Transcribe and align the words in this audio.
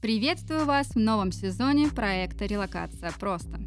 Приветствую 0.00 0.64
вас 0.64 0.94
в 0.94 0.98
новом 0.98 1.30
сезоне 1.30 1.88
проекта 1.88 2.46
«Релокация 2.46 3.12
просто». 3.20 3.60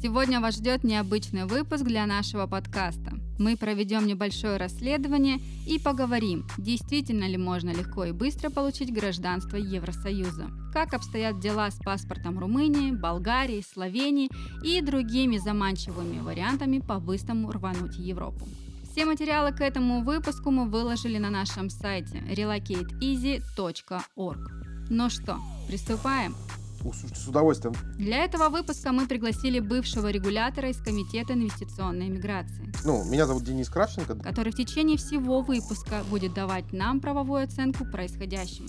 Сегодня 0.00 0.40
вас 0.40 0.54
ждет 0.54 0.84
необычный 0.84 1.46
выпуск 1.46 1.82
для 1.82 2.06
нашего 2.06 2.46
подкаста. 2.46 3.14
Мы 3.40 3.56
проведем 3.56 4.06
небольшое 4.06 4.56
расследование 4.56 5.38
и 5.66 5.80
поговорим, 5.80 6.46
действительно 6.58 7.24
ли 7.24 7.36
можно 7.36 7.70
легко 7.70 8.04
и 8.04 8.12
быстро 8.12 8.50
получить 8.50 8.94
гражданство 8.94 9.56
Евросоюза, 9.56 10.46
как 10.72 10.94
обстоят 10.94 11.40
дела 11.40 11.68
с 11.72 11.74
паспортом 11.74 12.38
Румынии, 12.38 12.92
Болгарии, 12.92 13.60
Словении 13.60 14.30
и 14.62 14.80
другими 14.82 15.38
заманчивыми 15.38 16.20
вариантами 16.20 16.78
по-быстрому 16.78 17.50
рвануть 17.50 17.96
Европу. 17.96 18.46
Все 18.92 19.06
материалы 19.06 19.50
к 19.50 19.60
этому 19.60 20.04
выпуску 20.04 20.52
мы 20.52 20.68
выложили 20.68 21.18
на 21.18 21.30
нашем 21.30 21.68
сайте 21.68 22.22
relocateeasy.org. 22.28 24.69
Ну 24.90 25.08
что, 25.08 25.38
приступаем? 25.68 26.34
О, 26.80 26.92
слушайте, 26.92 27.14
с 27.14 27.28
удовольствием. 27.28 27.76
Для 27.96 28.24
этого 28.24 28.48
выпуска 28.48 28.90
мы 28.90 29.06
пригласили 29.06 29.60
бывшего 29.60 30.10
регулятора 30.10 30.68
из 30.68 30.78
Комитета 30.78 31.34
инвестиционной 31.34 32.08
миграции. 32.08 32.72
Ну, 32.84 33.04
меня 33.04 33.24
зовут 33.24 33.44
Денис 33.44 33.68
Кравченко. 33.68 34.16
Который 34.16 34.50
в 34.50 34.56
течение 34.56 34.96
всего 34.98 35.42
выпуска 35.42 36.02
будет 36.10 36.34
давать 36.34 36.72
нам 36.72 36.98
правовую 37.00 37.44
оценку 37.44 37.84
происходящему. 37.84 38.68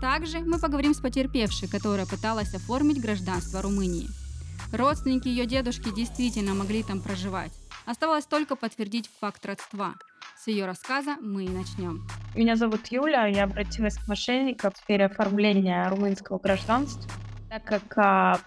Также 0.00 0.38
мы 0.38 0.60
поговорим 0.60 0.94
с 0.94 1.00
потерпевшей, 1.00 1.68
которая 1.68 2.06
пыталась 2.06 2.54
оформить 2.54 3.00
гражданство 3.00 3.60
Румынии. 3.60 4.08
Родственники 4.72 5.26
ее 5.26 5.46
дедушки 5.46 5.92
действительно 5.92 6.54
могли 6.54 6.84
там 6.84 7.00
проживать. 7.00 7.50
Осталось 7.86 8.26
только 8.26 8.54
подтвердить 8.54 9.10
факт 9.20 9.44
родства. 9.44 9.94
С 10.42 10.46
ее 10.46 10.64
рассказа 10.64 11.16
мы 11.20 11.44
и 11.44 11.50
начнем. 11.50 12.06
Меня 12.34 12.56
зовут 12.56 12.86
Юля, 12.86 13.26
я 13.26 13.44
обратилась 13.44 13.98
к 13.98 14.08
мошенникам 14.08 14.72
в 14.72 14.78
сфере 14.78 15.04
оформления 15.04 15.86
румынского 15.90 16.38
гражданства, 16.38 17.12
так 17.50 17.62
как 17.64 17.98
а, 17.98 18.38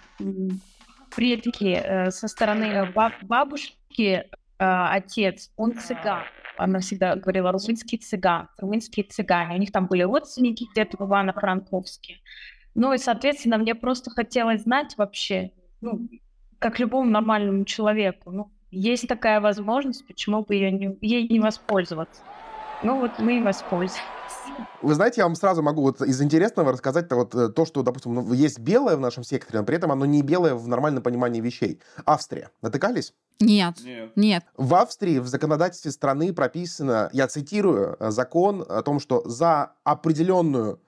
предки 1.15 1.75
а, 1.75 2.09
со 2.09 2.27
стороны 2.27 2.91
баб 2.95 3.13
бабушки, 3.21 4.27
а, 4.57 4.91
отец, 4.91 5.51
он 5.55 5.77
цыган. 5.77 6.23
Она 6.57 6.79
всегда 6.79 7.15
говорила 7.15 7.51
румынский 7.51 7.99
цыган, 7.99 8.49
румынские 8.57 9.05
цыгане. 9.05 9.57
У 9.57 9.59
них 9.59 9.71
там 9.71 9.85
были 9.85 10.01
родственники 10.01 10.65
где-то 10.71 10.97
в 10.97 11.01
Ивано-Франковске. 11.01 12.21
Ну 12.73 12.91
и, 12.93 12.97
соответственно, 12.97 13.59
мне 13.59 13.75
просто 13.75 14.09
хотелось 14.09 14.63
знать 14.63 14.97
вообще, 14.97 15.51
ну, 15.79 16.09
как 16.57 16.79
любому 16.79 17.11
нормальному 17.11 17.65
человеку, 17.65 18.31
ну, 18.31 18.51
есть 18.73 19.07
такая 19.07 19.39
возможность, 19.39 20.05
почему 20.05 20.43
бы 20.43 20.55
ее 20.55 20.71
не, 20.71 20.97
ей 21.01 21.27
не 21.27 21.39
воспользоваться? 21.39 22.21
Ну 22.81 22.99
вот 22.99 23.11
мы 23.19 23.37
и 23.37 23.41
воспользовались. 23.41 24.01
Вы 24.81 24.93
знаете, 24.93 25.21
я 25.21 25.25
вам 25.25 25.35
сразу 25.35 25.61
могу 25.61 25.81
вот 25.81 26.01
из 26.01 26.21
интересного 26.21 26.73
рассказать 26.73 27.05
-то 27.05 27.15
вот 27.15 27.33
э, 27.33 27.49
то, 27.49 27.65
что, 27.65 27.81
допустим, 27.81 28.13
ну, 28.13 28.33
есть 28.33 28.59
белое 28.59 28.97
в 28.97 28.99
нашем 28.99 29.23
секторе, 29.23 29.59
но 29.59 29.65
при 29.65 29.77
этом 29.77 29.91
оно 29.91 30.05
не 30.05 30.21
белое 30.21 30.55
в 30.55 30.67
нормальном 30.67 31.01
понимании 31.01 31.39
вещей. 31.39 31.79
Австрия. 32.05 32.49
Натыкались? 32.61 33.13
Нет. 33.39 33.77
Нет. 34.15 34.43
В 34.57 34.75
Австрии 34.75 35.19
в 35.19 35.27
законодательстве 35.27 35.91
страны 35.91 36.33
прописано, 36.33 37.09
я 37.13 37.27
цитирую, 37.27 37.95
э, 37.99 38.11
закон 38.11 38.65
о 38.67 38.81
том, 38.81 38.99
что 38.99 39.21
за 39.25 39.73
определенную 39.83 40.81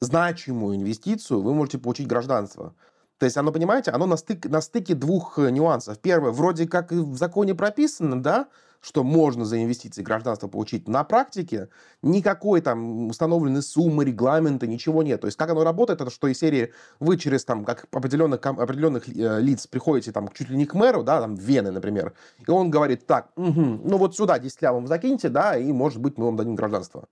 значимую 0.00 0.76
инвестицию 0.76 1.42
вы 1.42 1.54
можете 1.54 1.78
получить 1.78 2.06
гражданство. 2.06 2.74
То 3.22 3.26
есть 3.26 3.36
оно, 3.36 3.52
понимаете, 3.52 3.92
оно 3.92 4.06
на, 4.06 4.16
стык, 4.16 4.46
на 4.46 4.60
стыке 4.60 4.96
двух 4.96 5.38
э, 5.38 5.48
нюансов. 5.52 5.96
Первое, 6.00 6.32
вроде 6.32 6.66
как 6.66 6.90
в 6.90 7.16
законе 7.16 7.54
прописано, 7.54 8.20
да, 8.20 8.48
что 8.80 9.04
можно 9.04 9.44
за 9.44 9.62
инвестиции 9.62 10.02
гражданство 10.02 10.48
получить. 10.48 10.88
На 10.88 11.04
практике 11.04 11.68
никакой 12.02 12.60
там 12.62 13.10
установленной 13.10 13.62
суммы, 13.62 14.04
регламента, 14.04 14.66
ничего 14.66 15.04
нет. 15.04 15.20
То 15.20 15.28
есть 15.28 15.38
как 15.38 15.50
оно 15.50 15.62
работает, 15.62 16.00
это 16.00 16.10
что 16.10 16.26
из 16.26 16.40
серии 16.40 16.72
вы 16.98 17.16
через 17.16 17.44
там 17.44 17.64
как 17.64 17.86
определенных, 17.92 18.44
определенных 18.44 19.08
э, 19.08 19.40
лиц 19.40 19.68
приходите 19.68 20.10
там 20.10 20.28
чуть 20.34 20.50
ли 20.50 20.56
не 20.56 20.66
к 20.66 20.74
мэру, 20.74 21.04
да, 21.04 21.20
там 21.20 21.36
Вены, 21.36 21.70
например, 21.70 22.14
и 22.44 22.50
он 22.50 22.72
говорит, 22.72 23.06
так, 23.06 23.28
угу, 23.36 23.60
ну 23.84 23.98
вот 23.98 24.16
сюда 24.16 24.40
10 24.40 24.60
лямов 24.62 24.88
закиньте, 24.88 25.28
да, 25.28 25.56
и 25.56 25.70
может 25.70 26.00
быть 26.00 26.18
мы 26.18 26.24
вам 26.24 26.36
дадим 26.36 26.56
гражданство. 26.56 27.04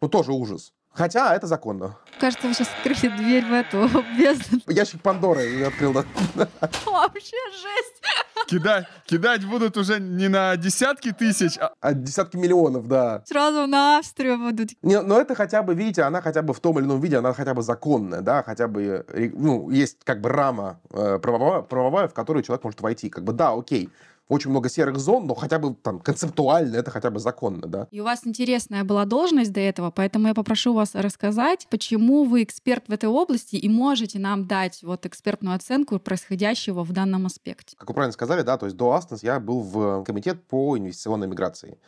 Ну 0.00 0.08
тоже 0.08 0.32
ужас. 0.32 0.72
Хотя 0.94 1.34
это 1.34 1.46
законно. 1.46 1.96
Кажется, 2.18 2.46
вы 2.46 2.54
сейчас 2.54 2.68
открыли 2.78 3.16
дверь 3.16 3.44
в 3.44 3.52
эту 3.52 3.88
бездну. 4.16 4.60
Ящик 4.68 5.02
Пандоры 5.02 5.64
открыл, 5.64 5.92
да. 5.92 6.04
Вообще 6.86 7.36
жесть. 7.52 8.02
Кидать, 8.46 8.86
кидать 9.06 9.44
будут 9.46 9.76
уже 9.76 9.98
не 9.98 10.28
на 10.28 10.56
десятки 10.56 11.12
тысяч, 11.12 11.56
а... 11.58 11.72
а 11.80 11.92
десятки 11.94 12.36
миллионов, 12.36 12.86
да. 12.88 13.22
Сразу 13.26 13.66
на 13.66 13.98
Австрию 13.98 14.38
будут. 14.38 14.70
Не, 14.82 15.00
но 15.00 15.18
это 15.18 15.34
хотя 15.34 15.62
бы, 15.62 15.74
видите, 15.74 16.02
она 16.02 16.20
хотя 16.20 16.42
бы 16.42 16.52
в 16.52 16.60
том 16.60 16.78
или 16.78 16.84
ином 16.84 17.00
виде, 17.00 17.16
она 17.16 17.32
хотя 17.32 17.54
бы 17.54 17.62
законная, 17.62 18.20
да, 18.20 18.42
хотя 18.42 18.68
бы, 18.68 19.06
ну, 19.34 19.70
есть 19.70 19.98
как 20.04 20.20
бы 20.20 20.28
рама 20.28 20.78
э, 20.90 21.18
правовая, 21.18 21.62
правовая, 21.62 22.08
в 22.08 22.14
которую 22.14 22.42
человек 22.42 22.64
может 22.64 22.80
войти. 22.80 23.08
Как 23.08 23.24
бы, 23.24 23.32
да, 23.32 23.52
окей, 23.52 23.90
очень 24.28 24.50
много 24.50 24.68
серых 24.68 24.98
зон, 24.98 25.26
но 25.26 25.34
хотя 25.34 25.58
бы 25.58 25.74
там 25.74 26.00
концептуально 26.00 26.76
это 26.76 26.90
хотя 26.90 27.10
бы 27.10 27.18
законно, 27.18 27.66
да. 27.66 27.88
И 27.90 28.00
у 28.00 28.04
вас 28.04 28.20
интересная 28.24 28.84
была 28.84 29.04
должность 29.04 29.52
до 29.52 29.60
этого, 29.60 29.90
поэтому 29.90 30.28
я 30.28 30.34
попрошу 30.34 30.72
вас 30.74 30.94
рассказать, 30.94 31.66
почему 31.70 32.24
вы 32.24 32.42
эксперт 32.42 32.84
в 32.88 32.92
этой 32.92 33.08
области 33.08 33.56
и 33.56 33.68
можете 33.68 34.18
нам 34.18 34.46
дать 34.46 34.82
вот 34.82 35.06
экспертную 35.06 35.56
оценку 35.56 35.98
происходящего 35.98 36.84
в 36.84 36.92
данном 36.92 37.26
аспекте. 37.26 37.76
Как 37.76 37.88
вы 37.88 37.94
правильно 37.94 38.12
сказали, 38.12 38.42
да, 38.42 38.56
то 38.56 38.66
есть 38.66 38.76
до 38.76 38.92
Астонс 38.92 39.22
я 39.22 39.38
был 39.40 39.60
в 39.60 40.04
комитет 40.04 40.46
по 40.46 40.76
инвестиционной 40.78 41.26
миграции 41.26 41.78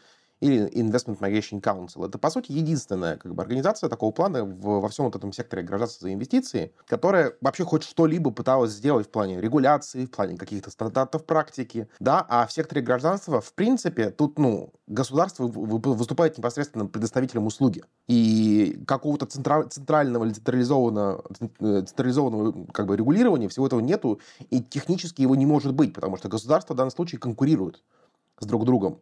или 0.41 0.69
Investment 0.71 1.19
Migration 1.19 1.61
Council. 1.61 2.07
Это, 2.07 2.19
по 2.19 2.31
сути, 2.31 2.53
единственная 2.53 3.17
как 3.17 3.35
бы, 3.35 3.43
организация 3.43 3.89
такого 3.89 4.11
плана 4.11 4.45
в, 4.45 4.81
во 4.81 4.89
всем 4.89 5.07
вот 5.07 5.17
этом 5.17 5.33
секторе 5.33 5.63
гражданства 5.63 6.09
за 6.09 6.15
инвестиции, 6.15 6.73
которая 6.87 7.35
вообще 7.41 7.65
хоть 7.65 7.85
что-либо 7.85 8.31
пыталась 8.31 8.73
сделать 8.73 9.07
в 9.07 9.11
плане 9.11 9.41
регуляции, 9.41 10.07
в 10.07 10.11
плане 10.11 10.37
каких-то 10.37 10.71
стандартов 10.71 11.25
практики, 11.25 11.89
да, 12.01 12.25
а 12.29 12.47
в 12.47 12.53
секторе 12.53 12.83
гражданства, 12.83 13.41
в 13.41 13.53
принципе, 13.55 14.11
тут, 14.11 14.39
ну, 14.39 14.73
государство 14.87 15.47
выступает 15.47 16.37
непосредственно 16.37 16.87
предоставителем 16.87 17.47
услуги. 17.47 17.83
И 18.07 18.83
какого-то 18.87 19.27
центра- 19.27 19.69
центрального 19.69 20.25
или 20.25 20.33
централизованного, 20.33 21.25
э, 21.61 21.83
централизованного 21.87 22.67
как 22.73 22.87
бы, 22.87 22.97
регулирования 22.97 23.49
всего 23.49 23.67
этого 23.67 23.81
нету, 23.81 24.21
и 24.51 24.61
технически 24.63 25.23
его 25.23 25.35
не 25.35 25.47
может 25.47 25.73
быть, 25.75 25.95
потому 25.95 26.17
что 26.17 26.29
государства 26.29 26.75
в 26.75 26.77
данном 26.77 26.91
случае 26.91 27.19
конкурируют 27.19 27.83
с 28.39 28.47
друг 28.47 28.65
другом. 28.65 29.01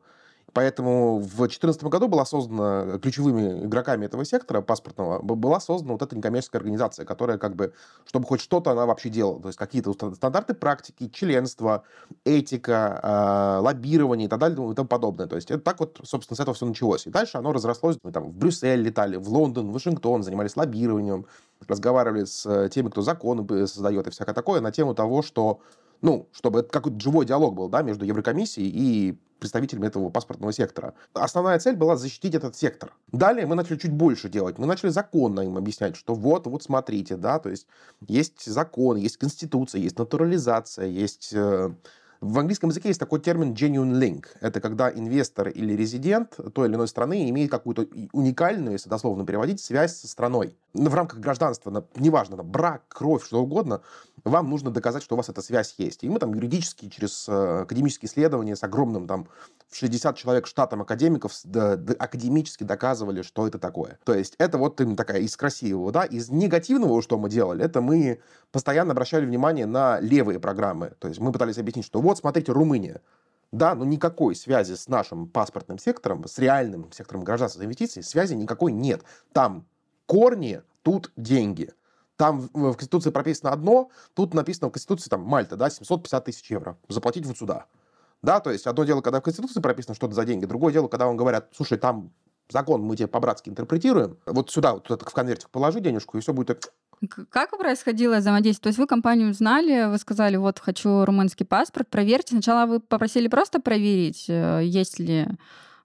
Поэтому 0.54 1.19
в 1.19 1.37
2014 1.37 1.82
году 1.84 2.06
была 2.06 2.25
создана 2.25 2.98
ключевыми 2.98 3.65
игроками 3.65 4.06
этого 4.06 4.25
сектора 4.25 4.62
паспортного, 4.62 5.20
была 5.20 5.59
создана 5.59 5.94
вот 5.94 6.03
эта 6.03 6.16
некоммерческая 6.16 6.60
организация, 6.60 7.04
которая 7.04 7.38
как 7.38 7.56
бы, 7.56 7.72
чтобы 8.06 8.25
хоть 8.26 8.41
что-то 8.41 8.70
она 8.70 8.87
вообще 8.87 9.09
делала, 9.09 9.43
то 9.43 9.48
есть 9.48 9.59
какие-то 9.59 9.93
стандарты 10.14 10.54
практики, 10.54 11.10
членство, 11.12 11.82
этика, 12.25 13.00
э, 13.03 13.62
лоббирование 13.62 14.26
и 14.26 14.28
так 14.28 14.38
далее 14.38 14.70
и 14.70 14.75
тому 14.75 14.87
подобное. 14.87 15.26
То 15.26 15.34
есть 15.34 15.50
это 15.50 15.60
так 15.60 15.81
вот, 15.81 16.00
собственно, 16.04 16.37
с 16.37 16.41
этого 16.41 16.54
все 16.54 16.66
началось. 16.66 17.06
И 17.09 17.10
дальше 17.10 17.37
оно 17.37 17.53
разрослось. 17.53 17.97
Мы 18.04 18.12
там 18.12 18.31
в 18.31 18.32
Брюссель 18.32 18.81
летали, 18.81 19.16
в 19.16 19.28
Лондон, 19.28 19.70
в 19.70 19.72
Вашингтон, 19.72 20.22
занимались 20.22 20.56
лоббированием, 20.56 21.26
разговаривали 21.66 22.26
с 22.26 22.47
э, 22.47 22.69
теми, 22.69 22.91
кто 22.91 23.03
законы 23.03 23.66
создает 23.66 24.06
и 24.06 24.10
всякое 24.10 24.34
такое 24.34 24.60
на 24.60 24.70
тему 24.70 24.94
того, 24.94 25.22
что 25.22 25.59
ну, 26.00 26.28
чтобы 26.32 26.60
это 26.60 26.69
какой-то 26.69 27.00
живой 27.00 27.25
диалог 27.25 27.54
был, 27.54 27.69
да, 27.69 27.82
между 27.82 28.04
Еврокомиссией 28.04 28.69
и 28.69 29.19
представителями 29.44 29.88
этого 29.88 30.09
паспортного 30.09 30.55
сектора. 30.55 30.94
Основная 31.12 31.59
цель 31.59 31.77
была 31.77 31.97
защитить 31.97 32.34
этот 32.34 32.56
сектор. 32.56 32.94
Далее 33.12 33.47
мы 33.47 33.55
начали 33.55 33.77
чуть 33.77 33.93
больше 33.93 34.31
делать. 34.31 34.56
Мы 34.59 34.66
начали 34.66 34.88
законно 34.88 35.41
им 35.41 35.59
объяснять, 35.59 35.97
что 35.97 36.15
вот, 36.15 36.47
вот 36.47 36.62
смотрите, 36.62 37.16
да, 37.16 37.38
то 37.38 37.50
есть 37.50 37.66
есть 38.09 38.47
закон, 38.47 38.97
есть 38.97 39.19
конституция, 39.19 39.82
есть 39.82 39.99
натурализация, 39.99 40.87
есть 40.87 41.34
э, 41.34 41.75
в 42.25 42.39
английском 42.39 42.71
языке 42.71 42.89
есть 42.89 42.99
такой 42.99 43.21
термин 43.21 43.53
genuine 43.53 44.01
link. 44.01 44.27
Это 44.41 44.61
когда 44.61 44.91
инвестор 44.91 45.49
или 45.49 45.75
резидент 45.75 46.39
той 46.55 46.69
или 46.69 46.75
иной 46.75 46.89
страны 46.89 47.29
имеет 47.29 47.51
какую-то 47.51 47.87
уникальную, 48.12 48.73
если 48.73 48.89
дословно 48.89 49.27
переводить, 49.27 49.61
связь 49.61 49.97
со 49.97 50.09
страной. 50.09 50.57
В 50.73 50.95
рамках 50.95 51.21
гражданства, 51.21 51.85
неважно, 51.97 52.43
брак, 52.43 52.83
кровь, 52.89 53.27
что 53.27 53.43
угодно, 53.43 53.83
вам 54.25 54.49
нужно 54.49 54.71
доказать, 54.71 55.03
что 55.03 55.15
у 55.15 55.19
вас 55.19 55.29
эта 55.29 55.43
связь 55.43 55.75
есть. 55.76 56.03
И 56.03 56.09
мы 56.09 56.19
там 56.19 56.32
юридически 56.32 56.88
через 56.88 57.29
э, 57.29 57.62
академические 57.62 58.09
исследования 58.09 58.56
с 58.56 58.62
огромным 58.62 59.06
там 59.06 59.29
в 59.69 59.77
60 59.77 60.17
человек 60.17 60.47
штатом 60.47 60.82
академиков 60.82 61.32
академически 61.99 62.65
доказывали, 62.65 63.23
что 63.23 63.47
это 63.47 63.59
такое. 63.59 63.99
То 64.05 64.15
есть 64.15 64.35
это 64.38 64.56
вот 64.56 64.81
такая 64.97 65.20
из 65.20 65.37
красивого, 65.37 65.91
да, 65.93 66.05
из 66.05 66.31
негативного, 66.31 67.03
что 67.03 67.19
мы 67.19 67.29
делали, 67.29 67.65
это 67.65 67.81
мы 67.81 68.20
постоянно 68.53 68.93
обращали 68.93 69.27
внимание 69.27 69.67
на 69.67 69.99
левые 69.99 70.38
программы. 70.38 70.93
То 71.00 71.09
есть 71.09 71.19
мы 71.19 71.32
пытались 71.32 71.59
объяснить, 71.59 71.85
что 71.85 72.00
вот, 72.00 72.13
смотрите, 72.14 72.52
Румыния, 72.52 73.00
да, 73.52 73.75
но 73.75 73.84
никакой 73.84 74.34
связи 74.34 74.75
с 74.75 74.88
нашим 74.88 75.28
паспортным 75.28 75.78
сектором, 75.78 76.26
с 76.26 76.38
реальным 76.38 76.90
сектором 76.93 77.22
гражданства 77.22 77.61
за 77.61 77.66
инвестиции, 77.66 78.00
связи 78.00 78.34
никакой 78.34 78.72
нет. 78.72 79.02
Там 79.32 79.66
корни, 80.06 80.62
тут 80.82 81.12
деньги. 81.16 81.70
Там 82.16 82.49
в 82.52 82.75
Конституции 82.75 83.11
прописано 83.11 83.52
одно, 83.52 83.90
тут 84.14 84.34
написано 84.34 84.69
в 84.69 84.72
Конституции 84.72 85.08
там 85.08 85.22
Мальта, 85.22 85.56
да, 85.56 85.70
750 85.70 86.25
тысяч 86.25 86.50
евро. 86.50 86.76
Заплатить 86.88 87.26
вот 87.26 87.38
сюда. 87.38 87.66
Да, 88.22 88.40
то 88.40 88.50
есть 88.50 88.67
одно 88.67 88.84
дело, 88.84 89.02
когда 89.02 89.20
в 89.20 89.22
Конституции 89.22 89.60
прописано 89.60 89.94
что-то 89.94 90.14
за 90.14 90.25
деньги, 90.25 90.46
другое 90.46 90.72
дело, 90.72 90.88
когда 90.88 91.06
вам 91.06 91.17
говорят, 91.17 91.49
слушай, 91.55 91.76
там 91.76 92.10
закон 92.49 92.82
мы 92.82 92.96
тебе 92.96 93.08
по-братски 93.08 93.50
интерпретируем, 93.50 94.19
вот 94.26 94.50
сюда 94.50 94.75
вот 94.75 94.88
в 94.88 95.12
конвертик 95.12 95.50
положи 95.50 95.81
денежку, 95.81 96.17
и 96.17 96.20
все 96.20 96.32
будет 96.32 96.72
Как 97.31 97.56
происходило 97.56 98.17
взаимодействие? 98.17 98.62
То 98.62 98.69
есть 98.69 98.79
вы 98.79 98.87
компанию 98.87 99.31
узнали, 99.31 99.91
вы 99.91 99.99
сказали, 99.99 100.37
вот 100.37 100.58
хочу 100.58 101.05
румынский 101.05 101.46
паспорт, 101.46 101.88
проверьте. 101.91 102.35
Сначала 102.35 102.67
вы 102.67 102.81
попросили 102.81 103.29
просто 103.29 103.61
проверить, 103.61 104.26
э, 104.29 104.61
есть 104.64 104.99
ли 104.99 105.26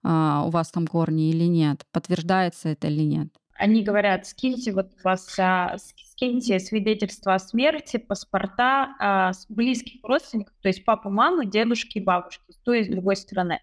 а, 0.03 0.43
у 0.45 0.49
вас 0.49 0.71
там 0.71 0.87
корни 0.87 1.29
или 1.29 1.43
нет, 1.43 1.85
подтверждается 1.91 2.69
это 2.69 2.87
или 2.87 3.03
нет. 3.03 3.27
Они 3.55 3.83
говорят, 3.83 4.25
скиньте 4.25 4.71
вот 4.71 4.91
у 4.99 5.03
вас, 5.03 5.37
а, 5.37 5.75
скиньте 5.77 6.59
свидетельство 6.59 7.33
о 7.33 7.39
смерти, 7.39 7.97
паспорта 7.97 8.95
а, 8.99 9.31
близких 9.49 10.01
родственников, 10.03 10.53
то 10.61 10.69
есть 10.69 10.85
папу, 10.85 11.09
маму, 11.09 11.43
дедушки 11.43 11.97
и 11.97 12.03
бабушки, 12.03 12.43
то 12.63 12.73
есть 12.73 12.89
с 12.89 12.91
другой 12.91 13.17
стороны. 13.17 13.59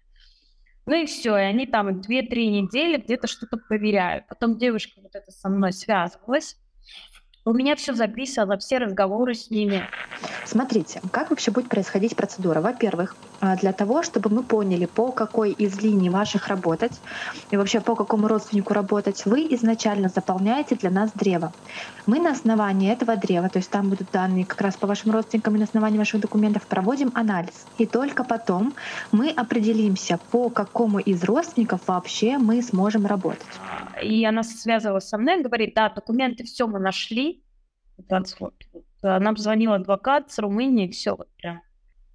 Ну 0.85 0.93
и 0.93 1.05
все, 1.05 1.35
и 1.35 1.41
они 1.41 1.65
там 1.65 1.99
2-3 1.99 2.01
недели 2.47 3.01
где-то 3.01 3.27
что-то 3.27 3.57
проверяют. 3.57 4.27
Потом 4.27 4.57
девушка 4.57 5.01
вот 5.01 5.15
это 5.15 5.31
со 5.31 5.49
мной 5.49 5.73
связывалась, 5.73 6.57
у 7.47 7.53
меня 7.53 7.77
все 7.77 7.93
записано, 7.93 8.57
все 8.57 8.77
разговоры 8.77 9.33
с 9.33 9.49
ними. 9.49 9.87
Смотрите, 10.43 10.99
как 11.11 11.29
вообще 11.29 11.51
будет 11.51 11.69
происходить 11.69 12.15
процедура? 12.15 12.59
Во-первых, 12.59 13.15
а, 13.39 13.55
для 13.55 13.71
того, 13.71 14.03
чтобы 14.03 14.29
мы 14.29 14.43
поняли, 14.43 14.85
по 14.85 15.11
какой 15.11 15.51
из 15.51 15.79
линий 15.81 16.09
ваших 16.09 16.47
работать 16.47 16.99
и 17.51 17.55
вообще 17.55 17.79
по 17.79 17.95
какому 17.95 18.27
родственнику 18.27 18.73
работать, 18.73 19.25
вы 19.25 19.41
изначально 19.51 20.09
заполняете 20.09 20.75
для 20.75 20.89
нас 20.89 21.11
древо. 21.13 21.53
Мы 22.07 22.19
на 22.19 22.31
основании 22.31 22.91
этого 22.91 23.17
древа, 23.17 23.49
то 23.49 23.59
есть 23.59 23.69
там 23.69 23.89
будут 23.89 24.11
данные 24.11 24.45
как 24.45 24.61
раз 24.61 24.77
по 24.77 24.87
вашим 24.87 25.11
родственникам 25.11 25.55
и 25.55 25.59
на 25.59 25.65
основании 25.65 25.97
ваших 25.97 26.21
документов, 26.21 26.65
проводим 26.65 27.11
анализ. 27.13 27.67
И 27.77 27.85
только 27.85 28.23
потом 28.23 28.73
мы 29.11 29.29
определимся, 29.29 30.17
по 30.31 30.49
какому 30.49 30.99
из 30.99 31.23
родственников 31.25 31.87
вообще 31.87 32.37
мы 32.37 32.61
сможем 32.61 33.05
работать. 33.05 33.45
И 34.01 34.25
она 34.25 34.43
связывалась 34.43 35.09
со 35.09 35.17
мной, 35.17 35.43
говорит, 35.43 35.73
да, 35.75 35.89
документы 35.89 36.45
все 36.45 36.65
мы 36.65 36.79
нашли. 36.79 37.43
Нам 39.03 39.37
звонил 39.37 39.73
адвокат 39.73 40.31
с 40.31 40.39
Румынии, 40.39 40.87
все 40.89 41.15
вот 41.15 41.27
прям. 41.35 41.61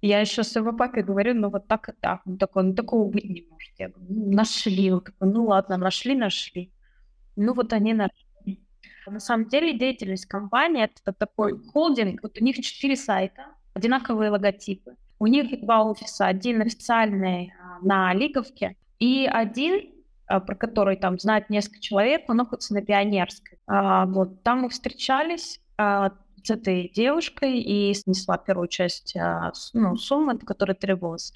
Я 0.01 0.19
еще 0.19 0.43
своего 0.43 0.73
папе 0.73 1.03
говорю, 1.03 1.33
ну 1.35 1.49
вот 1.49 1.67
так 1.67 1.87
и 1.89 1.91
так. 1.93 2.21
Он 2.25 2.37
такой, 2.37 2.63
ну 2.63 2.73
такого 2.73 3.09
быть 3.09 3.23
не 3.23 3.47
может. 3.49 3.73
Я 3.77 3.89
говорю, 3.89 4.05
ну, 4.09 4.31
нашли. 4.31 4.91
Он 4.91 5.01
такой, 5.01 5.29
ну 5.29 5.45
ладно, 5.45 5.77
нашли, 5.77 6.15
нашли. 6.15 6.73
Ну 7.35 7.53
вот 7.53 7.71
они 7.73 7.93
нашли. 7.93 8.22
На 9.07 9.19
самом 9.19 9.47
деле 9.47 9.77
деятельность 9.77 10.25
компании 10.25 10.83
это 10.83 11.13
такой 11.13 11.59
холдинг. 11.71 12.21
Вот 12.23 12.37
у 12.39 12.43
них 12.43 12.55
четыре 12.57 12.95
сайта, 12.95 13.45
одинаковые 13.73 14.29
логотипы. 14.29 14.95
У 15.19 15.27
них 15.27 15.61
два 15.61 15.83
офиса. 15.83 16.27
Один 16.27 16.61
официальный 16.61 17.53
а, 17.59 17.85
на 17.85 18.13
Лиговке 18.13 18.75
и 18.99 19.29
один 19.31 19.93
а, 20.27 20.39
про 20.39 20.55
который 20.55 20.95
там 20.95 21.19
знает 21.19 21.49
несколько 21.49 21.79
человек, 21.79 22.23
он 22.27 22.37
находится 22.37 22.73
на 22.73 22.81
Пионерской. 22.81 23.59
А, 23.67 24.05
вот, 24.05 24.41
там 24.43 24.61
мы 24.61 24.69
встречались, 24.69 25.59
а, 25.77 26.11
с 26.43 26.49
этой 26.49 26.91
девушкой 26.93 27.59
и 27.59 27.93
снесла 27.93 28.37
первую 28.37 28.67
часть 28.67 29.15
а, 29.15 29.51
ну, 29.73 29.95
суммы, 29.95 30.37
которая 30.37 30.75
требовалась. 30.75 31.33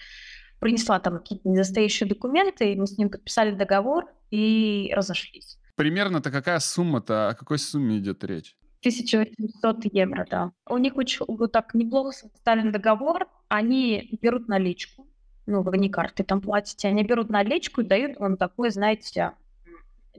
Принесла 0.59 0.99
там 0.99 1.19
какие-то 1.19 1.47
недостающие 1.47 2.09
документы, 2.09 2.73
и 2.73 2.75
мы 2.75 2.87
с 2.87 2.97
ним 2.97 3.09
подписали 3.09 3.51
договор 3.51 4.05
и 4.31 4.91
разошлись. 4.95 5.59
Примерно-то 5.77 6.31
какая 6.31 6.57
сумма-то, 6.57 7.29
о 7.29 7.35
какой 7.35 7.59
сумме 7.59 7.99
идет 7.99 8.23
речь? 8.23 8.55
1800 8.79 9.85
евро, 9.93 10.25
да. 10.27 10.51
У 10.67 10.77
них 10.79 10.97
очень 10.97 11.23
вот 11.27 11.51
так 11.51 11.75
неплохо 11.75 12.11
составлен 12.13 12.71
договор. 12.71 13.27
Они 13.47 14.17
берут 14.19 14.47
наличку, 14.47 15.07
ну, 15.45 15.61
вы 15.61 15.77
не 15.77 15.89
карты 15.89 16.23
там 16.23 16.41
платите, 16.41 16.87
они 16.87 17.03
берут 17.03 17.29
наличку 17.29 17.81
и 17.81 17.85
дают 17.85 18.17
вам 18.17 18.37
такой, 18.37 18.71
знаете, 18.71 19.33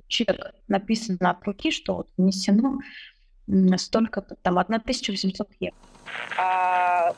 чек, 0.07 0.29
написано 0.69 1.31
от 1.31 1.43
руки, 1.43 1.73
что 1.73 1.97
вот 1.97 2.09
внесено 2.17 2.79
столько 3.79 4.21
там 4.21 4.59
1800 4.59 5.49
евро. 5.59 5.77
А, 6.39 7.13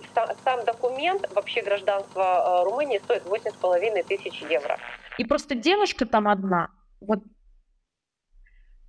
сам 0.44 0.64
документ, 0.64 1.30
вообще 1.34 1.62
гражданство 1.62 2.62
э, 2.62 2.64
Румынии 2.64 2.98
стоит 3.04 3.24
8,5 3.24 4.06
тысяч 4.08 4.40
евро. 4.48 4.78
И 5.18 5.24
просто 5.26 5.54
девушка 5.54 6.06
там 6.06 6.26
одна, 6.26 6.70
вот 7.00 7.20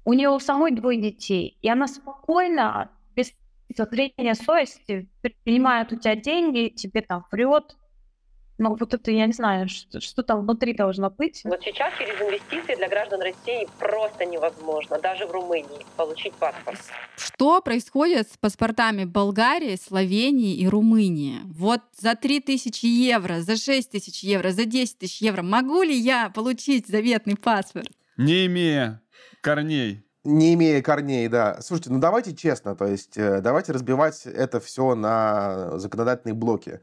у 0.06 0.14
нее 0.14 0.30
у 0.30 0.40
самой 0.40 0.72
двое 0.72 1.00
детей, 1.00 1.58
и 1.62 1.70
она 1.70 1.88
спокойно, 1.88 2.92
без 3.16 3.34
зрения 3.70 4.36
совести, 4.36 5.10
принимает 5.44 5.92
у 5.94 5.96
тебя 5.96 6.16
деньги, 6.16 6.70
тебе 6.70 7.02
там 7.02 7.26
врет, 7.32 7.76
но 8.62 8.76
вот 8.76 8.94
это 8.94 9.10
я 9.10 9.26
не 9.26 9.34
знаю, 9.34 9.68
что, 9.68 10.00
что 10.00 10.22
там 10.22 10.42
внутри 10.42 10.76
должно 10.76 11.10
быть. 11.10 11.42
Вот 11.46 11.62
сейчас 11.64 11.94
через 11.98 12.22
инвестиции 12.22 12.76
для 12.76 12.88
граждан 12.90 13.20
России 13.22 13.68
просто 13.80 14.26
невозможно, 14.26 15.00
даже 15.00 15.26
в 15.26 15.32
Румынии, 15.32 15.84
получить 15.98 16.34
паспорт. 16.34 16.80
Что 17.18 17.60
происходит 17.62 18.30
с 18.32 18.38
паспортами 18.38 19.06
Болгарии, 19.06 19.76
Словении 19.78 20.56
и 20.58 20.68
Румынии? 20.68 21.40
Вот 21.46 21.82
за 21.98 22.16
3000 22.16 22.86
евро, 22.86 23.42
за 23.42 23.56
6000 23.56 24.24
евро, 24.24 24.52
за 24.52 24.66
10 24.66 25.00
тысяч 25.00 25.22
евро 25.22 25.42
могу 25.42 25.82
ли 25.82 25.98
я 25.98 26.30
получить 26.30 26.88
заветный 26.88 27.38
паспорт? 27.38 27.90
Не 28.18 28.46
имея 28.46 29.02
корней. 29.42 30.06
Не 30.24 30.54
имея 30.54 30.82
корней, 30.82 31.28
да. 31.28 31.60
Слушайте, 31.62 31.92
ну 31.92 32.00
давайте 32.00 32.36
честно, 32.36 32.76
то 32.76 32.86
есть 32.86 33.18
э, 33.18 33.42
давайте 33.42 33.72
разбивать 33.72 34.26
это 34.26 34.60
все 34.60 34.96
на 34.96 35.80
законодательные 35.80 36.36
блоки 36.36 36.80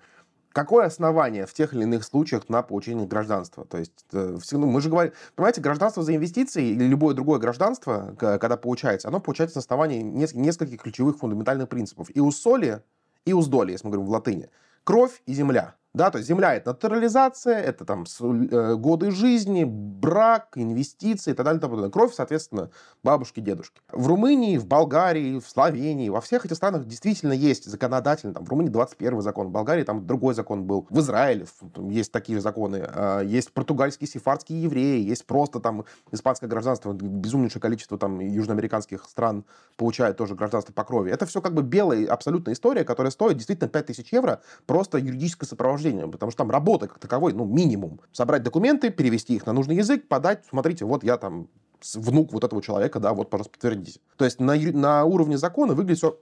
какое 0.59 0.87
основание 0.87 1.47
в 1.47 1.55
тех 1.55 1.73
или 1.73 1.83
иных 1.83 2.03
случаях 2.03 2.49
на 2.49 2.63
получение 2.63 3.07
гражданства? 3.07 3.65
То 3.65 3.79
есть, 3.79 4.05
э, 4.13 4.39
ну, 4.51 4.67
мы 4.67 4.81
же 4.81 4.91
говорим, 4.91 5.13
понимаете, 5.37 5.61
гражданство 5.61 6.03
за 6.03 6.17
инвестиции 6.17 6.71
или 6.71 6.83
любое 6.85 7.15
другое 7.15 7.39
гражданство, 7.39 8.17
когда 8.19 8.57
получается, 8.57 9.07
оно 9.07 9.21
получается 9.21 9.59
на 9.59 9.61
основании 9.61 10.03
нескольких 10.03 10.83
ключевых 10.83 11.19
фундаментальных 11.19 11.69
принципов. 11.69 12.09
И 12.13 12.19
у 12.19 12.33
соли, 12.33 12.83
и 13.25 13.33
у 13.33 13.45
доли, 13.45 13.71
если 13.71 13.87
мы 13.87 13.93
говорим 13.93 14.09
в 14.09 14.11
латыни. 14.11 14.51
Кровь 14.83 15.23
и 15.27 15.33
земля. 15.33 15.77
Да, 15.95 16.11
то 16.11 16.19
есть 16.19 16.29
земля 16.29 16.55
это 16.55 16.71
натурализация, 16.71 17.59
это 17.59 17.87
там 17.87 18.05
э, 18.21 18.75
годы 18.75 19.11
жизни, 19.11 19.65
брак, 19.65 20.51
инвестиции 20.55 21.31
и 21.31 21.35
так 21.35 21.47
далее. 21.47 21.59
И 21.59 21.61
так 21.63 21.71
далее. 21.71 21.91
Кровь, 21.91 22.13
соответственно, 22.15 22.71
бабушки, 23.03 23.41
дедушки. 23.41 23.81
В 23.91 24.07
Румынии, 24.07 24.59
в 24.59 24.67
Болгарии, 24.67 25.41
в 25.41 25.49
Словении, 25.49 26.11
во 26.11 26.21
всех 26.21 26.45
этих 26.45 26.57
странах 26.57 26.87
действительно 26.87 27.33
есть 27.33 27.65
законодательно. 27.65 28.35
Там, 28.35 28.45
в 28.45 28.51
Румынии 28.51 28.69
21 28.69 29.23
закон, 29.23 29.49
в 29.49 29.51
Болгарии 29.51 29.83
там 29.83 30.07
другой 30.07 30.35
закон 30.35 30.65
был. 30.65 30.87
В 30.91 31.01
Израиле 31.01 31.47
есть 31.89 32.13
такие 32.13 32.39
законы. 32.41 32.85
А, 32.87 33.23
есть 33.23 33.53
португальские, 33.53 34.09
сефардские 34.09 34.63
евреи, 34.63 35.03
есть 35.03 35.27
просто 35.27 35.59
там 35.59 35.87
испанское 36.13 36.51
гражданство. 36.51 36.93
Безумнейшее 36.93 37.63
количество 37.63 37.97
там 37.97 38.21
южноамериканских 38.21 39.05
стран 39.05 39.47
получает 39.77 40.19
тоже 40.19 40.35
гражданство 40.35 40.75
по 40.75 40.85
крови. 40.85 41.11
Это 41.11 41.25
все 41.25 41.41
как 41.41 41.55
бы 41.55 41.63
белая 41.63 42.07
абсолютная 42.09 42.53
история, 42.53 42.85
которая 42.85 43.11
стоит 43.11 43.39
действительно 43.39 43.71
5000 43.71 44.13
евро, 44.13 44.43
просто 44.67 44.99
юридическое 44.99 45.49
сопровождение 45.49 45.78
сопровождением, 45.79 46.11
потому 46.11 46.31
что 46.31 46.39
там 46.39 46.51
работа 46.51 46.89
как 46.89 46.99
таковой, 46.99 47.33
ну, 47.33 47.45
минимум. 47.45 48.01
Собрать 48.13 48.43
документы, 48.43 48.91
перевести 48.91 49.35
их 49.35 49.47
на 49.47 49.53
нужный 49.53 49.77
язык, 49.77 50.09
подать, 50.09 50.45
смотрите, 50.49 50.85
вот 50.85 51.05
я 51.05 51.17
там 51.17 51.49
внук 51.95 52.33
вот 52.33 52.45
этого 52.45 52.61
человека, 52.63 53.01
да, 53.01 53.13
вот, 53.13 53.31
пожалуйста, 53.31 53.53
подтвердите. 53.53 54.01
То 54.17 54.25
есть 54.25 54.41
на, 54.41 54.55
на 54.57 55.05
уровне 55.05 55.39
закона 55.39 55.75
выглядит 55.75 55.99
все 55.99 56.19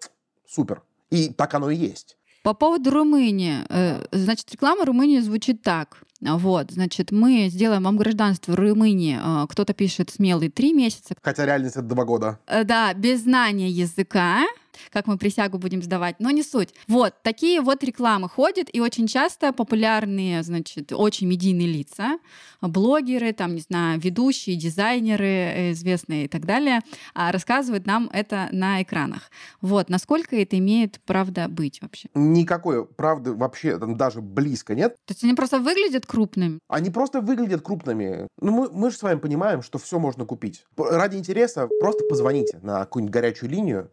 супер. 0.47 0.83
И 1.11 1.29
так 1.29 1.55
оно 1.55 1.71
и 1.71 1.77
есть. 1.77 2.17
По 2.43 2.55
поводу 2.55 2.91
Румынии. 2.91 3.65
Э, 3.69 4.05
значит, 4.13 4.53
реклама 4.53 4.85
Румынии 4.85 5.21
звучит 5.21 5.63
так. 5.63 6.03
Вот, 6.21 6.71
значит, 6.71 7.11
мы 7.11 7.49
сделаем 7.49 7.83
вам 7.83 7.97
гражданство 7.97 8.53
в 8.53 8.55
Румынии. 8.55 9.19
Э, 9.19 9.47
кто-то 9.49 9.73
пишет 9.75 10.11
смелый 10.11 10.49
три 10.49 10.73
месяца. 10.73 11.15
Хотя 11.23 11.45
реальность 11.45 11.77
это 11.77 11.87
два 11.87 12.05
года. 12.05 12.39
Э, 12.47 12.65
да, 12.65 12.95
без 12.95 13.23
знания 13.23 13.69
языка 13.69 14.45
как 14.93 15.07
мы 15.07 15.19
присягу 15.19 15.59
будем 15.59 15.83
сдавать, 15.83 16.17
но 16.19 16.31
не 16.31 16.43
суть. 16.43 16.75
Вот, 16.89 17.15
такие 17.23 17.61
вот 17.61 17.83
рекламы 17.85 18.29
ходят, 18.29 18.69
и 18.73 18.81
очень 18.81 19.07
часто 19.07 19.53
популярные, 19.53 20.43
значит, 20.43 20.93
очень 20.93 21.27
медийные 21.27 21.67
лица, 21.67 22.19
блогеры, 22.61 23.33
там, 23.33 23.55
не 23.55 23.61
знаю, 23.61 24.01
ведущие, 24.01 24.57
дизайнеры 24.57 25.27
э, 25.27 25.73
известные 25.73 26.25
и 26.25 26.29
так 26.29 26.45
далее, 26.47 26.81
а, 27.15 27.33
рассказывают 27.33 27.87
нам 27.87 28.11
это 28.13 28.49
на 28.53 28.83
экранах. 28.83 29.31
Вот, 29.61 29.89
насколько 29.89 30.37
это 30.37 30.59
имеет 30.59 31.01
правда 31.05 31.49
быть 31.49 31.81
вообще? 31.83 32.09
Никакой 32.15 32.85
правды 32.87 33.33
вообще 33.33 33.79
там 33.79 33.97
даже 33.97 34.21
близко 34.21 34.75
нет. 34.75 34.97
То 35.07 35.13
есть 35.13 35.25
они 35.25 35.35
просто 35.35 35.59
выглядят 35.59 36.07
крупными? 36.07 36.59
Они 36.69 36.91
просто 36.91 37.21
выглядят 37.21 37.63
крупными. 37.63 38.29
Ну, 38.41 38.53
мы, 38.53 38.71
мы 38.71 38.91
же 38.91 38.97
с 38.97 39.03
вами 39.03 39.19
понимаем, 39.19 39.63
что 39.63 39.79
все 39.79 39.99
можно 39.99 40.25
купить. 40.25 40.65
Ради 40.77 41.17
интереса 41.17 41.69
просто 41.81 42.05
позвоните 42.09 42.59
на 42.63 42.81
какую-нибудь 42.81 43.13
горячую 43.13 43.51
линию, 43.51 43.91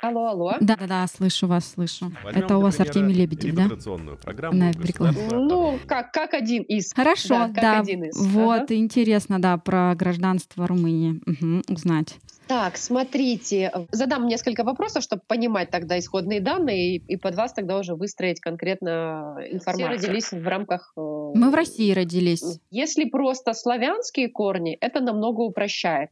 Алло, 0.00 0.26
алло. 0.28 0.52
Да-да-да, 0.60 1.06
слышу 1.08 1.48
вас, 1.48 1.72
слышу. 1.72 2.12
Возьмем, 2.22 2.44
Это 2.44 2.56
у 2.56 2.60
вас 2.60 2.78
Артемий 2.78 3.14
Лебедев, 3.14 3.54
да? 3.54 3.68
программу. 4.22 4.56
На 4.56 4.72
ну, 5.32 5.78
как, 5.86 6.12
как 6.12 6.34
один 6.34 6.62
из. 6.62 6.92
Хорошо, 6.92 7.48
да. 7.48 7.60
да. 7.60 7.80
Один 7.80 8.04
из. 8.04 8.16
Вот, 8.16 8.62
ага. 8.62 8.74
интересно, 8.74 9.40
да, 9.40 9.56
про 9.56 9.94
гражданство 9.96 10.66
Румынии 10.66 11.20
угу, 11.26 11.62
узнать. 11.68 12.16
Так, 12.46 12.78
смотрите, 12.78 13.70
задам 13.92 14.26
несколько 14.26 14.64
вопросов, 14.64 15.02
чтобы 15.02 15.20
понимать 15.26 15.70
тогда 15.70 15.98
исходные 15.98 16.40
данные 16.40 16.96
и, 16.96 16.98
и 17.12 17.16
под 17.16 17.34
вас 17.34 17.52
тогда 17.52 17.78
уже 17.78 17.94
выстроить 17.94 18.40
конкретно 18.40 19.36
информацию. 19.50 19.98
Все 19.98 20.06
родились 20.08 20.32
в 20.32 20.48
рамках... 20.48 20.92
Э, 20.96 21.00
Мы 21.34 21.50
в 21.50 21.54
России 21.54 21.92
родились. 21.92 22.42
Если 22.70 23.04
просто 23.04 23.52
славянские 23.52 24.30
корни, 24.30 24.78
это 24.80 25.00
намного 25.00 25.42
упрощает. 25.42 26.08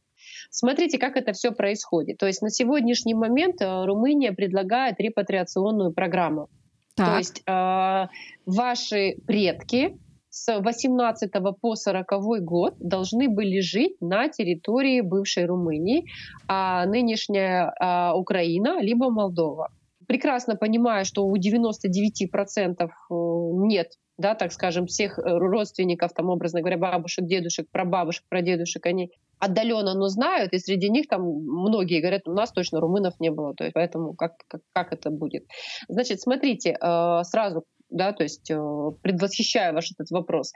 Смотрите, 0.49 0.97
как 0.97 1.15
это 1.17 1.33
все 1.33 1.51
происходит. 1.51 2.17
То 2.17 2.27
есть 2.27 2.41
на 2.41 2.49
сегодняшний 2.49 3.13
момент 3.13 3.61
э, 3.61 3.85
Румыния 3.85 4.31
предлагает 4.31 4.99
репатриационную 4.99 5.93
программу. 5.93 6.49
Так. 6.95 7.07
То 7.07 7.17
есть 7.17 7.43
э, 7.45 8.07
ваши 8.45 9.15
предки 9.25 9.97
с 10.29 10.59
18 10.59 11.31
по 11.61 11.75
40 11.75 12.43
год 12.43 12.75
должны 12.79 13.27
были 13.29 13.59
жить 13.59 13.95
на 14.01 14.29
территории 14.29 15.01
бывшей 15.01 15.45
Румынии, 15.45 16.05
а 16.47 16.85
нынешняя 16.85 17.73
а, 17.79 18.13
Украина 18.15 18.79
либо 18.81 19.09
Молдова. 19.09 19.69
Прекрасно 20.07 20.55
понимаю, 20.55 21.05
что 21.05 21.25
у 21.25 21.35
99% 21.35 22.75
э, 22.79 22.87
нет 23.09 23.93
да, 24.19 24.33
так 24.33 24.51
скажем, 24.51 24.87
всех 24.87 25.19
родственников, 25.23 26.11
там, 26.13 26.29
образно 26.29 26.61
говоря, 26.61 26.77
бабушек, 26.77 27.25
дедушек, 27.25 27.67
прабабушек, 27.71 28.23
прадедушек, 28.27 28.83
они 28.87 29.11
отдаленно, 29.39 29.93
но 29.93 30.07
знают, 30.07 30.53
и 30.53 30.59
среди 30.59 30.89
них 30.89 31.07
там 31.07 31.21
многие 31.23 32.01
говорят, 32.01 32.27
у 32.27 32.33
нас 32.33 32.51
точно 32.51 32.79
румынов 32.79 33.19
не 33.19 33.29
было, 33.29 33.53
то 33.53 33.63
есть 33.63 33.73
поэтому 33.73 34.13
как, 34.13 34.33
как, 34.47 34.61
как 34.73 34.93
это 34.93 35.09
будет? 35.09 35.45
Значит, 35.87 36.21
смотрите, 36.21 36.77
э, 36.79 37.23
сразу 37.23 37.63
да, 37.89 38.11
то 38.13 38.23
есть 38.23 38.49
э, 38.51 38.91
предвосхищаю 39.01 39.73
ваш 39.73 39.91
этот 39.91 40.11
вопрос. 40.11 40.53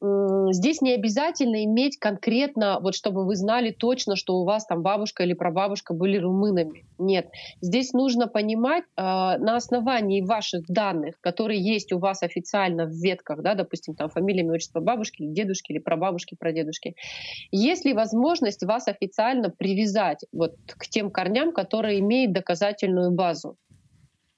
Здесь 0.00 0.80
не 0.80 0.92
обязательно 0.92 1.64
иметь 1.64 1.98
конкретно, 1.98 2.78
вот 2.80 2.94
чтобы 2.94 3.26
вы 3.26 3.34
знали 3.34 3.70
точно, 3.70 4.14
что 4.14 4.36
у 4.36 4.44
вас 4.44 4.64
там 4.64 4.82
бабушка 4.82 5.24
или 5.24 5.32
прабабушка 5.32 5.92
были 5.92 6.18
румынами. 6.18 6.86
Нет. 6.98 7.28
Здесь 7.60 7.92
нужно 7.92 8.28
понимать 8.28 8.84
э, 8.84 9.02
на 9.02 9.56
основании 9.56 10.22
ваших 10.22 10.66
данных, 10.68 11.16
которые 11.20 11.60
есть 11.60 11.92
у 11.92 11.98
вас 11.98 12.22
официально 12.22 12.86
в 12.86 12.92
ветках, 12.92 13.42
да, 13.42 13.54
допустим, 13.54 13.96
там 13.96 14.08
фамилия, 14.08 14.42
имя, 14.42 14.54
отчество 14.54 14.80
бабушки, 14.80 15.22
или 15.22 15.32
дедушки, 15.32 15.72
или 15.72 15.78
прабабушки, 15.78 16.36
прадедушки, 16.38 16.94
есть 17.50 17.84
ли 17.84 17.92
возможность 17.92 18.64
вас 18.64 18.86
официально 18.86 19.50
привязать 19.50 20.24
вот 20.32 20.54
к 20.66 20.86
тем 20.86 21.10
корням, 21.10 21.52
которые 21.52 21.98
имеют 21.98 22.32
доказательную 22.32 23.10
базу. 23.10 23.56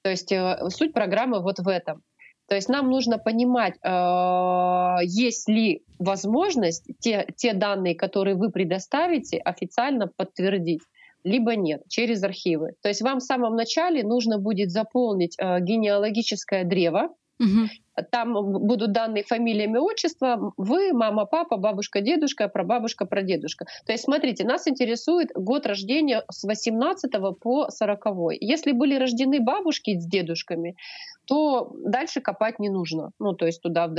То 0.03 0.11
есть 0.11 0.33
э, 0.33 0.57
суть 0.71 0.95
программы 0.95 1.43
вот 1.43 1.59
в 1.59 1.69
этом. 1.69 2.03
То 2.51 2.57
есть 2.57 2.69
нам 2.69 2.91
нужно 2.91 3.17
понимать, 3.19 3.75
э, 3.81 5.05
есть 5.05 5.49
ли 5.49 5.85
возможность 6.01 6.85
те, 6.99 7.29
те 7.37 7.55
данные, 7.55 7.95
которые 7.95 8.35
вы 8.35 8.51
предоставите, 8.51 9.39
официально 9.39 10.09
подтвердить 10.09 10.83
либо 11.23 11.55
нет, 11.55 11.83
через 11.89 12.25
архивы. 12.25 12.73
То 12.83 12.89
есть 12.89 13.03
вам 13.03 13.21
в 13.21 13.23
самом 13.23 13.55
начале 13.55 14.03
нужно 14.03 14.39
будет 14.39 14.73
заполнить 14.73 15.37
э, 15.39 15.61
генеалогическое 15.61 16.65
древо, 16.65 17.15
Угу. 17.41 18.05
Там 18.11 18.33
будут 18.33 18.93
данные 18.93 19.25
фамилия, 19.25 19.65
имя, 19.65 19.81
отчество. 19.81 20.53
Вы, 20.57 20.93
мама, 20.93 21.25
папа, 21.25 21.57
бабушка, 21.57 22.01
дедушка, 22.01 22.49
прабабушка, 22.49 23.07
прадедушка. 23.07 23.65
То 23.87 23.93
есть, 23.93 24.05
смотрите, 24.05 24.45
нас 24.45 24.69
интересует 24.69 25.31
год 25.35 25.67
рождения 25.67 26.23
с 26.31 26.45
18 26.45 27.11
по 27.41 27.71
40. 27.71 28.07
Если 28.41 28.73
были 28.73 28.97
рождены 28.97 29.41
бабушки 29.41 29.99
с 29.99 30.07
дедушками, 30.07 30.77
то 31.25 31.73
дальше 31.85 32.21
копать 32.21 32.59
не 32.59 32.69
нужно. 32.69 33.11
Ну, 33.19 33.35
то 33.35 33.47
есть 33.47 33.63
туда 33.63 33.91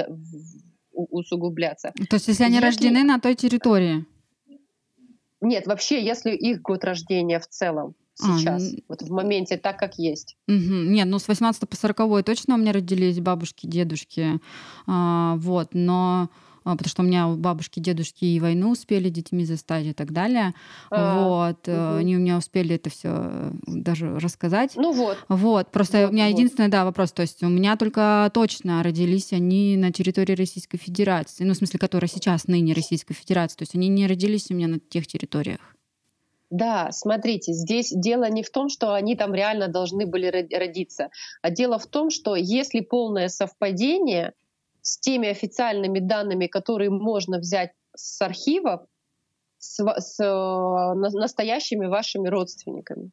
усугубляться. 0.92 1.94
То 2.10 2.16
есть, 2.16 2.28
если 2.28 2.44
они 2.44 2.56
если... 2.56 2.66
рождены 2.68 3.04
на 3.04 3.20
той 3.20 3.36
территории? 3.36 4.06
Нет, 5.42 5.66
вообще, 5.66 6.04
если 6.04 6.32
их 6.32 6.62
год 6.62 6.84
рождения 6.84 7.40
в 7.40 7.48
целом 7.48 7.96
сейчас, 8.16 8.74
а, 8.74 8.76
вот 8.88 9.02
в 9.02 9.12
моменте 9.12 9.58
так, 9.58 9.78
как 9.78 9.98
есть. 9.98 10.38
Угу. 10.48 10.58
Нет, 10.58 11.08
ну 11.08 11.20
с 11.20 11.28
18 11.28 11.68
по 11.68 11.76
40 11.76 12.24
точно 12.26 12.56
у 12.56 12.58
меня 12.58 12.72
родились 12.74 13.20
бабушки, 13.20 13.68
дедушки, 13.68 14.40
а, 14.88 15.36
вот, 15.38 15.70
но 15.74 16.30
а, 16.64 16.76
потому 16.76 16.90
что 16.90 17.02
у 17.02 17.06
меня 17.06 17.28
бабушки, 17.28 17.80
дедушки 17.80 18.26
и 18.26 18.40
войну 18.40 18.72
успели 18.72 19.10
детьми 19.10 19.46
застать 19.46 19.86
и 19.88 19.94
так 19.94 20.12
далее. 20.12 20.54
А, 20.92 21.24
вот, 21.24 21.68
угу. 21.68 21.96
они 21.96 22.16
у 22.16 22.20
меня 22.20 22.38
успели 22.38 22.76
это 22.76 22.90
все 22.90 23.10
э, 23.12 23.52
даже 23.66 24.20
рассказать. 24.20 24.74
Ну 24.76 24.92
вот. 24.92 25.18
Вот, 25.28 25.72
просто 25.72 26.02
вот, 26.02 26.12
у 26.12 26.14
меня 26.14 26.28
вот. 26.28 26.34
единственный, 26.34 26.70
да, 26.70 26.86
вопрос, 26.86 27.12
то 27.12 27.24
есть 27.24 27.42
у 27.44 27.50
меня 27.50 27.78
только 27.78 28.30
точно 28.34 28.84
родились 28.84 29.34
они 29.34 29.76
на 29.76 29.92
территории 29.92 30.36
Российской 30.36 30.78
Федерации, 30.78 31.44
ну, 31.44 31.54
в 31.54 31.58
смысле, 31.58 31.80
которая 31.80 32.10
сейчас 32.10 32.48
ныне 32.48 32.74
Российской 32.74 33.14
Федерации, 33.14 33.58
то 33.58 33.64
есть 33.64 33.76
они 33.76 33.88
не 33.88 34.06
родились 34.06 34.52
у 34.52 34.54
меня 34.54 34.68
на 34.68 34.80
тех 34.80 35.08
территориях. 35.08 35.60
Да, 36.52 36.92
смотрите, 36.92 37.54
здесь 37.54 37.92
дело 37.92 38.30
не 38.30 38.44
в 38.44 38.50
том, 38.50 38.68
что 38.68 38.94
они 38.94 39.16
там 39.16 39.34
реально 39.34 39.70
должны 39.70 40.06
были 40.06 40.28
родиться, 40.54 41.10
а 41.42 41.50
дело 41.50 41.80
в 41.80 41.88
том, 41.88 42.10
что 42.10 42.36
если 42.36 42.82
полное 42.82 43.30
совпадение 43.30 44.34
с 44.82 45.00
теми 45.00 45.30
официальными 45.30 46.00
данными, 46.00 46.48
которые 46.48 46.90
можно 46.90 47.40
взять 47.40 47.72
с 47.96 48.22
архивов, 48.22 48.82
с, 49.60 49.80
с 49.80 50.20
э, 50.20 50.94
настоящими 50.94 51.86
вашими 51.86 52.28
родственниками. 52.28 53.12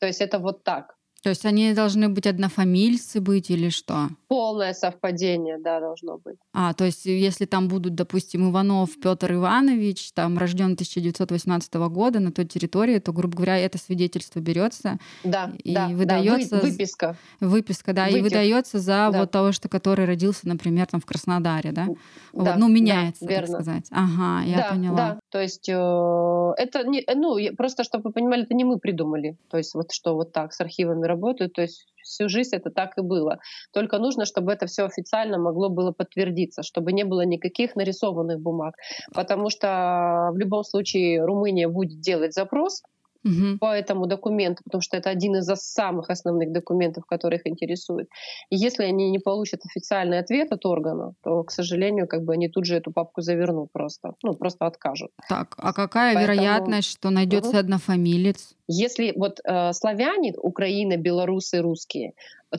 То 0.00 0.06
есть 0.06 0.20
это 0.20 0.40
вот 0.40 0.64
так. 0.64 0.96
То 1.26 1.30
есть 1.30 1.44
они 1.44 1.72
должны 1.72 2.08
быть 2.08 2.24
однофамильцы 2.24 3.20
быть 3.20 3.50
или 3.50 3.68
что? 3.68 4.10
Полное 4.28 4.72
совпадение, 4.74 5.58
да, 5.58 5.80
должно 5.80 6.18
быть. 6.18 6.36
А, 6.52 6.72
то 6.72 6.84
есть 6.84 7.04
если 7.04 7.46
там 7.46 7.66
будут, 7.66 7.96
допустим, 7.96 8.48
Иванов 8.48 8.90
Петр 9.02 9.32
Иванович, 9.32 10.12
там 10.12 10.38
рожден 10.38 10.74
1918 10.74 11.74
года 11.74 12.20
на 12.20 12.30
той 12.30 12.44
территории, 12.44 13.00
то, 13.00 13.12
грубо 13.12 13.38
говоря, 13.38 13.58
это 13.58 13.76
свидетельство 13.76 14.38
берется 14.38 14.98
да, 15.24 15.50
и 15.64 15.74
да, 15.74 15.88
выдается 15.88 16.50
да, 16.50 16.60
вы, 16.62 16.70
выписка. 16.70 17.16
Выписка, 17.40 17.92
да, 17.92 18.04
Вытек. 18.04 18.18
и 18.18 18.22
выдается 18.22 18.78
за 18.78 19.10
да. 19.10 19.18
вот 19.18 19.32
того, 19.32 19.50
что 19.50 19.68
который 19.68 20.04
родился, 20.04 20.46
например, 20.46 20.86
там 20.86 21.00
в 21.00 21.06
Краснодаре, 21.06 21.72
да? 21.72 21.86
да 21.86 22.52
вот, 22.52 22.56
ну, 22.58 22.68
меняется, 22.68 23.24
да, 23.24 23.30
верно. 23.32 23.46
так 23.46 23.62
сказать. 23.62 23.86
Ага, 23.90 24.44
я 24.44 24.56
да, 24.58 24.70
поняла. 24.70 24.96
Да, 24.96 25.20
то 25.32 25.40
есть 25.40 25.68
э, 25.68 25.72
это 25.72 26.86
не, 26.86 27.04
ну, 27.16 27.36
просто 27.56 27.82
чтобы 27.82 28.04
вы 28.04 28.12
понимали, 28.12 28.44
это 28.44 28.54
не 28.54 28.62
мы 28.62 28.78
придумали. 28.78 29.36
То 29.50 29.56
есть 29.56 29.74
вот 29.74 29.90
что 29.90 30.14
вот 30.14 30.32
так 30.32 30.52
с 30.52 30.60
архивами 30.60 31.04
работают, 31.16 31.54
то 31.54 31.62
есть 31.62 31.86
всю 32.02 32.28
жизнь 32.28 32.54
это 32.54 32.70
так 32.70 32.96
и 32.98 33.02
было. 33.02 33.38
Только 33.72 33.98
нужно, 33.98 34.24
чтобы 34.24 34.52
это 34.52 34.66
все 34.66 34.84
официально 34.84 35.38
могло 35.38 35.68
было 35.68 35.92
подтвердиться, 35.92 36.62
чтобы 36.62 36.92
не 36.92 37.04
было 37.04 37.22
никаких 37.22 37.76
нарисованных 37.76 38.40
бумаг. 38.40 38.74
Потому 39.14 39.50
что 39.50 40.30
в 40.32 40.36
любом 40.36 40.62
случае 40.64 41.24
Румыния 41.24 41.68
будет 41.68 42.00
делать 42.00 42.32
запрос, 42.32 42.82
угу. 43.26 43.58
по 43.58 43.74
этому 43.74 44.06
документу, 44.06 44.62
потому 44.64 44.80
что 44.80 44.96
это 44.96 45.10
один 45.10 45.36
из 45.36 45.46
самых 45.46 46.10
основных 46.10 46.52
документов, 46.52 47.04
которые 47.06 47.40
их 47.40 47.46
интересует. 47.46 48.08
И 48.50 48.56
если 48.56 48.84
они 48.84 49.10
не 49.10 49.18
получат 49.18 49.60
официальный 49.64 50.18
ответ 50.18 50.52
от 50.52 50.64
органа, 50.64 51.12
то, 51.22 51.42
к 51.42 51.50
сожалению, 51.50 52.06
как 52.06 52.22
бы 52.22 52.34
они 52.34 52.48
тут 52.48 52.64
же 52.66 52.76
эту 52.76 52.92
папку 52.92 53.20
завернут 53.20 53.70
просто, 53.72 54.12
ну 54.22 54.34
просто 54.34 54.66
откажут. 54.66 55.10
Так, 55.28 55.54
а 55.58 55.72
какая 55.72 56.14
Поэтому... 56.14 56.34
вероятность, 56.34 56.90
что 56.90 57.10
найдется 57.10 57.50
угу. 57.50 57.58
однофамилец? 57.58 58.54
Если 58.68 59.12
вот 59.16 59.38
э, 59.44 59.72
славяне, 59.72 60.34
Украина, 60.36 60.96
белорусы, 60.96 61.60
русские, 61.60 62.12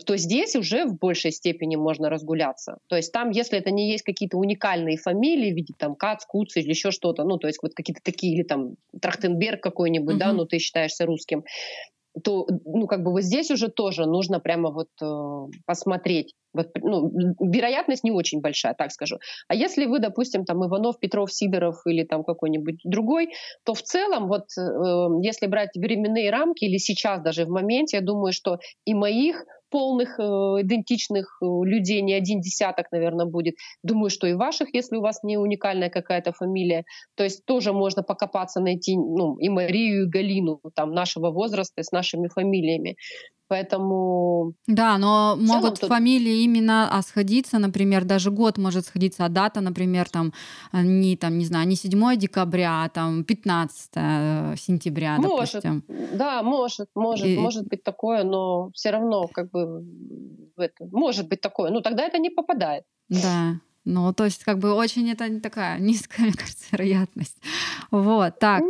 то 0.05 0.17
здесь 0.17 0.55
уже 0.55 0.85
в 0.85 0.97
большей 0.97 1.31
степени 1.31 1.75
можно 1.75 2.09
разгуляться. 2.09 2.77
То 2.87 2.95
есть 2.95 3.11
там, 3.11 3.29
если 3.29 3.57
это 3.57 3.71
не 3.71 3.91
есть 3.91 4.03
какие-то 4.03 4.37
уникальные 4.37 4.97
фамилии, 4.97 5.51
в 5.51 5.55
виде 5.55 5.73
там 5.77 5.95
Кац, 5.95 6.25
Куц 6.25 6.57
или 6.57 6.69
еще 6.69 6.91
что-то, 6.91 7.23
ну, 7.23 7.37
то 7.37 7.47
есть 7.47 7.59
вот 7.61 7.73
какие-то 7.73 8.01
такие, 8.03 8.35
или 8.35 8.43
там 8.43 8.75
Трахтенберг 9.01 9.61
какой-нибудь, 9.61 10.15
uh-huh. 10.15 10.19
да, 10.19 10.33
ну, 10.33 10.45
ты 10.45 10.59
считаешься 10.59 11.05
русским, 11.05 11.43
то, 12.23 12.47
ну, 12.65 12.87
как 12.87 13.03
бы 13.03 13.11
вот 13.11 13.21
здесь 13.21 13.51
уже 13.51 13.69
тоже 13.69 14.05
нужно 14.05 14.39
прямо 14.39 14.71
вот 14.71 14.89
э, 15.01 15.51
посмотреть. 15.65 16.33
Вот, 16.53 16.69
ну, 16.81 17.11
вероятность 17.39 18.03
не 18.03 18.11
очень 18.11 18.41
большая, 18.41 18.73
так 18.73 18.91
скажу. 18.91 19.17
А 19.47 19.55
если 19.55 19.85
вы, 19.85 19.99
допустим, 19.99 20.45
там 20.45 20.65
Иванов, 20.65 20.99
Петров, 20.99 21.31
Сидоров 21.31 21.75
или 21.85 22.03
там 22.03 22.23
какой-нибудь 22.23 22.79
другой, 22.83 23.33
то 23.63 23.73
в 23.73 23.81
целом, 23.81 24.27
вот 24.27 24.45
э, 24.57 25.07
если 25.21 25.47
брать 25.47 25.75
временные 25.75 26.31
рамки 26.31 26.65
или 26.65 26.77
сейчас 26.77 27.21
даже 27.21 27.45
в 27.45 27.49
моменте, 27.49 27.97
я 27.97 28.03
думаю, 28.03 28.33
что 28.33 28.57
и 28.85 28.93
моих 28.93 29.45
полных, 29.69 30.19
э, 30.19 30.23
идентичных 30.23 31.37
э, 31.41 31.45
людей, 31.45 32.01
не 32.01 32.13
один 32.13 32.41
десяток, 32.41 32.91
наверное, 32.91 33.25
будет. 33.25 33.55
Думаю, 33.83 34.09
что 34.09 34.27
и 34.27 34.33
ваших, 34.33 34.73
если 34.73 34.97
у 34.97 35.01
вас 35.01 35.23
не 35.23 35.37
уникальная 35.37 35.89
какая-то 35.89 36.33
фамилия. 36.33 36.85
То 37.15 37.23
есть 37.23 37.45
тоже 37.45 37.73
можно 37.73 38.03
покопаться, 38.03 38.59
найти 38.59 38.95
ну, 38.97 39.37
и 39.37 39.49
Марию, 39.49 40.05
и 40.05 40.09
Галину 40.09 40.61
там, 40.75 40.91
нашего 40.91 41.31
возраста 41.31 41.83
с 41.83 41.91
нашими 41.91 42.27
фамилиями. 42.27 42.95
Поэтому... 43.47 44.53
Да, 44.67 44.97
но 44.97 45.37
могут 45.39 45.79
тут... 45.79 45.89
фамилии 45.89 46.43
именно 46.43 46.89
а, 46.91 47.01
сходиться, 47.01 47.59
например, 47.59 48.03
даже 48.03 48.29
год 48.29 48.57
может 48.57 48.85
сходиться, 48.85 49.25
а 49.25 49.29
дата, 49.29 49.61
например, 49.61 50.09
там 50.09 50.33
не, 50.73 51.15
там, 51.15 51.37
не 51.37 51.45
знаю, 51.45 51.67
не 51.67 51.75
7 51.75 52.17
декабря, 52.17 52.83
а 52.83 52.89
там 52.89 53.23
15 53.23 53.91
э, 53.95 54.55
сентября, 54.57 55.17
может, 55.17 55.61
допустим. 55.63 55.83
Да, 56.13 56.43
может, 56.43 56.89
может, 56.95 57.25
И... 57.25 57.37
может 57.37 57.67
быть 57.67 57.83
такое, 57.83 58.23
но 58.23 58.69
все 58.73 58.91
равно 58.91 59.27
как 59.27 59.49
бы 59.51 59.85
это, 60.57 60.85
может 60.91 61.29
быть 61.29 61.39
такое. 61.39 61.71
Ну, 61.71 61.81
тогда 61.81 62.03
это 62.03 62.17
не 62.17 62.29
попадает. 62.29 62.83
Да. 63.09 63.59
Ну, 63.85 64.13
то 64.13 64.25
есть, 64.25 64.43
как 64.43 64.59
бы 64.59 64.73
очень 64.73 65.09
это 65.09 65.29
не 65.29 65.39
такая 65.39 65.79
низкая, 65.79 66.33
кажется, 66.33 66.65
вероятность. 66.71 67.37
Вот, 67.91 68.39
так. 68.39 68.61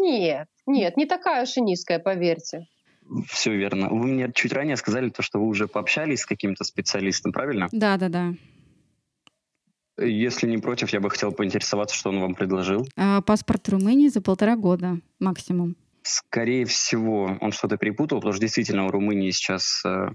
Нет, 0.00 0.48
нет, 0.66 0.96
не 0.96 1.06
такая 1.06 1.42
уж 1.42 1.56
и 1.56 1.60
низкая, 1.60 1.98
поверьте. 1.98 2.66
Все 3.28 3.54
верно. 3.56 3.88
Вы 3.88 4.06
мне 4.06 4.30
чуть 4.34 4.52
ранее 4.52 4.76
сказали 4.76 5.10
то, 5.10 5.22
что 5.22 5.38
вы 5.38 5.46
уже 5.46 5.68
пообщались 5.68 6.20
с 6.20 6.26
каким-то 6.26 6.64
специалистом, 6.64 7.32
правильно? 7.32 7.68
Да, 7.72 7.96
да, 7.96 8.08
да. 8.08 8.34
Если 9.98 10.48
не 10.48 10.58
против, 10.58 10.90
я 10.90 11.00
бы 11.00 11.10
хотел 11.10 11.32
поинтересоваться, 11.32 11.94
что 11.94 12.10
он 12.10 12.20
вам 12.20 12.34
предложил. 12.34 12.88
А, 12.96 13.20
паспорт 13.20 13.68
Румынии 13.68 14.08
за 14.08 14.22
полтора 14.22 14.56
года 14.56 14.98
максимум. 15.20 15.76
Скорее 16.02 16.64
всего, 16.64 17.36
он 17.40 17.52
что-то 17.52 17.76
перепутал, 17.76 18.18
потому 18.18 18.32
что 18.32 18.40
действительно 18.40 18.86
у 18.86 18.90
Румынии 18.90 19.30
сейчас 19.30 19.82
э, 19.84 20.08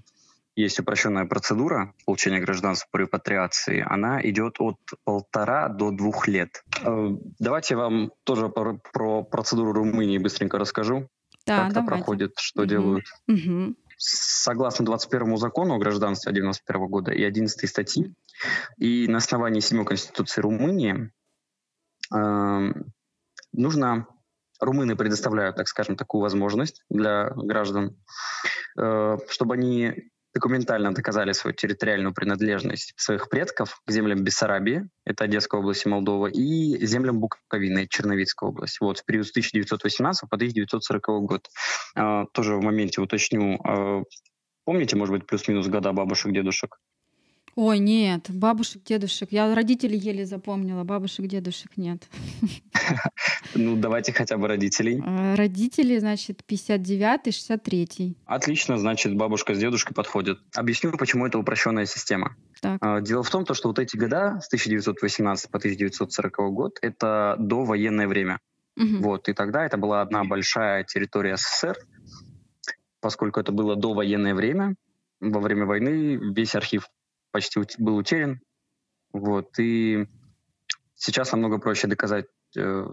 есть 0.57 0.79
упрощенная 0.79 1.25
процедура 1.25 1.93
получения 2.05 2.39
гражданства 2.39 2.87
по 2.91 2.97
репатриации. 2.97 3.85
Она 3.87 4.19
идет 4.27 4.55
от 4.59 4.77
полтора 5.05 5.69
до 5.69 5.91
двух 5.91 6.27
лет. 6.27 6.63
Э, 6.83 7.09
давайте 7.39 7.75
я 7.75 7.77
вам 7.77 8.11
тоже 8.25 8.49
про, 8.49 8.79
про 8.91 9.23
процедуру 9.23 9.71
Румынии 9.71 10.17
быстренько 10.17 10.57
расскажу. 10.57 11.07
Да, 11.47 11.63
как 11.63 11.71
это 11.71 11.81
проходит, 11.83 12.33
что 12.37 12.61
угу. 12.61 12.69
делают. 12.69 13.05
Угу. 13.27 13.75
Согласно 13.97 14.85
21 14.85 15.37
закону 15.37 15.75
о 15.75 15.79
гражданстве 15.79 16.31
91 16.33 16.87
года 16.87 17.11
и 17.11 17.23
11 17.23 17.67
статьи, 17.67 18.13
и 18.77 19.07
на 19.07 19.17
основании 19.17 19.59
7 19.59 19.83
Конституции 19.85 20.41
Румынии 20.41 21.11
э, 22.13 22.73
нужно 23.53 24.07
румыны 24.59 24.95
предоставляют, 24.95 25.55
так 25.55 25.67
скажем, 25.67 25.95
такую 25.95 26.21
возможность 26.21 26.83
для 26.89 27.31
граждан, 27.35 27.97
э, 28.77 29.17
чтобы 29.29 29.55
они 29.55 30.11
документально 30.37 30.93
доказали 30.93 31.31
свою 31.31 31.55
территориальную 31.55 32.13
принадлежность 32.13 32.93
своих 32.95 33.27
предков 33.27 33.81
к 33.85 33.91
землям 33.91 34.23
Бессарабии, 34.23 34.87
это 35.03 35.23
Одесская 35.23 35.59
область 35.59 35.85
и 35.85 35.89
Молдова, 35.89 36.27
и 36.27 36.85
землям 36.85 37.19
Буковины, 37.19 37.87
Черновицкая 37.87 38.49
область. 38.51 38.79
Вот, 38.79 38.99
в 38.99 39.05
период 39.05 39.25
с 39.25 39.31
1918 39.31 40.29
по 40.29 40.35
1940 40.35 41.25
год. 41.25 41.47
Э, 41.95 42.25
тоже 42.33 42.55
в 42.55 42.61
моменте 42.61 43.01
уточню, 43.01 43.59
э, 43.65 44.03
помните, 44.63 44.95
может 44.95 45.15
быть, 45.15 45.25
плюс-минус 45.25 45.67
года 45.67 45.91
бабушек, 45.91 46.31
дедушек? 46.31 46.77
Ой, 47.57 47.79
нет, 47.79 48.27
бабушек, 48.29 48.83
дедушек. 48.83 49.31
Я 49.31 49.55
родителей 49.55 49.97
еле 49.97 50.27
запомнила, 50.27 50.83
бабушек, 50.83 51.25
дедушек 51.25 51.75
нет. 51.75 52.07
Ну, 53.55 53.75
давайте 53.75 54.13
хотя 54.13 54.37
бы 54.37 54.47
родителей. 54.47 55.01
Э, 55.03 55.33
родители, 55.33 55.97
значит, 55.97 56.43
59-й, 56.47 57.31
63-й. 57.31 58.15
Отлично, 58.25 58.77
значит, 58.77 59.15
бабушка 59.15 59.55
с 59.55 59.57
дедушкой 59.57 59.95
подходят. 59.95 60.37
Объясню, 60.55 60.91
почему 60.91 61.25
это 61.25 61.39
упрощенная 61.39 61.85
система. 61.85 62.35
Так. 62.61 62.77
А, 62.81 63.01
дело 63.01 63.23
в 63.23 63.29
том, 63.31 63.43
что 63.51 63.69
вот 63.69 63.79
эти 63.79 63.97
года 63.97 64.39
с 64.39 64.47
1918 64.47 65.49
по 65.49 65.57
1940 65.57 66.53
год 66.53 66.77
это 66.83 67.35
довоенное 67.39 68.07
время. 68.07 68.39
Угу. 68.75 68.97
Вот, 69.01 69.29
и 69.29 69.33
тогда 69.33 69.65
это 69.65 69.77
была 69.77 70.01
одна 70.01 70.23
большая 70.23 70.83
территория 70.83 71.37
СССР, 71.37 71.75
поскольку 72.99 73.39
это 73.39 73.51
было 73.51 73.75
довоенное 73.75 74.35
время, 74.35 74.75
во 75.19 75.39
время 75.39 75.65
войны 75.65 76.17
весь 76.17 76.53
архив 76.53 76.87
почти 77.37 77.61
был 77.77 77.97
утерян. 77.97 78.39
Вот, 79.13 79.59
и 79.59 80.07
сейчас 80.95 81.31
намного 81.31 81.59
проще 81.59 81.87
доказать 81.87 82.25
э, 82.57 82.87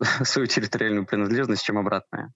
свою 0.24 0.48
территориальную 0.48 1.06
принадлежность, 1.06 1.64
чем 1.64 1.78
обратное. 1.78 2.32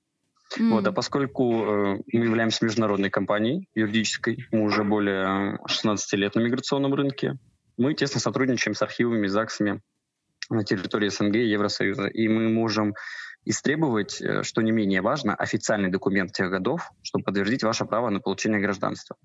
Mm. 0.56 0.70
Вот, 0.70 0.86
а 0.86 0.92
поскольку 0.92 1.64
э, 1.64 1.98
мы 2.12 2.24
являемся 2.24 2.64
международной 2.64 3.10
компанией 3.10 3.68
юридической, 3.74 4.46
мы 4.52 4.62
уже 4.62 4.84
более 4.84 5.58
16 5.66 6.12
лет 6.12 6.36
на 6.36 6.40
миграционном 6.40 6.94
рынке, 6.94 7.34
мы 7.76 7.94
тесно 7.94 8.20
сотрудничаем 8.20 8.74
с 8.74 8.82
архивами, 8.82 9.26
ЗАГСами 9.26 9.82
на 10.50 10.62
территории 10.62 11.08
СНГ 11.08 11.34
и 11.34 11.50
Евросоюза, 11.50 12.06
и 12.06 12.28
мы 12.28 12.48
можем 12.48 12.94
истребовать, 13.44 14.22
э, 14.22 14.44
что 14.44 14.62
не 14.62 14.70
менее 14.70 15.02
важно, 15.02 15.34
официальный 15.34 15.90
документ 15.90 16.32
тех 16.32 16.50
годов, 16.50 16.88
чтобы 17.02 17.24
подтвердить 17.24 17.64
ваше 17.64 17.84
право 17.84 18.10
на 18.10 18.20
получение 18.20 18.60
гражданства. 18.60 19.16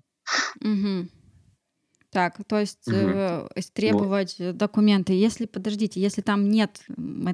Mm-hmm. 0.60 1.08
Так, 2.14 2.36
то 2.46 2.60
есть 2.60 2.86
угу. 2.86 2.96
э, 2.96 3.48
истребовать 3.56 4.36
вот. 4.38 4.56
документы. 4.56 5.14
Если, 5.14 5.46
подождите, 5.46 6.00
если 6.00 6.20
там 6.20 6.48
нет 6.48 6.80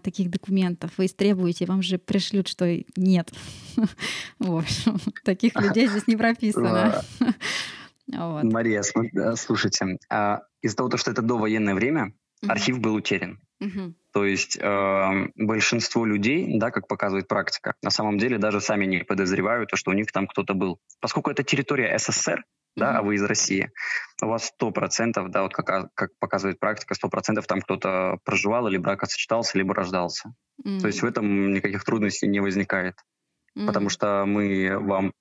таких 0.02 0.30
документов, 0.30 0.92
вы 0.96 1.04
истребуете, 1.04 1.66
вам 1.66 1.82
же 1.82 1.98
пришлют, 1.98 2.48
что 2.48 2.82
нет. 2.96 3.30
В 4.38 4.56
общем, 4.56 4.96
таких 5.22 5.54
людей 5.60 5.86
здесь 5.86 6.06
не 6.06 6.16
прописано. 6.16 7.02
Мария, 8.06 8.82
слушайте, 9.36 9.98
а 10.08 10.40
из-за 10.62 10.76
того, 10.76 10.96
что 10.96 11.10
это 11.10 11.20
довоенное 11.20 11.74
время, 11.74 12.14
архив 12.48 12.80
был 12.80 12.94
утерян. 12.94 13.38
То 14.12 14.24
есть 14.24 14.58
э, 14.58 15.26
большинство 15.36 16.06
людей, 16.06 16.58
да, 16.58 16.70
как 16.70 16.88
показывает 16.88 17.28
практика, 17.28 17.74
на 17.82 17.90
самом 17.90 18.16
деле 18.16 18.38
даже 18.38 18.62
сами 18.62 18.86
не 18.86 19.04
подозревают, 19.04 19.68
что 19.74 19.90
у 19.90 19.94
них 19.94 20.10
там 20.10 20.26
кто-то 20.26 20.54
был. 20.54 20.80
Поскольку 21.00 21.30
это 21.30 21.44
территория 21.44 21.98
СССР, 21.98 22.42
да, 22.76 22.98
а 22.98 23.02
вы 23.02 23.16
из 23.16 23.22
России, 23.22 23.70
у 24.22 24.26
вас 24.26 24.46
сто 24.46 24.70
процентов, 24.70 25.30
да, 25.30 25.42
вот 25.42 25.54
как, 25.54 25.92
как 25.94 26.10
показывает 26.18 26.58
практика, 26.60 26.94
сто 26.94 27.08
процентов 27.08 27.46
там 27.46 27.60
кто-то 27.60 28.18
проживал 28.24 28.68
или 28.68 28.76
бракосочетался, 28.76 29.58
либо 29.58 29.74
рождался. 29.74 30.34
Mm-hmm. 30.64 30.80
То 30.80 30.86
есть 30.86 31.02
в 31.02 31.06
этом 31.06 31.52
никаких 31.52 31.84
трудностей 31.84 32.28
не 32.28 32.40
возникает, 32.40 32.94
mm-hmm. 33.56 33.66
потому 33.66 33.88
что 33.88 34.24
мы 34.26 34.78
вам, 34.78 35.12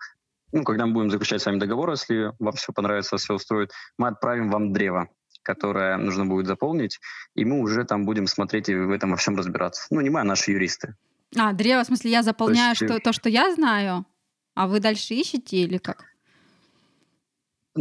ну, 0.52 0.64
когда 0.64 0.86
мы 0.86 0.94
будем 0.94 1.12
заключать 1.12 1.42
с 1.42 1.46
вами 1.46 1.60
договор, 1.60 1.92
если 1.92 2.34
вам 2.40 2.54
все 2.54 2.74
понравится, 2.74 3.18
все 3.18 3.34
устроит, 3.34 3.72
мы 3.98 4.10
отправим 4.10 4.50
вам 4.50 4.74
древо, 4.74 5.10
которое 5.44 5.98
нужно 5.98 6.26
будет 6.26 6.48
заполнить, 6.48 7.00
и 7.36 7.46
мы 7.46 7.60
уже 7.60 7.84
там 7.86 8.06
будем 8.06 8.28
смотреть 8.28 8.70
и 8.70 8.76
в 8.76 8.92
этом 8.92 9.12
во 9.12 9.18
всем 9.18 9.36
разбираться. 9.36 9.88
Ну, 9.92 10.02
не 10.02 10.10
мы, 10.10 10.22
а 10.22 10.24
наши 10.24 10.52
юристы. 10.52 10.96
А, 11.38 11.54
древо, 11.54 11.84
в 11.84 11.88
смысле, 11.88 12.12
я 12.12 12.24
заполняю 12.24 12.76
то, 12.76 12.86
есть... 12.86 12.94
что, 12.94 13.04
то, 13.04 13.14
что 13.14 13.30
я 13.30 13.54
знаю, 13.54 14.06
а 14.56 14.68
вы 14.68 14.80
дальше 14.80 15.14
ищете 15.14 15.58
или 15.58 15.78
как? 15.78 16.09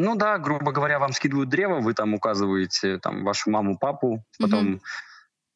Ну 0.01 0.15
да, 0.15 0.39
грубо 0.39 0.71
говоря, 0.71 1.01
вам 1.01 1.13
скидывают 1.13 1.51
древо, 1.51 1.81
вы 1.81 1.93
там 1.93 2.15
указываете 2.15 2.99
там 2.99 3.25
вашу 3.25 3.51
маму, 3.51 3.77
папу, 3.77 4.25
потом 4.39 4.75
mm 4.75 4.81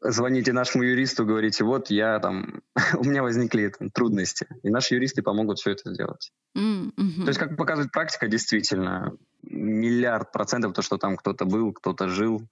звоните 0.05 0.53
нашему 0.53 0.83
юристу, 0.83 1.25
говорите, 1.25 1.63
вот 1.63 1.89
я 1.89 2.19
там, 2.19 2.61
у 2.99 3.05
меня 3.05 3.23
возникли 3.23 3.69
там, 3.69 3.89
трудности, 3.89 4.49
и 4.65 4.69
наши 4.69 4.97
юристы 4.97 5.23
помогут 5.23 5.61
все 5.61 5.71
это 5.71 5.95
сделать. 5.95 6.33
Mm-hmm. 6.57 7.23
То 7.23 7.29
есть, 7.29 7.39
как 7.39 7.57
показывает 7.57 7.93
практика, 7.93 8.27
действительно, 8.27 9.17
миллиард 9.45 10.33
процентов 10.33 10.73
то, 10.73 10.83
что 10.83 10.99
там 10.99 11.17
кто-то 11.17 11.45
был, 11.45 11.73
кто-то 11.73 12.09
жил, 12.09 12.43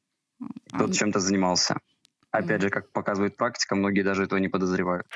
кто-то 0.72 0.92
чем-то 0.92 1.18
занимался. 1.18 1.78
Опять 2.30 2.62
же, 2.62 2.70
как 2.70 2.92
показывает 2.92 3.36
практика, 3.36 3.74
многие 3.74 4.02
даже 4.02 4.22
этого 4.22 4.38
не 4.38 4.46
подозревают. 4.46 5.08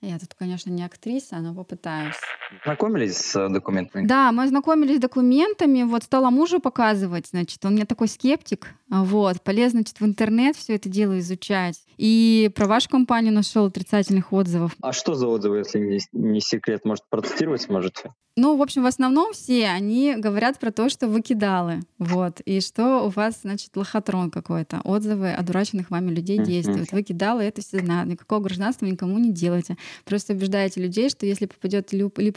Я 0.00 0.18
тут, 0.18 0.34
конечно, 0.34 0.70
не 0.70 0.84
актриса, 0.84 1.36
но 1.36 1.54
попытаюсь. 1.54 2.16
Знакомились 2.64 3.16
с 3.16 3.36
э, 3.36 3.48
документами? 3.48 4.06
Да, 4.06 4.32
мы 4.32 4.46
знакомились 4.46 4.96
с 4.96 5.00
документами. 5.00 5.82
Вот 5.82 6.04
стала 6.04 6.30
мужу 6.30 6.60
показывать, 6.60 7.28
значит, 7.28 7.64
он 7.64 7.74
мне 7.74 7.84
такой 7.84 8.08
скептик. 8.08 8.68
Вот, 8.88 9.42
полез, 9.42 9.72
значит, 9.72 10.00
в 10.00 10.04
интернет 10.04 10.56
все 10.56 10.76
это 10.76 10.88
дело 10.88 11.18
изучать. 11.18 11.82
И 11.96 12.50
про 12.54 12.66
вашу 12.66 12.88
компанию 12.88 13.32
нашел 13.32 13.66
отрицательных 13.66 14.32
отзывов. 14.32 14.72
А 14.82 14.92
что 14.92 15.14
за 15.14 15.26
отзывы, 15.26 15.58
если 15.58 15.78
не, 15.78 16.00
не 16.12 16.40
секрет? 16.40 16.84
Может, 16.84 17.04
процитировать 17.08 17.68
можете? 17.68 18.12
Ну, 18.36 18.56
в 18.56 18.62
общем, 18.62 18.82
в 18.82 18.86
основном 18.86 19.32
все 19.32 19.68
они 19.68 20.16
говорят 20.16 20.58
про 20.58 20.72
то, 20.72 20.88
что 20.88 21.06
вы 21.06 21.22
кидалы, 21.22 21.82
вот, 22.00 22.40
и 22.40 22.60
что 22.60 23.06
у 23.06 23.08
вас, 23.08 23.42
значит, 23.42 23.76
лохотрон 23.76 24.32
какой-то, 24.32 24.80
отзывы 24.82 25.30
одураченных 25.30 25.90
вами 25.90 26.10
людей 26.10 26.38
действуют. 26.38 26.90
Вы 26.90 27.04
кидалы, 27.04 27.44
это 27.44 27.62
все 27.62 27.78
знают, 27.78 28.10
никакого 28.10 28.40
гражданства 28.40 28.86
никому 28.86 29.18
не 29.18 29.32
делайте. 29.32 29.76
Просто 30.04 30.32
убеждаете 30.32 30.82
людей, 30.82 31.10
что 31.10 31.26
если 31.26 31.46
попадет 31.46 31.92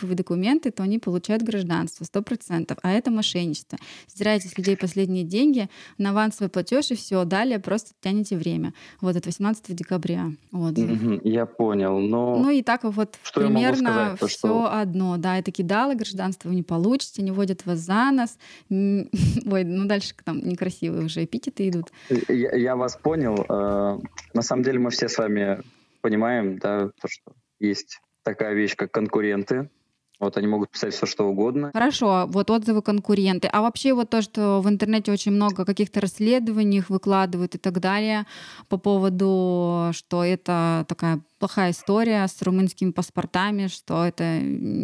липовые 0.08 0.18
документы, 0.18 0.72
то 0.72 0.84
они 0.84 1.00
получают 1.00 1.44
гражданство, 1.44 2.04
сто 2.04 2.22
процентов, 2.22 2.78
а 2.84 2.92
это 2.92 3.10
мошенничество. 3.12 3.78
Стираете 4.08 4.50
с 4.50 4.58
людей 4.58 4.78
последние 4.78 5.24
деньги 5.24 5.70
на 5.98 6.12
авансовый 6.12 6.50
платеж 6.50 6.92
и 6.92 6.96
все, 6.96 7.26
далее 7.26 7.60
просто 7.60 7.92
тянете 8.02 8.38
время. 8.38 8.74
Вот, 9.02 9.16
это 9.16 9.30
18 9.30 9.76
декабря. 9.76 10.32
Вот. 10.52 10.78
Я 11.24 11.46
понял, 11.46 12.00
но... 12.00 12.38
Ну 12.38 12.50
и 12.50 12.62
так 12.62 12.84
вот 12.84 13.18
что 13.24 13.42
примерно 13.42 14.16
все 14.18 14.28
что... 14.28 14.72
одно, 14.72 15.18
да, 15.18 15.38
это 15.40 15.52
кидалы, 15.52 15.88
материалы 15.88 15.96
гражданства 15.96 16.50
вы 16.50 16.56
не 16.56 16.64
получите, 16.64 17.22
не 17.22 17.32
водят 17.32 17.66
вас 17.66 17.80
за 17.80 18.12
нос. 18.12 18.38
Ой, 18.70 19.64
ну 19.64 19.86
дальше 19.88 20.14
там 20.24 20.40
некрасивые 20.40 21.06
уже 21.06 21.24
эпитеты 21.24 21.70
идут. 21.70 21.92
Я, 22.10 22.56
я 22.56 22.76
вас 22.76 22.98
понял. 22.98 23.46
Э, 23.50 24.00
на 24.34 24.42
самом 24.42 24.64
деле 24.64 24.80
мы 24.80 24.90
все 24.90 25.08
с 25.08 25.18
вами 25.18 25.62
понимаем, 26.02 26.58
да, 26.60 26.90
то, 27.02 27.08
что 27.08 27.34
есть 27.60 28.00
такая 28.24 28.54
вещь, 28.54 28.76
как 28.76 28.92
конкуренты, 28.92 29.70
вот 30.20 30.38
они 30.38 30.48
могут 30.48 30.72
писать 30.72 30.94
все, 30.94 31.06
что 31.06 31.26
угодно. 31.26 31.72
Хорошо, 31.74 32.26
вот 32.28 32.50
отзывы 32.50 32.82
конкуренты. 32.82 33.48
А 33.48 33.62
вообще 33.62 33.94
вот 33.94 34.10
то, 34.10 34.22
что 34.22 34.62
в 34.62 34.70
интернете 34.70 35.12
очень 35.12 35.32
много 35.32 35.66
каких-то 35.66 36.02
расследований 36.02 36.84
выкладывают 36.88 37.56
и 37.56 37.58
так 37.58 37.80
далее 37.80 38.26
по 38.68 38.78
поводу, 38.78 39.92
что 39.94 40.24
это 40.24 40.86
такая 40.88 41.22
плохая 41.40 41.72
история 41.72 42.28
с 42.28 42.42
румынскими 42.42 42.92
паспортами, 42.92 43.68
что 43.68 44.06
это 44.06 44.42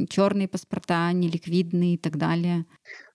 черные 0.10 0.48
паспорта, 0.48 1.12
неликвидные 1.12 1.96
и 1.96 1.98
так 1.98 2.18
далее. 2.18 2.66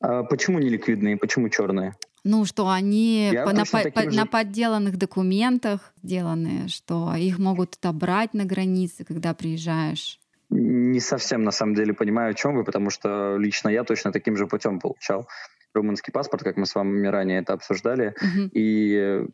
А 0.00 0.24
почему 0.24 0.58
неликвидные, 0.58 1.16
почему 1.16 1.48
черные? 1.48 1.94
Ну, 2.24 2.44
что 2.44 2.68
они 2.68 3.32
по, 3.44 3.52
на, 3.52 3.64
по, 3.64 4.02
же... 4.02 4.16
на 4.16 4.26
подделанных 4.26 4.96
документах 4.98 5.92
сделаны, 6.02 6.68
что 6.68 7.14
их 7.14 7.38
могут 7.38 7.76
отобрать 7.76 8.34
на 8.34 8.44
границе, 8.44 9.04
когда 9.04 9.34
приезжаешь. 9.34 10.18
Не 10.50 11.00
совсем, 11.00 11.44
на 11.44 11.50
самом 11.50 11.74
деле, 11.74 11.92
понимаю, 11.92 12.30
о 12.30 12.34
чем 12.34 12.56
вы, 12.56 12.64
потому 12.64 12.90
что 12.90 13.36
лично 13.36 13.68
я 13.68 13.84
точно 13.84 14.12
таким 14.12 14.36
же 14.36 14.46
путем 14.46 14.80
получал 14.80 15.28
румынский 15.74 16.12
паспорт, 16.12 16.42
как 16.42 16.56
мы 16.56 16.66
с 16.66 16.74
вами 16.74 17.06
ранее 17.06 17.40
это 17.40 17.52
обсуждали. 17.52 18.14
Угу. 18.20 18.50
И 18.52 19.26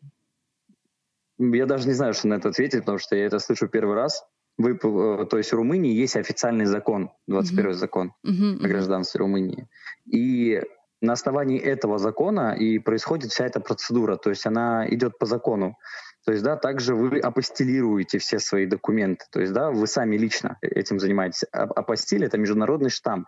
я 1.39 1.65
даже 1.65 1.87
не 1.87 1.93
знаю, 1.93 2.13
что 2.13 2.27
на 2.27 2.35
это 2.35 2.49
ответить, 2.49 2.81
потому 2.81 2.97
что 2.97 3.15
я 3.15 3.25
это 3.25 3.39
слышу 3.39 3.67
первый 3.67 3.95
раз. 3.95 4.25
Вы, 4.57 4.79
э, 4.81 5.25
то 5.25 5.37
есть 5.37 5.51
в 5.51 5.55
Румынии 5.55 5.93
есть 5.93 6.15
официальный 6.15 6.65
закон, 6.65 7.11
21 7.27 7.71
uh-huh. 7.71 7.73
закон 7.73 8.13
uh-huh, 8.25 8.63
о 8.63 8.67
гражданстве 8.67 9.19
Румынии. 9.19 9.67
И 10.05 10.61
на 11.01 11.13
основании 11.13 11.59
этого 11.59 11.97
закона 11.97 12.55
и 12.55 12.79
происходит 12.79 13.31
вся 13.31 13.45
эта 13.45 13.59
процедура, 13.59 14.15
то 14.15 14.29
есть 14.29 14.45
она 14.45 14.87
идет 14.89 15.17
по 15.17 15.25
закону. 15.25 15.77
То 16.25 16.31
есть, 16.31 16.43
да, 16.43 16.57
также 16.57 16.95
вы 16.95 17.19
апостилируете 17.19 18.17
все 18.17 18.39
свои 18.39 18.65
документы. 18.65 19.25
То 19.31 19.41
есть, 19.41 19.53
да, 19.53 19.69
вы 19.69 19.85
сами 19.85 20.17
лично 20.17 20.57
этим 20.61 20.99
занимаетесь. 20.99 21.45
А 21.51 21.63
апостиль— 21.63 22.23
это 22.25 22.37
международный 22.37 22.89
штамп, 22.89 23.27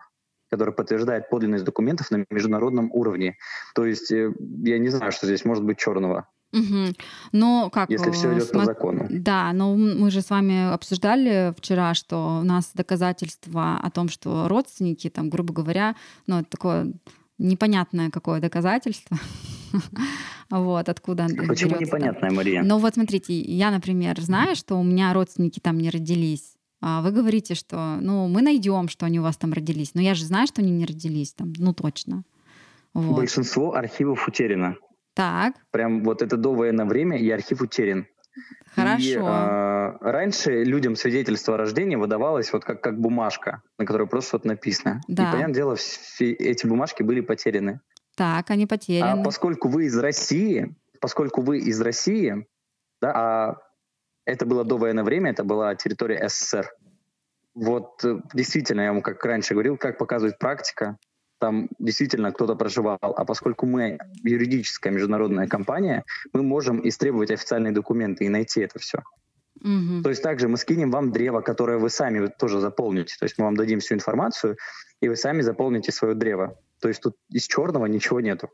который 0.50 0.74
подтверждает 0.74 1.30
подлинность 1.30 1.64
документов 1.64 2.10
на 2.10 2.24
международном 2.28 2.90
уровне. 2.92 3.36
То 3.74 3.86
есть, 3.86 4.10
э, 4.10 4.32
я 4.64 4.78
не 4.78 4.88
знаю, 4.88 5.12
что 5.12 5.26
здесь 5.26 5.44
может 5.44 5.64
быть 5.64 5.78
черного. 5.78 6.26
Угу. 6.52 6.94
Но 7.32 7.70
как... 7.70 7.90
Если 7.90 8.10
все 8.10 8.32
идет 8.32 8.48
см... 8.48 8.58
по 8.58 8.64
закону. 8.64 9.06
Да, 9.10 9.52
но 9.52 9.76
мы 9.76 10.10
же 10.10 10.20
с 10.20 10.30
вами 10.30 10.72
обсуждали 10.72 11.54
вчера, 11.56 11.94
что 11.94 12.40
у 12.40 12.44
нас 12.44 12.72
доказательства 12.74 13.78
о 13.80 13.90
том, 13.90 14.08
что 14.08 14.48
родственники, 14.48 15.08
там, 15.10 15.30
грубо 15.30 15.52
говоря, 15.52 15.94
ну, 16.26 16.40
это 16.40 16.50
такое 16.50 16.92
непонятное 17.38 18.10
какое 18.10 18.40
доказательство. 18.40 19.16
вот, 20.50 20.88
откуда 20.88 21.26
Почему 21.26 21.70
берется, 21.70 21.96
непонятное, 21.96 22.30
Мария? 22.30 22.62
Ну 22.62 22.78
вот 22.78 22.94
смотрите, 22.94 23.38
я, 23.38 23.70
например, 23.70 24.20
знаю, 24.20 24.56
что 24.56 24.76
у 24.76 24.82
меня 24.82 25.12
родственники 25.12 25.60
там 25.60 25.78
не 25.78 25.90
родились. 25.90 26.54
А 26.80 27.02
вы 27.02 27.10
говорите, 27.10 27.54
что 27.54 27.98
ну 28.00 28.28
мы 28.28 28.42
найдем, 28.42 28.88
что 28.88 29.06
они 29.06 29.18
у 29.18 29.22
вас 29.22 29.36
там 29.36 29.52
родились. 29.52 29.94
Но 29.94 30.00
я 30.00 30.14
же 30.14 30.24
знаю, 30.24 30.46
что 30.46 30.62
они 30.62 30.70
не 30.70 30.86
родились 30.86 31.32
там, 31.32 31.52
ну 31.58 31.72
точно. 31.72 32.22
Вот. 32.94 33.16
Большинство 33.16 33.74
архивов 33.74 34.26
утеряно. 34.26 34.76
Так. 35.14 35.54
Прям 35.70 36.04
вот 36.04 36.22
это 36.22 36.36
довоенное 36.36 36.86
время, 36.86 37.18
и 37.18 37.28
архив 37.30 37.60
утерян. 37.60 38.06
Хорошо. 38.74 39.04
И, 39.04 39.14
э, 39.14 39.96
раньше 40.00 40.62
людям 40.62 40.94
свидетельство 40.94 41.54
о 41.54 41.56
рождении 41.56 41.96
выдавалось 41.96 42.52
вот 42.52 42.64
как, 42.64 42.80
как 42.80 43.00
бумажка, 43.00 43.62
на 43.78 43.84
которой 43.84 44.06
просто 44.06 44.36
вот 44.36 44.44
написано. 44.44 45.00
Да. 45.08 45.28
И, 45.28 45.32
понятное 45.32 45.54
дело, 45.54 45.76
все 45.76 46.30
эти 46.32 46.66
бумажки 46.66 47.02
были 47.02 47.20
потеряны. 47.20 47.80
Так, 48.18 48.50
они 48.50 48.66
потеряны. 48.66 49.20
А 49.20 49.24
поскольку 49.24 49.68
вы 49.68 49.84
из 49.84 49.96
России, 49.96 50.74
поскольку 51.00 51.40
вы 51.40 51.58
из 51.58 51.80
России, 51.80 52.48
да, 53.00 53.12
а 53.14 53.56
это 54.24 54.44
было 54.44 54.64
довоенное 54.64 55.04
время, 55.04 55.30
это 55.30 55.44
была 55.44 55.76
территория 55.76 56.28
СССР. 56.28 56.68
Вот 57.54 58.04
э, 58.04 58.16
действительно, 58.34 58.80
я 58.80 58.92
вам 58.92 59.02
как 59.02 59.24
раньше 59.24 59.54
говорил, 59.54 59.76
как 59.76 59.98
показывает 59.98 60.36
практика, 60.40 60.98
там 61.38 61.68
действительно 61.78 62.32
кто-то 62.32 62.56
проживал. 62.56 62.98
А 63.00 63.24
поскольку 63.24 63.66
мы 63.66 63.98
юридическая 64.24 64.92
международная 64.92 65.46
компания, 65.46 66.02
мы 66.32 66.42
можем 66.42 66.86
истребовать 66.88 67.30
официальные 67.30 67.72
документы 67.72 68.24
и 68.24 68.28
найти 68.28 68.62
это 68.62 68.80
все. 68.80 68.98
Угу. 69.60 70.02
То 70.02 70.10
есть 70.10 70.24
также 70.24 70.48
мы 70.48 70.56
скинем 70.56 70.90
вам 70.90 71.12
древо, 71.12 71.40
которое 71.40 71.78
вы 71.78 71.88
сами 71.88 72.26
тоже 72.26 72.58
заполните. 72.58 73.14
То 73.16 73.26
есть 73.26 73.38
мы 73.38 73.44
вам 73.44 73.56
дадим 73.56 73.78
всю 73.78 73.94
информацию, 73.94 74.56
и 75.00 75.08
вы 75.08 75.14
сами 75.14 75.42
заполните 75.42 75.92
свое 75.92 76.16
древо. 76.16 76.58
То 76.80 76.88
есть 76.88 77.00
тут 77.02 77.16
из 77.30 77.46
черного 77.46 77.86
ничего 77.86 78.20
нету. 78.20 78.50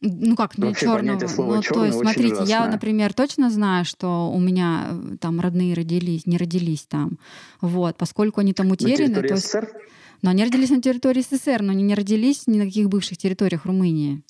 Ну 0.00 0.36
как, 0.36 0.58
не 0.58 0.66
Вообще 0.66 0.86
черного. 0.86 1.26
Слова 1.26 1.56
ну, 1.56 1.62
то 1.62 1.84
есть, 1.86 1.98
смотрите, 1.98 2.34
ужасное. 2.34 2.48
я, 2.48 2.66
например, 2.68 3.14
точно 3.14 3.50
знаю, 3.50 3.84
что 3.86 4.30
у 4.30 4.38
меня 4.38 4.88
э, 4.90 5.16
там 5.18 5.40
родные 5.40 5.74
родились, 5.74 6.26
не 6.26 6.36
родились 6.36 6.86
там. 6.86 7.18
Вот, 7.62 7.96
поскольку 7.96 8.40
они 8.40 8.52
там 8.52 8.70
утеряны. 8.70 9.14
То 9.14 9.34
есть, 9.34 9.46
СССР? 9.46 9.72
Но 10.20 10.30
они 10.30 10.44
родились 10.44 10.70
на 10.70 10.82
территории 10.82 11.22
СССР, 11.22 11.62
но 11.62 11.72
они 11.72 11.82
не 11.82 11.94
родились 11.94 12.46
ни 12.46 12.58
на 12.58 12.66
каких 12.66 12.88
бывших 12.88 13.16
территориях 13.16 13.64
Румынии. 13.64 14.22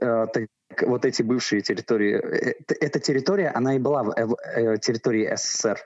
Э, 0.00 0.26
так, 0.32 0.48
вот 0.82 1.04
эти 1.04 1.22
бывшие 1.22 1.60
территории, 1.60 2.14
э, 2.14 2.54
эта 2.80 2.98
территория, 2.98 3.48
она 3.48 3.76
и 3.76 3.78
была 3.78 4.04
в 4.04 4.78
территории 4.78 5.34
СССР. 5.36 5.78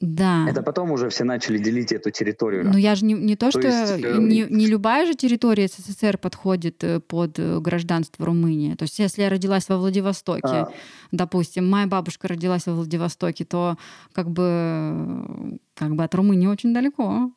Да. 0.00 0.46
Это 0.48 0.62
потом 0.62 0.92
уже 0.92 1.08
все 1.08 1.24
начали 1.24 1.58
делить 1.58 1.92
эту 1.92 2.10
территорию. 2.10 2.64
Но 2.64 2.78
я 2.78 2.94
же 2.94 3.04
не, 3.04 3.14
не 3.14 3.36
то, 3.36 3.50
то 3.50 3.58
что 3.58 3.68
есть, 3.68 4.04
э, 4.04 4.18
не, 4.18 4.46
не 4.48 4.66
любая 4.66 5.06
же 5.06 5.14
территория 5.14 5.66
СССР 5.68 6.18
подходит 6.18 6.84
э, 6.84 7.00
под 7.00 7.38
э, 7.38 7.58
гражданство 7.60 8.24
Румынии. 8.24 8.74
То 8.74 8.84
есть 8.84 8.98
если 8.98 9.22
я 9.22 9.28
родилась 9.28 9.68
во 9.68 9.76
Владивостоке, 9.76 10.46
а... 10.46 10.72
допустим, 11.10 11.68
моя 11.68 11.86
бабушка 11.86 12.28
родилась 12.28 12.66
во 12.66 12.74
Владивостоке, 12.74 13.44
то 13.44 13.76
как 14.12 14.30
бы, 14.30 15.58
как 15.74 15.96
бы 15.96 16.04
от 16.04 16.14
Румынии 16.14 16.46
очень 16.46 16.72
далеко. 16.72 17.32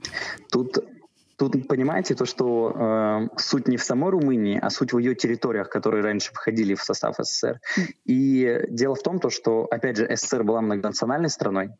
Тут 0.51 0.77
Тут 1.41 1.67
понимаете 1.67 2.13
то, 2.13 2.25
что 2.25 2.71
э, 2.71 3.27
суть 3.37 3.67
не 3.67 3.77
в 3.77 3.83
самой 3.83 4.11
Румынии, 4.11 4.59
а 4.61 4.69
суть 4.69 4.93
в 4.93 4.99
ее 4.99 5.15
территориях, 5.15 5.69
которые 5.69 6.03
раньше 6.03 6.31
входили 6.31 6.75
в 6.75 6.83
состав 6.83 7.15
СССР. 7.17 7.59
И 8.05 8.61
дело 8.69 8.93
в 8.93 9.01
том, 9.01 9.19
то, 9.19 9.31
что, 9.31 9.65
опять 9.71 9.97
же, 9.97 10.07
СССР 10.15 10.43
была 10.43 10.61
многонациональной 10.61 11.29
страной, 11.29 11.71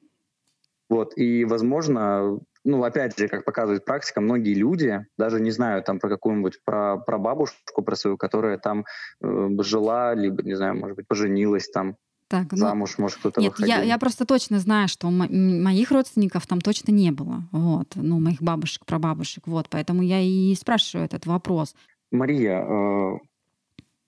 вот, 0.92 1.14
и, 1.16 1.46
возможно, 1.46 2.38
ну, 2.66 2.84
опять 2.84 3.18
же, 3.18 3.30
как 3.30 3.46
показывает 3.46 3.86
практика, 3.86 4.20
многие 4.20 4.54
люди, 4.54 5.06
даже 5.18 5.40
не 5.40 5.52
знаю 5.52 5.84
там 5.84 6.00
про 6.00 6.10
какую-нибудь, 6.10 6.60
про, 6.66 6.98
про 6.98 7.18
бабушку, 7.18 7.82
про 7.82 7.96
свою, 7.96 8.18
которая 8.18 8.58
там 8.58 8.84
э, 9.24 9.50
жила, 9.60 10.14
либо, 10.14 10.44
не 10.44 10.54
знаю, 10.54 10.76
может 10.76 10.98
быть, 10.98 11.08
поженилась 11.08 11.70
там, 11.70 11.96
так, 12.28 12.52
ну, 12.52 12.58
замуж, 12.58 12.98
может, 12.98 13.20
кто-то 13.20 13.40
Нет, 13.40 13.52
выходил. 13.52 13.74
я, 13.74 13.84
я 13.84 13.98
просто 13.98 14.26
точно 14.26 14.60
знаю, 14.60 14.90
что 14.90 15.10
моих 15.10 15.92
родственников 15.92 16.46
там 16.46 16.60
точно 16.60 16.92
не 16.92 17.12
было, 17.12 17.48
вот, 17.54 17.94
ну, 17.96 18.20
моих 18.20 18.42
бабушек, 18.42 18.86
прабабушек, 18.86 19.48
вот, 19.48 19.70
поэтому 19.70 20.02
я 20.02 20.20
и 20.20 20.54
спрашиваю 20.56 21.06
этот 21.06 21.26
вопрос. 21.26 21.74
Мария, 22.12 22.66
э, 22.66 23.18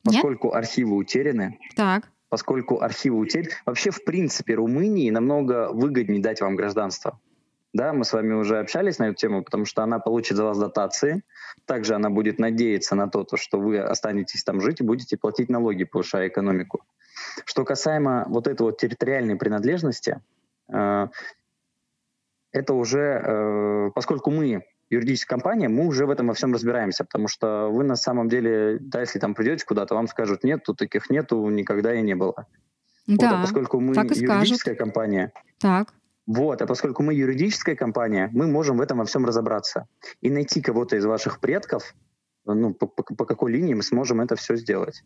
поскольку 0.04 0.48
Нет? 0.48 0.56
архивы 0.58 0.98
утеряны, 0.98 1.58
так 1.78 2.10
поскольку 2.34 2.82
архивы 2.82 3.20
утеряны. 3.20 3.52
Вообще, 3.64 3.92
в 3.92 4.04
принципе, 4.04 4.56
Румынии 4.56 5.12
намного 5.12 5.72
выгоднее 5.72 6.20
дать 6.20 6.42
вам 6.42 6.56
гражданство. 6.56 7.20
Да, 7.74 7.94
мы 7.94 8.06
с 8.06 8.12
вами 8.12 8.34
уже 8.34 8.58
общались 8.58 8.98
на 8.98 9.10
эту 9.10 9.18
тему, 9.18 9.44
потому 9.44 9.66
что 9.66 9.84
она 9.84 10.00
получит 10.00 10.36
за 10.36 10.44
вас 10.44 10.58
дотации. 10.58 11.22
Также 11.68 11.94
она 11.94 12.10
будет 12.10 12.40
надеяться 12.40 12.96
на 12.96 13.08
то, 13.08 13.24
что 13.36 13.60
вы 13.60 13.78
останетесь 13.78 14.44
там 14.44 14.62
жить 14.62 14.82
и 14.82 14.84
будете 14.84 15.16
платить 15.16 15.50
налоги, 15.50 15.84
повышая 15.84 16.28
экономику. 16.28 16.82
Что 17.46 17.66
касаемо 17.66 18.26
вот 18.28 18.48
этой 18.48 18.64
вот 18.64 18.80
территориальной 18.80 19.36
принадлежности, 19.36 20.20
э, 20.74 21.08
это 22.52 22.74
уже, 22.74 23.22
э, 23.24 23.92
поскольку 23.94 24.32
мы 24.32 24.66
юридическая 24.94 25.38
компания, 25.38 25.70
мы 25.70 25.86
уже 25.88 26.06
в 26.06 26.10
этом 26.10 26.28
во 26.28 26.34
всем 26.34 26.54
разбираемся, 26.54 27.04
потому 27.04 27.28
что 27.28 27.70
вы 27.70 27.84
на 27.84 27.96
самом 27.96 28.30
деле, 28.30 28.78
да, 28.80 29.02
если 29.02 29.20
там 29.20 29.34
придете 29.36 29.66
куда-то, 29.66 29.96
вам 29.96 30.08
скажут, 30.08 30.44
нет, 30.44 30.64
тут 30.64 30.78
таких 30.78 31.10
нету, 31.10 31.50
никогда 31.50 31.94
и 31.94 32.02
не 32.02 32.16
было. 32.16 32.48
Да, 33.08 33.30
вот, 33.30 33.36
а 33.36 33.42
поскольку 33.42 33.80
мы 33.80 33.94
так 33.94 34.12
юридическая 34.12 34.76
компания, 34.76 35.32
так. 35.60 35.94
Вот, 36.26 36.62
а 36.62 36.68
поскольку 36.68 37.04
мы 37.04 37.14
юридическая 37.14 37.76
компания, 37.76 38.30
мы 38.32 38.48
можем 38.48 38.78
в 38.78 38.82
этом 38.82 39.00
во 39.00 39.06
всем 39.06 39.26
разобраться 39.26 39.88
и 40.22 40.30
найти 40.30 40.62
кого-то 40.62 40.96
из 40.96 41.06
ваших 41.06 41.40
предков, 41.40 41.94
ну, 42.46 42.74
по, 42.74 42.88
по, 42.88 43.04
по 43.04 43.26
какой 43.26 43.52
линии 43.52 43.74
мы 43.74 43.84
сможем 43.84 44.22
это 44.22 44.36
все 44.36 44.56
сделать. 44.56 45.04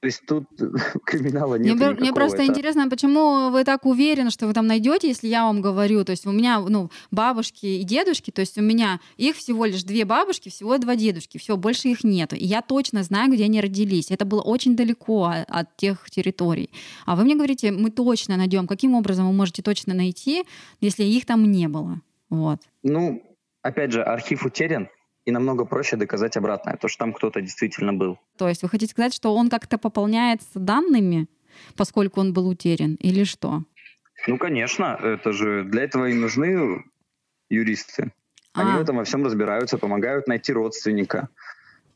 То 0.00 0.06
есть 0.06 0.26
тут 0.26 0.44
криминала 1.06 1.54
нет. 1.54 1.74
Мне, 1.74 1.90
мне 1.90 2.12
просто 2.12 2.42
это... 2.42 2.46
интересно, 2.46 2.88
почему 2.88 3.50
вы 3.50 3.64
так 3.64 3.86
уверены, 3.86 4.30
что 4.30 4.46
вы 4.46 4.52
там 4.52 4.66
найдете, 4.66 5.08
если 5.08 5.26
я 5.26 5.44
вам 5.44 5.62
говорю, 5.62 6.04
то 6.04 6.10
есть 6.10 6.26
у 6.26 6.32
меня 6.32 6.60
ну, 6.60 6.90
бабушки 7.10 7.66
и 7.66 7.82
дедушки, 7.82 8.30
то 8.30 8.40
есть 8.40 8.58
у 8.58 8.62
меня 8.62 9.00
их 9.16 9.36
всего 9.36 9.64
лишь 9.64 9.84
две 9.84 10.04
бабушки, 10.04 10.50
всего 10.50 10.76
два 10.78 10.96
дедушки, 10.96 11.38
все, 11.38 11.56
больше 11.56 11.88
их 11.88 12.04
нету. 12.04 12.36
И 12.36 12.44
я 12.44 12.60
точно 12.60 13.02
знаю, 13.02 13.32
где 13.32 13.44
они 13.44 13.60
родились. 13.60 14.10
Это 14.10 14.26
было 14.26 14.42
очень 14.42 14.76
далеко 14.76 15.32
от 15.48 15.76
тех 15.76 16.10
территорий. 16.10 16.70
А 17.06 17.16
вы 17.16 17.24
мне 17.24 17.34
говорите, 17.34 17.72
мы 17.72 17.90
точно 17.90 18.36
найдем. 18.36 18.66
Каким 18.66 18.94
образом 18.94 19.26
вы 19.26 19.32
можете 19.32 19.62
точно 19.62 19.94
найти, 19.94 20.44
если 20.80 21.04
их 21.04 21.24
там 21.24 21.50
не 21.50 21.68
было? 21.68 22.02
Вот. 22.28 22.60
Ну, 22.82 23.22
опять 23.62 23.92
же, 23.92 24.02
архив 24.02 24.44
утерян, 24.44 24.88
и 25.26 25.32
намного 25.32 25.64
проще 25.64 25.96
доказать 25.96 26.36
обратное, 26.36 26.76
то, 26.76 26.88
что 26.88 27.00
там 27.00 27.12
кто-то 27.12 27.40
действительно 27.40 27.92
был. 27.92 28.18
То 28.38 28.48
есть 28.48 28.62
вы 28.62 28.68
хотите 28.68 28.92
сказать, 28.92 29.12
что 29.12 29.34
он 29.34 29.50
как-то 29.50 29.76
пополняется 29.76 30.58
данными, 30.58 31.26
поскольку 31.76 32.20
он 32.20 32.32
был 32.32 32.48
утерян, 32.48 32.94
или 32.94 33.24
что? 33.24 33.64
Ну, 34.28 34.38
конечно, 34.38 34.98
это 35.02 35.32
же 35.32 35.64
для 35.64 35.82
этого 35.82 36.06
и 36.06 36.14
нужны 36.14 36.84
юристы. 37.50 38.12
Они 38.54 38.70
а. 38.70 38.78
в 38.78 38.80
этом 38.80 38.96
во 38.96 39.04
всем 39.04 39.24
разбираются, 39.24 39.78
помогают 39.78 40.28
найти 40.28 40.52
родственника. 40.52 41.28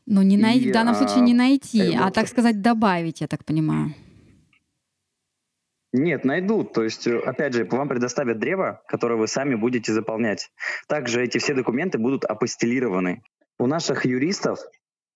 Ну, 0.05 0.21
не 0.21 0.37
най... 0.37 0.57
и, 0.57 0.69
в 0.69 0.73
данном 0.73 0.95
случае 0.95 1.21
не 1.21 1.33
найти, 1.33 1.95
а, 1.95 2.07
а, 2.07 2.11
так 2.11 2.27
сказать, 2.27 2.61
добавить, 2.61 3.21
я 3.21 3.27
так 3.27 3.45
понимаю. 3.45 3.93
Нет, 5.93 6.23
найдут. 6.23 6.73
То 6.73 6.83
есть, 6.83 7.05
э, 7.07 7.19
опять 7.19 7.53
же, 7.53 7.65
вам 7.65 7.89
предоставят 7.89 8.39
древо, 8.39 8.81
которое 8.87 9.15
вы 9.15 9.27
сами 9.27 9.55
будете 9.55 9.91
заполнять. 9.91 10.51
Также 10.87 11.23
эти 11.23 11.37
все 11.37 11.53
документы 11.53 11.97
будут 11.97 12.23
апостелированы. 12.23 13.23
У 13.59 13.67
наших 13.67 14.05
юристов 14.05 14.59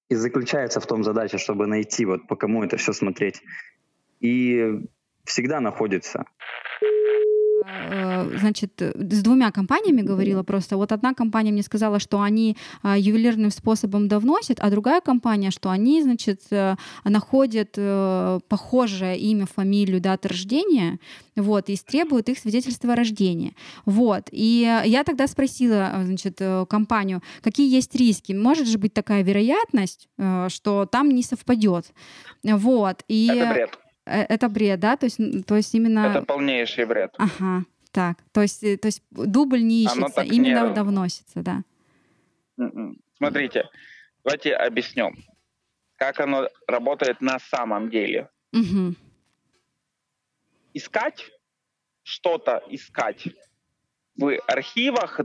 и 0.09 0.15
заключается 0.15 0.79
в 0.79 0.85
том 0.85 1.03
задача, 1.03 1.37
чтобы 1.37 1.65
найти, 1.65 2.05
вот 2.05 2.27
по 2.27 2.35
кому 2.35 2.63
это 2.63 2.77
все 2.77 2.93
смотреть. 2.93 3.41
И 4.19 4.81
всегда 5.23 5.59
находится. 5.59 6.25
Э, 7.65 8.37
значит, 8.39 8.81
с 8.81 9.21
двумя 9.21 9.51
компаниями 9.51 10.01
говорила 10.01 10.43
просто. 10.43 10.77
Вот 10.77 10.91
одна 10.91 11.13
компания 11.13 11.51
мне 11.51 11.63
сказала, 11.63 11.99
что 11.99 12.21
они 12.21 12.57
а, 12.81 12.97
ювелирным 12.97 13.51
способом 13.51 14.07
довносят, 14.07 14.59
а 14.59 14.69
другая 14.69 15.01
компания, 15.01 15.51
что 15.51 15.69
они, 15.69 16.01
значит, 16.01 16.41
э, 16.51 16.75
находят 17.03 17.73
э, 17.77 18.39
похожее 18.47 19.17
имя, 19.17 19.45
фамилию, 19.45 20.01
дату 20.01 20.29
рождения, 20.29 20.99
вот, 21.35 21.69
и 21.69 21.73
истребуют 21.73 22.29
их 22.29 22.39
свидетельство 22.39 22.93
о 22.93 22.95
рождении. 22.95 23.55
Вот. 23.85 24.29
И 24.31 24.81
я 24.85 25.03
тогда 25.03 25.27
спросила, 25.27 25.91
значит, 26.03 26.41
компанию, 26.69 27.21
какие 27.41 27.69
есть 27.69 27.95
риски. 27.95 28.33
Может 28.33 28.67
же 28.67 28.77
быть 28.77 28.93
такая 28.93 29.21
вероятность, 29.23 30.07
что 30.47 30.85
там 30.85 31.09
не 31.09 31.23
совпадет. 31.23 31.87
Вот. 32.43 33.03
И... 33.07 33.27
Это 33.27 33.53
бред. 33.53 33.79
Э, 34.05 34.21
это 34.21 34.49
бред, 34.49 34.79
да? 34.79 34.97
То 34.97 35.05
есть, 35.05 35.19
то 35.45 35.55
есть 35.55 35.73
именно... 35.75 36.07
Это 36.07 36.25
полнейший 36.25 36.85
бред. 36.85 37.13
Ага, 37.17 37.65
так. 37.91 38.17
То 38.31 38.41
есть, 38.41 38.63
э, 38.63 38.77
то 38.77 38.87
есть 38.87 39.03
дубль 39.11 39.63
не 39.63 39.83
ищется, 39.83 40.21
именно 40.21 40.67
не... 40.67 40.73
довносится, 40.73 41.41
да. 41.41 41.63
М-м. 42.57 42.99
Смотрите, 43.17 43.69
давайте 44.23 44.53
объяснем, 44.53 45.17
как 45.97 46.19
оно 46.19 46.49
работает 46.67 47.21
на 47.21 47.39
самом 47.39 47.89
деле. 47.89 48.29
Угу. 48.53 48.95
Искать 50.73 51.31
что-то, 52.03 52.63
искать 52.69 53.27
в 54.17 54.37
архивах 54.47 55.21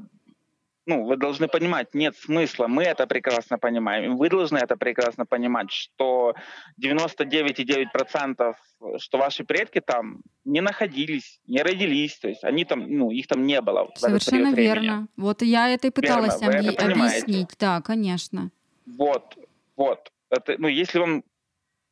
ну, 0.87 1.05
вы 1.05 1.17
должны 1.17 1.49
понимать, 1.49 1.95
нет 1.95 2.17
смысла, 2.17 2.67
мы 2.67 2.85
это 2.85 3.07
прекрасно 3.07 3.59
понимаем, 3.59 4.17
вы 4.17 4.29
должны 4.29 4.59
это 4.59 4.77
прекрасно 4.77 5.27
понимать, 5.27 5.71
что 5.71 6.35
99,9% 6.83 8.55
что 8.99 9.19
ваши 9.19 9.45
предки 9.45 9.81
там 9.81 10.23
не 10.45 10.61
находились, 10.61 11.41
не 11.47 11.63
родились, 11.63 12.19
то 12.19 12.29
есть 12.29 12.45
они 12.45 12.65
там, 12.65 12.87
ну, 12.89 13.11
их 13.11 13.27
там 13.27 13.47
не 13.47 13.61
было. 13.61 13.91
Совершенно 13.95 14.55
верно. 14.55 15.07
Вот 15.17 15.43
я 15.43 15.69
это 15.69 15.89
и 15.89 15.91
пыталась 15.91 16.41
верно, 16.41 16.71
объ... 16.71 16.93
объяснить, 16.93 17.51
да, 17.59 17.81
конечно. 17.83 18.51
Вот, 18.87 19.37
вот. 19.77 20.11
Это, 20.31 20.57
ну, 20.59 20.69
если 20.69 20.99
вам 20.99 21.25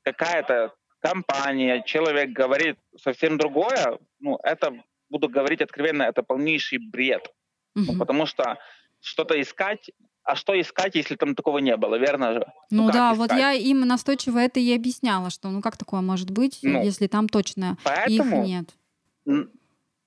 какая-то 0.02 0.74
компания, 1.00 1.82
человек 1.84 2.30
говорит 2.30 2.78
совсем 2.96 3.36
другое, 3.36 3.98
ну, 4.20 4.38
это, 4.42 4.72
буду 5.10 5.28
говорить 5.28 5.60
откровенно, 5.60 6.04
это 6.04 6.22
полнейший 6.22 6.78
бред. 6.78 7.30
Угу. 7.74 7.92
Ну, 7.92 7.98
потому 7.98 8.26
что 8.26 8.58
что-то 9.00 9.40
искать, 9.40 9.90
а 10.24 10.36
что 10.36 10.60
искать, 10.60 10.94
если 10.94 11.16
там 11.16 11.34
такого 11.34 11.58
не 11.58 11.76
было, 11.76 11.96
верно 11.96 12.34
же? 12.34 12.52
Ну, 12.70 12.84
ну 12.84 12.92
да, 12.92 13.12
искать? 13.12 13.18
вот 13.18 13.32
я 13.32 13.52
им 13.52 13.80
настойчиво 13.80 14.38
это 14.38 14.60
и 14.60 14.74
объясняла, 14.74 15.30
что 15.30 15.48
ну 15.48 15.62
как 15.62 15.76
такое 15.76 16.02
может 16.02 16.30
быть, 16.30 16.58
ну, 16.62 16.82
если 16.82 17.06
там 17.06 17.28
точно 17.28 17.78
поэтому, 17.82 18.42
их 18.42 18.48
нет. 18.48 19.46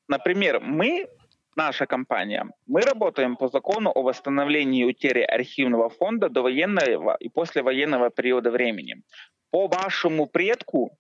Например, 0.08 0.60
мы, 0.60 1.08
наша 1.56 1.86
компания, 1.86 2.46
мы 2.68 2.82
работаем 2.82 3.36
по 3.36 3.48
закону 3.48 3.92
о 3.96 4.04
восстановлении 4.04 4.82
и 4.82 4.86
утере 4.86 5.26
архивного 5.26 5.90
фонда 5.90 6.30
до 6.30 6.42
военного 6.42 7.16
и 7.16 7.30
послевоенного 7.30 8.10
периода 8.10 8.52
времени. 8.52 9.02
По 9.50 9.68
вашему 9.68 10.28
предку 10.28 10.98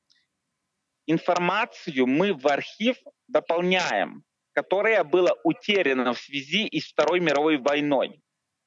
информацию 1.05 2.07
мы 2.07 2.33
в 2.33 2.47
архив 2.47 2.97
дополняем 3.27 4.23
которое 4.53 5.03
было 5.03 5.37
утеряно 5.43 6.13
в 6.13 6.19
связи 6.19 6.69
с 6.79 6.91
Второй 6.91 7.19
мировой 7.19 7.57
войной. 7.57 8.21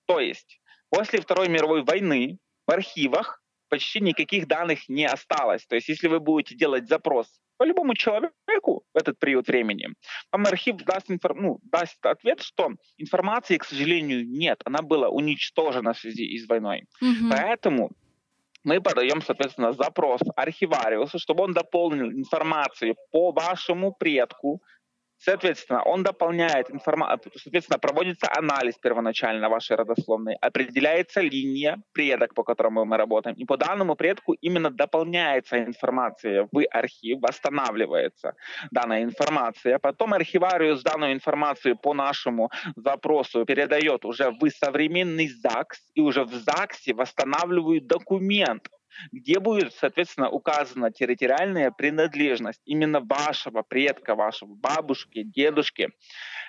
То 0.06 0.20
есть 0.20 0.60
после 0.90 1.20
Второй 1.20 1.48
мировой 1.48 1.82
войны 1.82 2.38
в 2.66 2.70
архивах 2.70 3.42
почти 3.68 4.00
никаких 4.00 4.46
данных 4.46 4.88
не 4.88 5.06
осталось. 5.06 5.66
То 5.66 5.74
есть 5.74 5.88
если 5.88 6.08
вы 6.08 6.20
будете 6.20 6.54
делать 6.54 6.88
запрос 6.88 7.40
по 7.56 7.64
любому 7.64 7.94
человеку 7.94 8.84
в 8.92 8.96
этот 8.96 9.18
период 9.18 9.46
времени, 9.46 9.88
вам 10.32 10.46
архив 10.46 10.76
даст, 10.76 11.10
инфор... 11.10 11.34
ну, 11.34 11.60
даст 11.62 12.04
ответ, 12.04 12.40
что 12.40 12.72
информации, 12.98 13.56
к 13.56 13.64
сожалению, 13.64 14.28
нет. 14.28 14.60
Она 14.64 14.82
была 14.82 15.08
уничтожена 15.08 15.92
в 15.92 15.98
связи 15.98 16.38
с 16.38 16.48
войной. 16.48 16.84
Угу. 17.00 17.30
Поэтому 17.30 17.90
мы 18.64 18.80
подаем, 18.80 19.20
соответственно, 19.22 19.72
запрос 19.72 20.20
архивариусу, 20.36 21.18
чтобы 21.18 21.44
он 21.44 21.52
дополнил 21.52 22.10
информацию 22.10 22.96
по 23.12 23.30
вашему 23.30 23.92
предку, 23.92 24.62
Соответственно, 25.24 25.82
он 25.82 26.02
дополняет 26.02 26.70
информацию, 26.70 27.32
соответственно, 27.34 27.78
проводится 27.78 28.28
анализ 28.30 28.74
первоначально 28.76 29.48
вашей 29.48 29.74
родословной, 29.74 30.34
определяется 30.34 31.22
линия 31.22 31.82
предок, 31.92 32.34
по 32.34 32.42
которому 32.42 32.84
мы 32.84 32.98
работаем, 32.98 33.34
и 33.34 33.46
по 33.46 33.56
данному 33.56 33.96
предку 33.96 34.34
именно 34.34 34.70
дополняется 34.70 35.64
информация 35.64 36.46
в 36.52 36.62
архив, 36.70 37.20
восстанавливается 37.22 38.34
данная 38.70 39.02
информация. 39.02 39.78
Потом 39.78 40.12
архивариус 40.12 40.82
данную 40.82 41.14
информацию 41.14 41.76
по 41.76 41.94
нашему 41.94 42.50
запросу 42.76 43.46
передает 43.46 44.04
уже 44.04 44.30
в 44.30 44.50
современный 44.50 45.28
ЗАГС, 45.28 45.90
и 45.94 46.02
уже 46.02 46.24
в 46.24 46.34
ЗАГСе 46.34 46.92
восстанавливают 46.92 47.86
документ, 47.86 48.68
где 49.12 49.40
будет, 49.40 49.72
соответственно, 49.74 50.30
указана 50.30 50.90
территориальная 50.90 51.70
принадлежность 51.70 52.60
именно 52.64 53.00
вашего 53.00 53.62
предка, 53.62 54.14
вашего 54.14 54.54
бабушки, 54.54 55.22
дедушки 55.22 55.90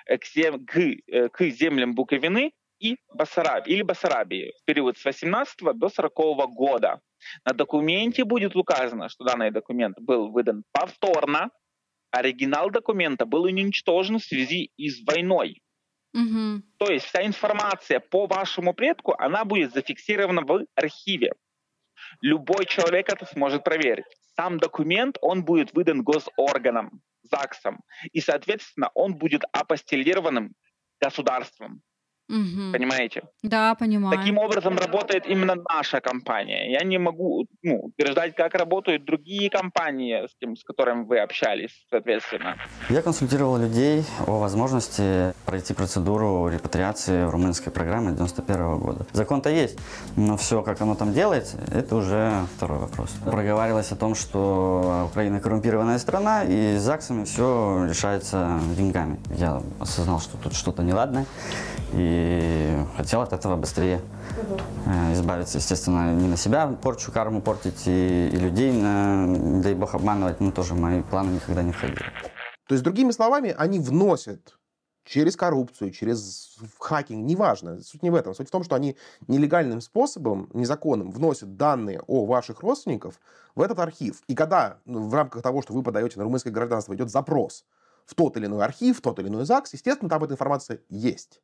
э, 0.06 0.18
к, 0.18 0.24
зем, 0.26 0.64
к, 0.64 0.78
э, 0.78 1.28
к 1.28 1.42
землям 1.44 1.94
Буковины 1.94 2.52
и 2.78 2.96
Басарабии, 3.12 3.72
или 3.72 3.82
Басарабии 3.82 4.52
в 4.60 4.64
период 4.64 4.98
с 4.98 5.04
18 5.04 5.58
до 5.74 5.88
40 5.88 6.14
года. 6.52 7.00
На 7.44 7.52
документе 7.52 8.24
будет 8.24 8.54
указано, 8.54 9.08
что 9.08 9.24
данный 9.24 9.50
документ 9.50 9.98
был 9.98 10.30
выдан 10.30 10.64
повторно, 10.72 11.50
оригинал 12.10 12.70
документа 12.70 13.26
был 13.26 13.44
уничтожен 13.44 14.18
в 14.18 14.24
связи 14.24 14.70
с 14.76 15.04
войной. 15.06 15.62
Угу. 16.14 16.62
То 16.78 16.90
есть 16.90 17.06
вся 17.06 17.26
информация 17.26 18.00
по 18.00 18.26
вашему 18.26 18.72
предку, 18.72 19.14
она 19.18 19.44
будет 19.44 19.72
зафиксирована 19.72 20.42
в 20.42 20.64
архиве. 20.74 21.32
Любой 22.20 22.66
человек 22.66 23.08
это 23.08 23.26
сможет 23.26 23.64
проверить. 23.64 24.06
Сам 24.36 24.58
документ, 24.58 25.16
он 25.20 25.44
будет 25.44 25.72
выдан 25.74 26.02
госорганом, 26.02 27.00
ЗАГСом, 27.22 27.80
и, 28.12 28.20
соответственно, 28.20 28.90
он 28.94 29.16
будет 29.16 29.42
апостелированным 29.52 30.54
государством. 31.00 31.82
Угу. 32.28 32.72
Понимаете? 32.72 33.22
Да, 33.42 33.74
понимаю. 33.76 34.18
Таким 34.18 34.38
образом 34.38 34.76
работает 34.76 35.26
именно 35.26 35.54
наша 35.54 36.00
компания. 36.00 36.72
Я 36.72 36.84
не 36.84 36.98
могу 36.98 37.46
ну, 37.62 37.78
утверждать, 37.82 38.34
как 38.34 38.54
работают 38.54 39.04
другие 39.04 39.48
компании, 39.48 40.26
с, 40.26 40.36
тем, 40.40 40.56
с 40.56 40.64
которыми 40.64 41.04
вы 41.04 41.20
общались, 41.20 41.86
соответственно. 41.88 42.56
Я 42.88 43.02
консультировал 43.02 43.58
людей 43.58 44.02
о 44.26 44.40
возможности 44.40 45.34
пройти 45.44 45.72
процедуру 45.72 46.48
репатриации 46.48 47.24
в 47.24 47.30
румынской 47.30 47.72
программе 47.72 48.12
91 48.12 48.78
года. 48.78 49.06
Закон-то 49.12 49.50
есть, 49.50 49.78
но 50.16 50.36
все, 50.36 50.62
как 50.62 50.80
оно 50.80 50.96
там 50.96 51.12
делается, 51.12 51.58
это 51.72 51.94
уже 51.94 52.46
второй 52.56 52.78
вопрос. 52.78 53.10
Проговаривалось 53.24 53.92
о 53.92 53.96
том, 53.96 54.16
что 54.16 55.08
Украина 55.10 55.40
коррумпированная 55.40 55.98
страна, 55.98 56.42
и 56.42 56.76
с 56.76 56.82
ЗАГСами 56.82 57.24
все 57.24 57.86
решается 57.88 58.58
деньгами. 58.76 59.20
Я 59.36 59.62
осознал, 59.78 60.20
что 60.20 60.36
тут 60.38 60.54
что-то 60.54 60.82
неладное, 60.82 61.26
и 61.92 62.15
хотел 62.96 63.20
от 63.22 63.32
этого 63.32 63.56
быстрее 63.56 64.00
э, 64.86 65.12
избавиться. 65.12 65.58
Естественно, 65.58 66.14
не 66.14 66.28
на 66.28 66.36
себя 66.36 66.66
порчу, 66.66 67.12
карму 67.12 67.40
портить 67.40 67.86
и, 67.86 68.28
и 68.32 68.36
людей, 68.36 68.72
на, 68.72 69.62
дай 69.62 69.74
бог, 69.74 69.94
обманывать, 69.94 70.40
но 70.40 70.50
тоже 70.50 70.74
мои 70.74 71.02
планы 71.02 71.32
никогда 71.32 71.62
не 71.62 71.72
входили. 71.72 72.00
То 72.68 72.74
есть, 72.74 72.84
другими 72.84 73.12
словами, 73.12 73.54
они 73.56 73.78
вносят 73.78 74.56
через 75.06 75.36
коррупцию, 75.36 75.92
через 75.92 76.56
хакинг, 76.78 77.24
неважно. 77.24 77.80
Суть 77.80 78.02
не 78.02 78.10
в 78.10 78.14
этом. 78.14 78.34
Суть 78.34 78.48
в 78.48 78.50
том, 78.50 78.64
что 78.64 78.74
они 78.74 78.96
нелегальным 79.28 79.80
способом, 79.80 80.50
незаконным, 80.52 81.10
вносят 81.10 81.56
данные 81.56 82.00
о 82.06 82.26
ваших 82.26 82.60
родственников 82.60 83.20
в 83.54 83.62
этот 83.62 83.78
архив. 83.78 84.22
И 84.26 84.34
когда 84.34 84.78
ну, 84.84 85.08
в 85.08 85.14
рамках 85.14 85.42
того, 85.42 85.62
что 85.62 85.72
вы 85.72 85.82
подаете 85.82 86.18
на 86.18 86.24
румынское 86.24 86.52
гражданство, 86.52 86.94
идет 86.94 87.10
запрос 87.10 87.64
в 88.04 88.14
тот 88.14 88.36
или 88.36 88.46
иной 88.46 88.64
архив, 88.64 88.98
в 88.98 89.00
тот 89.00 89.18
или 89.20 89.28
иной 89.28 89.46
ЗАГС, 89.46 89.74
естественно, 89.74 90.10
там 90.10 90.24
эта 90.24 90.34
информация 90.34 90.80
есть. 90.88 91.40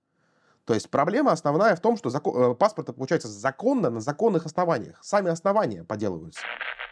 То 0.64 0.74
есть 0.74 0.90
проблема 0.90 1.32
основная 1.32 1.74
в 1.74 1.80
том, 1.80 1.96
что 1.96 2.10
закон, 2.10 2.52
э, 2.52 2.54
паспорт 2.54 2.94
получается 2.94 3.28
законно 3.28 3.90
на 3.90 4.00
законных 4.00 4.46
основаниях. 4.46 4.98
Сами 5.02 5.30
основания 5.30 5.84
поделываются. 5.84 6.42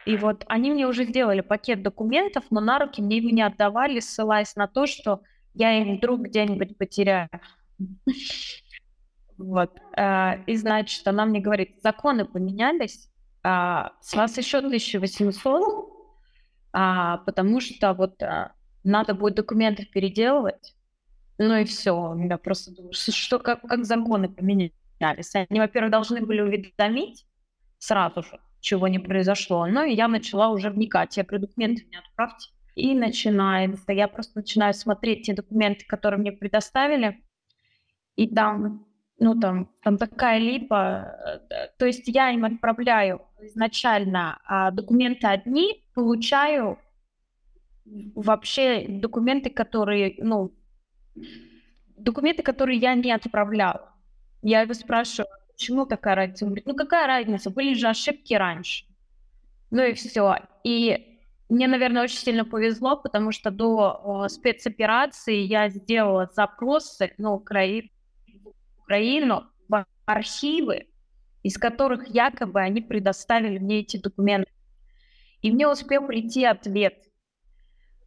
И 0.06 0.16
вот 0.16 0.44
они 0.48 0.70
мне 0.70 0.86
уже 0.86 1.04
сделали 1.04 1.40
пакет 1.40 1.82
документов, 1.82 2.44
но 2.50 2.60
на 2.60 2.78
руки 2.78 3.02
мне 3.02 3.18
его 3.18 3.30
не 3.30 3.42
отдавали, 3.42 4.00
ссылаясь 4.00 4.56
на 4.56 4.66
то, 4.66 4.86
что 4.86 5.20
я 5.54 5.78
им 5.78 5.98
вдруг 5.98 6.22
где-нибудь 6.22 6.78
потеряю. 6.78 7.28
Вот. 9.42 9.70
Э, 9.96 10.44
и 10.44 10.54
значит, 10.54 11.08
она 11.08 11.24
мне 11.24 11.40
говорит, 11.40 11.80
законы 11.82 12.26
поменялись, 12.26 13.10
а, 13.42 13.92
с 14.00 14.14
вас 14.14 14.36
еще 14.36 14.58
1800, 14.58 15.62
а, 16.72 17.18
потому 17.18 17.60
что 17.60 17.94
вот 17.94 18.22
а, 18.22 18.52
надо 18.84 19.14
будет 19.14 19.34
документы 19.34 19.86
переделывать, 19.86 20.74
ну 21.40 21.56
и 21.56 21.64
все. 21.64 22.14
Я 22.28 22.36
просто 22.36 22.70
думаю, 22.70 22.92
что, 22.92 23.38
как, 23.38 23.62
как 23.62 23.86
законы 23.86 24.28
поменялись. 24.28 25.34
Они, 25.34 25.58
во-первых, 25.58 25.90
должны 25.90 26.20
были 26.20 26.42
уведомить 26.42 27.24
сразу 27.78 28.22
же, 28.22 28.38
чего 28.60 28.88
не 28.88 28.98
произошло. 28.98 29.66
Ну 29.66 29.82
и 29.84 29.94
я 29.94 30.06
начала 30.06 30.50
уже 30.50 30.68
вникать. 30.68 31.16
Я 31.16 31.24
говорю, 31.24 31.46
документы 31.46 31.86
мне 31.86 31.98
отправьте. 31.98 32.50
и 32.74 32.94
начинается. 32.94 33.90
Я 33.92 34.06
просто 34.06 34.40
начинаю 34.40 34.74
смотреть 34.74 35.22
те 35.22 35.32
документы, 35.32 35.86
которые 35.86 36.20
мне 36.20 36.30
предоставили, 36.30 37.24
и 38.16 38.28
там, 38.28 38.86
ну 39.18 39.34
там, 39.40 39.70
там 39.82 39.96
такая 39.96 40.38
липа. 40.38 41.40
Э, 41.50 41.68
то 41.78 41.86
есть 41.86 42.06
я 42.06 42.32
им 42.32 42.44
отправляю 42.44 43.22
изначально 43.40 44.38
а 44.44 44.70
документы 44.70 45.26
одни, 45.26 45.86
получаю 45.94 46.78
вообще 48.14 48.84
документы, 48.88 49.48
которые, 49.48 50.16
ну, 50.18 50.52
документы, 51.96 52.42
которые 52.42 52.78
я 52.78 52.94
не 52.94 53.12
отправляла. 53.12 53.92
Я 54.42 54.62
его 54.62 54.74
спрашиваю, 54.74 55.28
почему 55.52 55.86
такая 55.86 56.14
разница? 56.14 56.44
Он 56.44 56.50
говорит, 56.50 56.66
ну 56.66 56.74
какая 56.74 57.06
разница, 57.06 57.50
были 57.50 57.74
же 57.74 57.88
ошибки 57.88 58.34
раньше. 58.34 58.86
Ну 59.70 59.82
и 59.82 59.92
все. 59.92 60.36
И 60.64 61.18
мне, 61.48 61.66
наверное, 61.68 62.04
очень 62.04 62.18
сильно 62.18 62.44
повезло, 62.44 62.96
потому 62.96 63.32
что 63.32 63.50
до 63.50 64.00
о, 64.02 64.28
спецоперации 64.28 65.38
я 65.38 65.68
сделала 65.68 66.30
запросы 66.32 67.12
на 67.18 67.32
Украину, 67.32 67.88
Украину 68.84 69.44
в 69.68 69.84
архивы, 70.06 70.86
из 71.42 71.58
которых 71.58 72.08
якобы 72.08 72.60
они 72.60 72.80
предоставили 72.80 73.58
мне 73.58 73.80
эти 73.80 73.96
документы. 73.96 74.50
И 75.42 75.50
мне 75.50 75.68
успел 75.68 76.06
прийти 76.06 76.44
ответ 76.44 77.04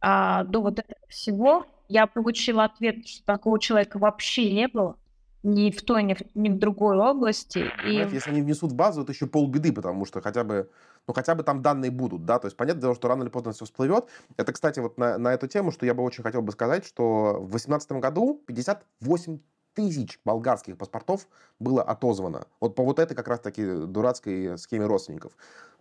а, 0.00 0.44
до 0.44 0.60
вот 0.62 0.78
этого 0.78 1.06
всего. 1.08 1.66
Я 1.88 2.06
получила 2.06 2.64
ответ, 2.64 3.06
что 3.06 3.24
такого 3.24 3.58
человека 3.58 3.98
вообще 3.98 4.52
не 4.52 4.68
было 4.68 4.96
ни 5.44 5.70
в 5.70 5.82
той, 5.82 6.02
ни 6.02 6.14
в, 6.14 6.22
ни 6.34 6.48
в 6.48 6.58
другой 6.58 6.96
области. 6.96 7.70
И... 7.86 7.94
если 7.94 8.30
они 8.30 8.40
внесут 8.40 8.72
в 8.72 8.74
базу, 8.74 9.02
это 9.02 9.12
еще 9.12 9.26
полбеды, 9.26 9.72
потому 9.72 10.06
что 10.06 10.22
хотя 10.22 10.42
бы, 10.42 10.70
ну, 11.06 11.12
хотя 11.12 11.34
бы 11.34 11.42
там 11.42 11.60
данные 11.60 11.90
будут, 11.90 12.24
да, 12.24 12.38
то 12.38 12.46
есть 12.46 12.56
понятно, 12.56 12.94
что 12.94 13.08
рано 13.08 13.22
или 13.22 13.30
поздно 13.30 13.52
все 13.52 13.66
всплывет. 13.66 14.06
Это, 14.38 14.52
кстати, 14.52 14.80
вот 14.80 14.96
на, 14.96 15.18
на 15.18 15.34
эту 15.34 15.46
тему, 15.46 15.70
что 15.70 15.84
я 15.84 15.92
бы 15.92 16.02
очень 16.02 16.24
хотел 16.24 16.40
бы 16.40 16.50
сказать, 16.50 16.86
что 16.86 17.34
в 17.40 17.50
2018 17.50 17.92
году 17.92 18.42
58 18.46 19.38
тысяч 19.74 20.20
болгарских 20.24 20.76
паспортов 20.78 21.26
было 21.58 21.82
отозвано. 21.82 22.46
Вот 22.60 22.74
по 22.74 22.84
вот 22.84 22.98
этой 22.98 23.14
как 23.14 23.28
раз-таки 23.28 23.64
дурацкой 23.64 24.56
схеме 24.58 24.86
родственников. 24.86 25.32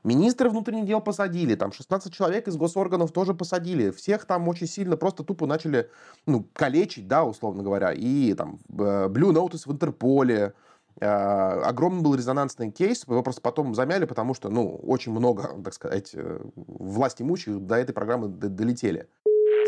Министры 0.03 0.49
внутренних 0.49 0.85
дел 0.85 0.99
посадили, 0.99 1.55
там 1.55 1.71
16 1.71 2.13
человек 2.13 2.47
из 2.49 2.57
госорганов 2.57 3.13
тоже 3.13 3.33
посадили. 3.33 3.89
Всех 3.91 4.25
там 4.25 4.47
очень 4.49 4.67
сильно 4.67 4.97
просто 4.97 5.23
тупо 5.23 5.47
начали, 5.47 5.89
ну, 6.25 6.45
калечить, 6.53 7.07
да, 7.07 7.23
условно 7.23 7.63
говоря. 7.63 7.93
И 7.93 8.33
там 8.33 8.59
э, 8.69 9.07
Blue 9.07 9.31
Notice 9.31 9.61
в 9.65 9.71
Интерполе, 9.71 10.53
э, 10.99 11.05
огромный 11.05 12.01
был 12.01 12.15
резонансный 12.15 12.69
кейс, 12.69 13.07
его 13.07 13.23
просто 13.23 13.39
потом 13.39 13.73
замяли, 13.75 14.03
потому 14.03 14.33
что, 14.33 14.49
ну, 14.49 14.75
очень 14.75 15.13
много, 15.13 15.49
так 15.63 15.73
сказать, 15.73 16.11
э, 16.13 16.41
власть 16.55 17.21
имущих 17.21 17.65
до 17.65 17.75
этой 17.75 17.93
программы 17.93 18.27
долетели. 18.27 19.07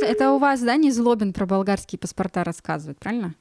Это 0.01 0.33
у 0.33 0.39
вас, 0.39 0.59
да, 0.59 0.75
не 0.75 0.91
Злобин 0.91 1.31
про 1.31 1.45
болгарские 1.45 1.97
паспорта 1.97 2.43
рассказывает, 2.43 2.99
правильно? 2.99 3.35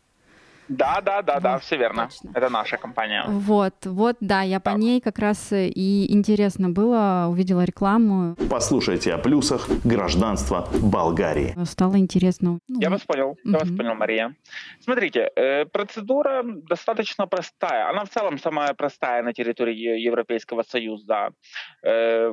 Да, 0.68 1.00
да, 1.00 1.22
да, 1.22 1.40
да, 1.40 1.59
все 1.59 1.77
верно. 1.77 2.09
Точно. 2.09 2.31
Это 2.35 2.48
наша 2.48 2.77
компания. 2.77 3.24
Вот, 3.27 3.74
вот, 3.85 4.16
да, 4.20 4.42
я 4.42 4.61
по 4.61 4.70
ней 4.70 5.00
как 5.00 5.18
раз 5.18 5.53
и 5.53 6.07
интересно 6.12 6.70
было, 6.70 7.27
увидела 7.29 7.64
рекламу. 7.64 8.37
Послушайте 8.50 9.12
о 9.12 9.18
плюсах 9.18 9.68
гражданства 9.85 10.68
Болгарии. 10.83 11.55
Стало 11.64 11.98
интересно. 11.98 12.59
Ну, 12.68 12.81
я 12.81 12.90
вас 12.90 13.03
понял, 13.03 13.37
я 13.44 13.59
вас 13.59 13.68
понял, 13.68 13.94
Мария. 13.94 14.35
Смотрите, 14.81 15.31
э, 15.37 15.64
процедура 15.66 16.42
достаточно 16.44 17.27
простая. 17.27 17.90
Она 17.90 18.05
в 18.05 18.11
целом 18.11 18.38
самая 18.38 18.74
простая 18.74 19.22
на 19.22 19.33
территории 19.33 20.00
Европейского 20.00 20.62
Союза. 20.62 21.31
Э, 21.83 22.33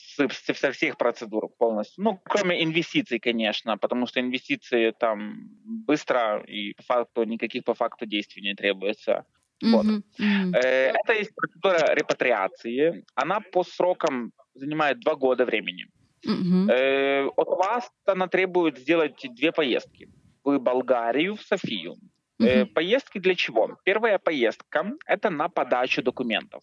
со 0.00 0.72
всех 0.72 0.96
процедур 0.96 1.48
полностью. 1.58 2.04
Ну, 2.04 2.20
кроме 2.24 2.62
инвестиций, 2.64 3.18
конечно, 3.18 3.78
потому 3.78 4.06
что 4.06 4.20
инвестиции 4.20 4.90
там 4.90 5.48
быстро 5.64 6.42
и 6.46 6.74
по 6.74 6.82
факту 6.82 7.24
никаких 7.24 7.64
по 7.64 7.74
факту 7.74 8.06
действий 8.06 8.42
не 8.42 8.54
требуется. 8.54 9.24
Mm-hmm. 9.62 9.70
Вот. 9.70 9.86
Mm-hmm. 9.86 10.56
Это 10.56 11.12
есть 11.12 11.34
процедура 11.34 11.94
репатриации. 11.94 13.04
Она 13.14 13.40
по 13.40 13.62
срокам 13.62 14.32
занимает 14.54 15.00
два 15.00 15.14
года 15.14 15.44
времени. 15.44 15.86
Mm-hmm. 16.26 17.32
От 17.36 17.48
вас 17.48 17.90
она 18.06 18.26
требует 18.26 18.78
сделать 18.78 19.26
две 19.36 19.52
поездки. 19.52 20.08
В 20.44 20.58
Болгарию, 20.58 21.36
в 21.36 21.42
Софию. 21.42 21.96
Mm-hmm. 22.40 22.66
Поездки 22.66 23.18
для 23.18 23.34
чего? 23.34 23.76
Первая 23.84 24.18
поездка– 24.18 24.92
это 25.06 25.28
на 25.30 25.48
подачу 25.48 26.02
документов. 26.02 26.62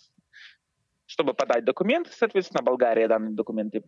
Чтобы 1.08 1.34
подать 1.34 1.64
документы, 1.64 2.12
соответственно, 2.14 2.62
Болгария 2.62 3.08
данные 3.08 3.34
документы 3.34 3.82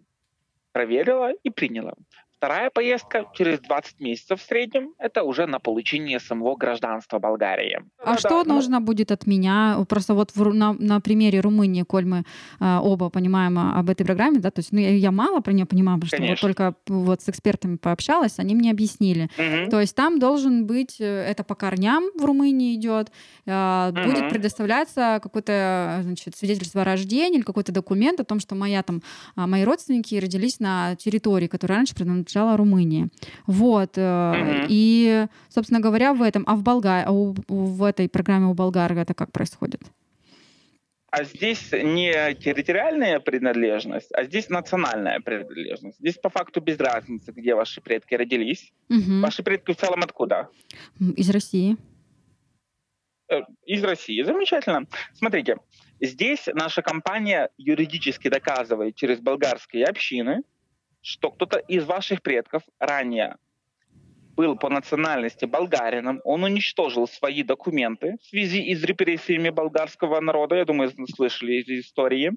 проверила 0.71 1.31
и 1.31 1.49
приняла. 1.49 1.93
Вторая 2.39 2.69
поездка 2.69 3.25
через 3.33 3.59
20 3.59 3.99
месяцев 3.99 4.39
в 4.39 4.45
среднем, 4.45 4.93
это 4.97 5.23
уже 5.23 5.45
на 5.45 5.59
получение 5.59 6.21
самого 6.21 6.55
гражданства 6.55 7.19
Болгарии. 7.19 7.81
А 8.01 8.11
ну, 8.13 8.17
что 8.17 8.45
да, 8.45 8.53
нужно 8.53 8.79
ну... 8.79 8.85
будет 8.85 9.11
от 9.11 9.27
меня? 9.27 9.85
Просто 9.89 10.13
вот 10.13 10.31
в, 10.33 10.53
на, 10.53 10.71
на 10.71 11.01
примере 11.01 11.41
Румынии, 11.41 11.83
коль 11.83 12.05
мы 12.05 12.23
э, 12.61 12.79
оба 12.81 13.09
понимаем 13.09 13.59
об 13.59 13.89
этой 13.89 14.05
программе, 14.05 14.39
да, 14.39 14.51
то 14.51 14.59
есть 14.59 14.71
ну, 14.71 14.79
я, 14.79 14.91
я 14.91 15.11
мало 15.11 15.41
про 15.41 15.51
нее 15.51 15.65
понимаю, 15.65 15.99
потому 15.99 16.17
Конечно. 16.17 16.37
что 16.37 16.47
вот 16.47 16.55
только 16.55 16.75
вот 16.87 17.21
с 17.21 17.27
экспертами 17.27 17.75
пообщалась, 17.75 18.39
они 18.39 18.55
мне 18.55 18.71
объяснили. 18.71 19.29
Угу. 19.37 19.71
То 19.71 19.81
есть 19.81 19.93
там 19.93 20.17
должен 20.17 20.65
быть, 20.65 20.95
э, 21.01 21.05
это 21.05 21.43
по 21.43 21.55
корням 21.55 22.05
в 22.17 22.23
Румынии 22.23 22.73
идет, 22.75 23.11
э, 23.47 23.89
угу. 23.89 24.01
будет 24.01 24.29
предоставляться 24.29 25.19
какое-то 25.21 25.99
значит, 26.03 26.37
свидетельство 26.37 26.83
о 26.83 26.85
рождении 26.85 27.39
или 27.39 27.43
какой-то 27.43 27.73
документ 27.73 28.21
о 28.21 28.23
том, 28.23 28.39
что 28.39 28.55
моя, 28.55 28.81
там, 28.81 29.01
а, 29.35 29.45
мои 29.45 29.65
родственники 29.65 30.15
родились 30.15 30.61
на 30.61 30.95
территории, 30.95 31.47
которая 31.47 31.79
раньше 31.79 31.95
принадлежала 32.29 32.57
Румынии. 32.57 33.09
Вот. 33.47 33.97
Угу. 33.97 34.67
И, 34.69 35.25
собственно 35.49 35.79
говоря, 35.79 36.13
в 36.13 36.21
этом, 36.21 36.43
а 36.47 36.55
в 36.55 36.63
Болгарии, 36.63 37.05
а 37.07 37.11
в 37.11 37.83
этой 37.83 38.07
программе 38.09 38.47
у 38.47 38.53
болгар 38.53 38.93
это 38.93 39.13
как 39.13 39.31
происходит? 39.31 39.81
А 41.11 41.23
здесь 41.23 41.71
не 41.71 42.35
территориальная 42.35 43.19
принадлежность, 43.19 44.11
а 44.13 44.23
здесь 44.25 44.49
национальная 44.49 45.19
принадлежность. 45.19 45.97
Здесь 45.99 46.17
по 46.17 46.29
факту 46.29 46.61
без 46.61 46.77
разницы, 46.79 47.31
где 47.31 47.55
ваши 47.55 47.81
предки 47.81 48.13
родились. 48.13 48.71
Угу. 48.89 49.21
Ваши 49.21 49.41
предки 49.41 49.73
в 49.73 49.77
целом 49.77 50.01
откуда? 50.03 50.49
Из 50.99 51.29
России. 51.31 51.77
Э, 53.31 53.41
из 53.65 53.83
России. 53.83 54.21
Замечательно. 54.21 54.85
Смотрите, 55.13 55.57
здесь 55.99 56.47
наша 56.53 56.83
компания 56.83 57.49
юридически 57.57 58.29
доказывает 58.29 58.95
через 58.95 59.19
болгарские 59.19 59.85
общины, 59.85 60.43
что 61.01 61.31
кто-то 61.31 61.57
из 61.57 61.85
ваших 61.85 62.21
предков 62.21 62.63
ранее 62.79 63.37
был 64.35 64.55
по 64.55 64.69
национальности 64.69 65.45
болгарином, 65.45 66.21
он 66.23 66.43
уничтожил 66.43 67.07
свои 67.07 67.43
документы 67.43 68.17
в 68.21 68.25
связи 68.25 68.73
с 68.73 68.83
репрессиями 68.83 69.49
болгарского 69.49 70.21
народа, 70.21 70.55
я 70.55 70.65
думаю, 70.65 70.91
слышали 71.13 71.61
из 71.61 71.67
истории, 71.67 72.31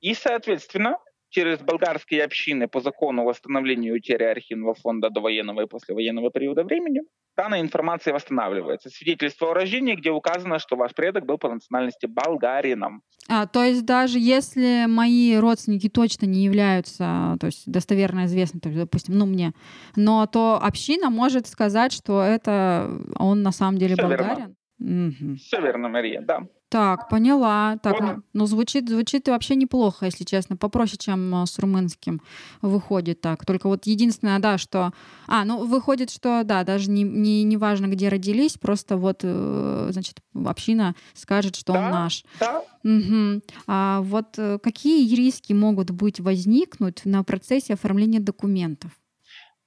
и, 0.00 0.14
соответственно, 0.14 0.98
через 1.32 1.58
болгарские 1.60 2.24
общины 2.24 2.68
по 2.68 2.80
закону 2.80 3.24
восстановления 3.24 3.90
утери 3.90 4.24
архивного 4.24 4.74
фонда 4.74 5.10
до 5.10 5.20
военного 5.20 5.62
и 5.62 5.66
послевоенного 5.66 6.30
периода 6.30 6.62
времени 6.62 7.00
данная 7.36 7.62
информация 7.62 8.12
восстанавливается. 8.12 8.90
Свидетельство 8.90 9.50
о 9.50 9.54
рождении, 9.54 9.94
где 9.94 10.10
указано, 10.10 10.58
что 10.58 10.76
ваш 10.76 10.94
предок 10.94 11.24
был 11.24 11.38
по 11.38 11.48
национальности 11.48 12.06
болгарином. 12.06 13.02
А, 13.28 13.46
то 13.46 13.62
есть 13.62 13.86
даже 13.86 14.18
если 14.18 14.84
мои 14.86 15.36
родственники 15.36 15.88
точно 15.88 16.26
не 16.26 16.44
являются, 16.44 17.36
то 17.40 17.46
есть 17.46 17.70
достоверно 17.70 18.26
известны, 18.26 18.60
то 18.60 18.68
есть, 18.68 18.80
допустим, 18.80 19.16
ну 19.16 19.26
мне, 19.26 19.52
но 19.96 20.26
то 20.26 20.60
община 20.62 21.08
может 21.08 21.46
сказать, 21.46 21.92
что 21.92 22.22
это 22.22 22.90
он 23.18 23.42
на 23.42 23.52
самом 23.52 23.78
деле 23.78 23.94
Все 23.94 24.02
болгарин? 24.02 24.36
Верно. 24.36 24.54
Угу. 24.82 25.36
Все 25.36 25.60
верно, 25.60 25.88
Мария, 25.88 26.20
да. 26.20 26.48
Так, 26.68 27.08
поняла. 27.08 27.78
Так, 27.82 28.00
ну, 28.00 28.22
ну 28.32 28.46
звучит, 28.46 28.88
звучит 28.88 29.28
вообще 29.28 29.54
неплохо, 29.56 30.06
если 30.06 30.24
честно, 30.24 30.56
попроще, 30.56 30.96
чем 30.98 31.42
э, 31.42 31.46
с 31.46 31.58
румынским 31.58 32.22
выходит 32.62 33.20
так. 33.20 33.44
Только 33.44 33.68
вот 33.68 33.86
единственное, 33.86 34.38
да, 34.38 34.56
что... 34.58 34.92
А, 35.28 35.44
ну 35.44 35.66
выходит, 35.66 36.10
что, 36.10 36.42
да, 36.44 36.64
даже 36.64 36.90
не, 36.90 37.02
не, 37.02 37.44
не 37.44 37.56
важно, 37.58 37.86
где 37.86 38.08
родились, 38.08 38.54
просто 38.54 38.96
вот, 38.96 39.20
э, 39.22 39.88
значит, 39.90 40.16
община 40.34 40.94
скажет, 41.12 41.56
что 41.56 41.74
да, 41.74 41.78
он 41.78 41.90
наш. 41.90 42.24
Да. 42.40 42.62
Угу. 42.84 43.42
А 43.66 44.00
вот 44.00 44.38
э, 44.38 44.58
какие 44.58 45.14
риски 45.14 45.52
могут 45.52 45.90
быть 45.90 46.20
возникнуть 46.20 47.04
на 47.04 47.22
процессе 47.22 47.74
оформления 47.74 48.20
документов? 48.20 48.92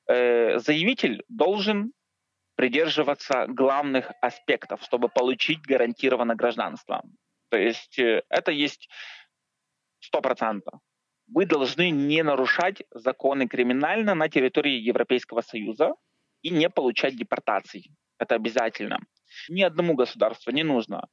Заявитель 0.08 1.24
должен 1.30 1.92
придерживаться 2.56 3.46
главных 3.48 4.12
аспектов, 4.22 4.82
чтобы 4.84 5.10
получить 5.10 5.62
гарантированное 5.62 6.36
гражданство. 6.36 7.04
То 7.50 7.58
есть 7.58 8.00
э, 8.00 8.24
это 8.30 8.52
есть 8.52 8.90
сто 10.00 10.22
процентов. 10.22 10.80
Вы 11.28 11.46
должны 11.46 11.90
не 11.90 12.24
нарушать 12.24 12.84
законы 12.92 13.48
криминально 13.48 14.16
на 14.16 14.30
территории 14.30 14.80
Европейского 14.80 15.42
Союза 15.42 15.94
и 16.42 16.50
не 16.50 16.70
получать 16.70 17.18
депортаций. 17.18 17.92
Это 18.20 18.36
обязательно. 18.36 19.00
Ни 19.50 19.64
одному 19.64 19.96
государству 19.96 20.52
не 20.52 20.64
нужно 20.64 21.08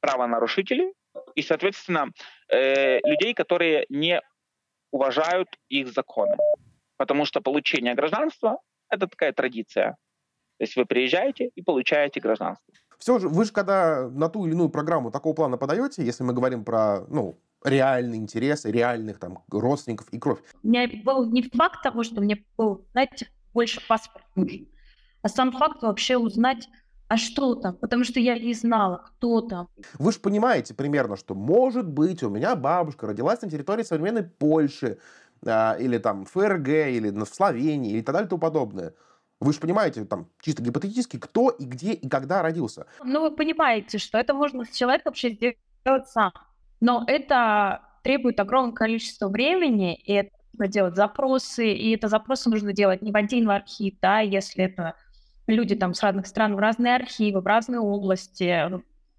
правонарушителей 0.00 0.92
и, 1.34 1.42
соответственно, 1.42 2.10
э, 2.48 3.00
людей, 3.04 3.34
которые 3.34 3.86
не 3.88 4.20
уважают 4.90 5.48
их 5.68 5.88
законы. 5.88 6.36
Потому 6.96 7.24
что 7.24 7.40
получение 7.40 7.94
гражданства— 7.94 8.58
это 8.90 9.06
такая 9.06 9.32
традиция. 9.32 9.96
То 10.64 10.66
есть 10.66 10.76
вы 10.76 10.86
приезжаете 10.86 11.50
и 11.54 11.60
получаете 11.60 12.20
гражданство. 12.20 12.72
Все 12.96 13.18
же, 13.18 13.28
вы 13.28 13.44
же 13.44 13.52
когда 13.52 14.08
на 14.08 14.30
ту 14.30 14.46
или 14.46 14.54
иную 14.54 14.70
программу 14.70 15.10
такого 15.10 15.34
плана 15.34 15.58
подаете, 15.58 16.02
если 16.02 16.24
мы 16.24 16.32
говорим 16.32 16.64
про, 16.64 17.04
ну, 17.08 17.36
реальные 17.62 18.18
интересы, 18.18 18.70
реальных 18.70 19.18
там 19.18 19.40
родственников 19.50 20.08
и 20.08 20.18
кровь. 20.18 20.38
У 20.62 20.68
меня 20.68 20.88
был 21.04 21.26
не 21.30 21.42
факт 21.42 21.82
того, 21.82 22.02
что 22.02 22.22
мне 22.22 22.42
был, 22.56 22.86
знаете, 22.92 23.28
больше 23.52 23.86
паспорт 23.86 24.24
нужен, 24.36 24.66
а 25.20 25.28
сам 25.28 25.52
факт 25.52 25.82
вообще 25.82 26.16
узнать, 26.16 26.66
а 27.08 27.18
что 27.18 27.56
там? 27.56 27.76
Потому 27.76 28.04
что 28.04 28.18
я 28.18 28.38
не 28.38 28.54
знала, 28.54 29.04
кто 29.04 29.42
там. 29.42 29.68
Вы 29.98 30.12
же 30.12 30.18
понимаете 30.18 30.72
примерно, 30.72 31.18
что 31.18 31.34
может 31.34 31.86
быть 31.86 32.22
у 32.22 32.30
меня 32.30 32.56
бабушка 32.56 33.06
родилась 33.06 33.42
на 33.42 33.50
территории 33.50 33.82
современной 33.82 34.22
Польши, 34.22 34.96
а, 35.44 35.76
или 35.78 35.98
там 35.98 36.24
ФРГ, 36.24 36.68
или 36.68 37.10
в 37.10 37.26
Словении, 37.26 37.92
или 37.92 38.00
так 38.00 38.14
далее 38.14 38.28
и 38.28 38.30
тому 38.30 38.40
подобное. 38.40 38.94
Вы 39.44 39.52
же 39.52 39.60
понимаете, 39.60 40.06
там, 40.06 40.30
чисто 40.40 40.62
гипотетически, 40.62 41.18
кто 41.18 41.50
и 41.50 41.66
где 41.66 41.92
и 41.92 42.08
когда 42.08 42.40
родился. 42.40 42.86
Ну, 43.04 43.20
вы 43.20 43.30
понимаете, 43.30 43.98
что 43.98 44.16
это 44.16 44.32
можно 44.32 44.64
с 44.64 44.70
человеком 44.70 45.10
вообще 45.10 45.32
сделать 45.32 46.08
сам. 46.08 46.32
Но 46.80 47.04
это 47.06 47.82
требует 48.02 48.40
огромное 48.40 48.72
количество 48.72 49.28
времени, 49.28 49.96
и 49.96 50.14
это 50.14 50.30
нужно 50.54 50.68
делать 50.68 50.96
запросы, 50.96 51.74
и 51.74 51.94
это 51.94 52.08
запросы 52.08 52.48
нужно 52.48 52.72
делать 52.72 53.02
не 53.02 53.12
в 53.12 53.16
один 53.16 53.50
архив, 53.50 53.94
да, 54.00 54.20
если 54.20 54.64
это 54.64 54.94
люди 55.46 55.74
там 55.74 55.92
с 55.92 56.02
разных 56.02 56.26
стран 56.26 56.56
в 56.56 56.58
разные 56.58 56.96
архивы, 56.96 57.42
в 57.42 57.46
разные 57.46 57.80
области, 57.80 58.70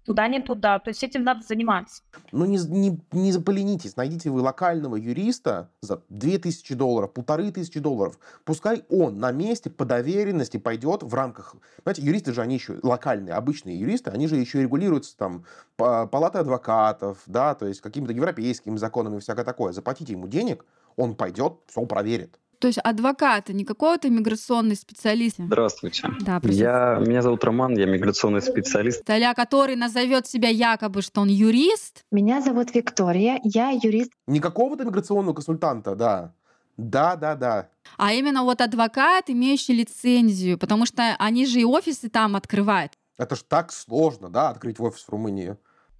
туда, 0.06 0.28
не 0.28 0.40
туда. 0.40 0.78
То 0.78 0.90
есть 0.90 1.02
этим 1.02 1.24
надо 1.24 1.42
заниматься. 1.42 2.02
Ну, 2.32 2.46
не, 2.46 2.58
не, 2.58 3.00
не 3.12 3.38
поленитесь. 3.38 3.96
Найдите 3.96 4.30
вы 4.30 4.40
локального 4.40 4.96
юриста 4.96 5.70
за 5.80 6.02
2000 6.08 6.74
долларов, 6.74 7.12
полторы 7.12 7.50
тысячи 7.50 7.80
долларов. 7.80 8.18
Пускай 8.44 8.84
он 8.88 9.18
на 9.18 9.32
месте 9.32 9.68
по 9.68 9.84
доверенности 9.84 10.56
пойдет 10.56 11.02
в 11.02 11.12
рамках... 11.14 11.56
Знаете, 11.82 12.02
юристы 12.02 12.32
же, 12.32 12.40
они 12.40 12.54
еще 12.54 12.78
локальные, 12.82 13.34
обычные 13.34 13.78
юристы, 13.78 14.10
они 14.10 14.28
же 14.28 14.36
еще 14.36 14.62
регулируются 14.62 15.16
там 15.16 15.44
палатой 15.76 16.40
адвокатов, 16.40 17.22
да, 17.26 17.54
то 17.54 17.66
есть 17.66 17.80
какими-то 17.80 18.12
европейскими 18.12 18.76
законами 18.76 19.16
и 19.16 19.20
всякое 19.20 19.44
такое. 19.44 19.72
Заплатите 19.72 20.12
ему 20.12 20.28
денег, 20.28 20.64
он 20.96 21.14
пойдет, 21.14 21.58
все 21.66 21.84
проверит. 21.84 22.38
То 22.58 22.68
есть 22.68 22.78
адвоката, 22.78 23.52
не 23.52 23.64
какого-то 23.64 24.08
миграционный 24.10 24.76
специалист. 24.76 25.36
Здравствуйте. 25.38 26.08
Да, 26.20 26.40
я, 26.44 26.98
меня 27.04 27.22
зовут 27.22 27.44
Роман, 27.44 27.76
я 27.76 27.86
миграционный 27.86 28.42
специалист. 28.42 29.04
Таля, 29.04 29.34
который 29.34 29.76
назовет 29.76 30.26
себя 30.26 30.48
якобы, 30.48 31.02
что 31.02 31.20
он 31.20 31.28
юрист. 31.28 32.04
Меня 32.10 32.40
зовут 32.40 32.74
Виктория, 32.74 33.40
я 33.44 33.70
юрист. 33.70 34.12
Не 34.26 34.40
какого-то 34.40 34.84
миграционного 34.84 35.34
консультанта, 35.34 35.94
да. 35.94 36.32
Да, 36.76 37.16
да, 37.16 37.34
да. 37.34 37.68
А 37.96 38.12
именно 38.12 38.42
вот 38.42 38.60
адвокат, 38.60 39.30
имеющий 39.30 39.74
лицензию, 39.74 40.58
потому 40.58 40.84
что 40.86 41.16
они 41.18 41.46
же 41.46 41.60
и 41.60 41.64
офисы 41.64 42.10
там 42.10 42.36
открывают. 42.36 42.92
Это 43.18 43.34
ж 43.34 43.42
так 43.48 43.72
сложно, 43.72 44.28
да, 44.28 44.50
открыть 44.50 44.78
офис 44.78 45.02
в 45.04 45.08
Румынии. 45.08 45.56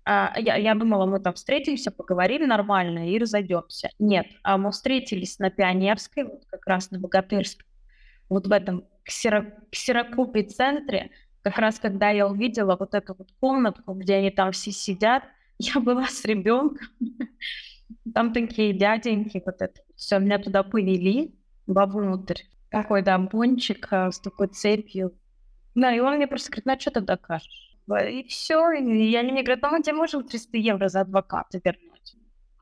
А, 0.08 0.32
я, 0.38 0.54
я 0.54 0.76
думала, 0.76 1.04
мы 1.04 1.18
там 1.18 1.34
встретимся, 1.34 1.90
поговорим 1.90 2.46
нормально 2.46 3.10
и 3.10 3.18
разойдемся. 3.18 3.90
Нет, 3.98 4.28
а 4.44 4.56
мы 4.56 4.70
встретились 4.70 5.40
на 5.40 5.50
Пионерской, 5.50 6.22
вот 6.22 6.44
как 6.46 6.64
раз 6.64 6.92
на 6.92 7.00
Богатырской, 7.00 7.66
вот 8.28 8.46
в 8.46 8.52
этом 8.52 8.84
ксеро, 9.02 9.52
ксерокупе 9.72 10.44
центре, 10.44 11.10
как 11.42 11.58
раз 11.58 11.80
когда 11.80 12.10
я 12.10 12.28
увидела 12.28 12.76
вот 12.76 12.94
эту 12.94 13.16
вот 13.18 13.28
комнатку, 13.40 13.94
где 13.94 14.14
они 14.14 14.30
там 14.30 14.52
все 14.52 14.70
сидят, 14.70 15.24
я 15.58 15.80
была 15.80 16.06
с 16.06 16.24
ребенком, 16.24 16.86
там 18.14 18.32
такие 18.32 18.72
дяденьки, 18.72 19.42
вот 19.44 19.60
это 19.60 19.80
все, 19.96 20.20
меня 20.20 20.38
туда 20.38 20.62
повели 20.62 21.34
вовнутрь. 21.66 22.42
Какой 22.70 23.02
там 23.02 23.26
пончик 23.26 23.88
а, 23.90 24.12
с 24.12 24.20
такой 24.20 24.48
цепью. 24.48 25.18
Да, 25.74 25.92
и 25.92 25.98
он 25.98 26.14
мне 26.14 26.28
просто 26.28 26.50
говорит, 26.50 26.66
ну, 26.66 26.72
а 26.74 26.78
что 26.78 26.90
ты 26.92 27.00
докажешь? 27.00 27.75
И 27.94 28.26
все, 28.28 28.72
и 28.72 29.14
они 29.14 29.32
мне 29.32 29.42
говорят, 29.42 29.62
ну 29.62 29.70
мы 29.70 29.82
тебе 29.82 29.94
можем 29.94 30.24
300 30.24 30.56
евро 30.58 30.88
за 30.88 31.02
адвоката 31.02 31.60
вернуть. 31.64 32.16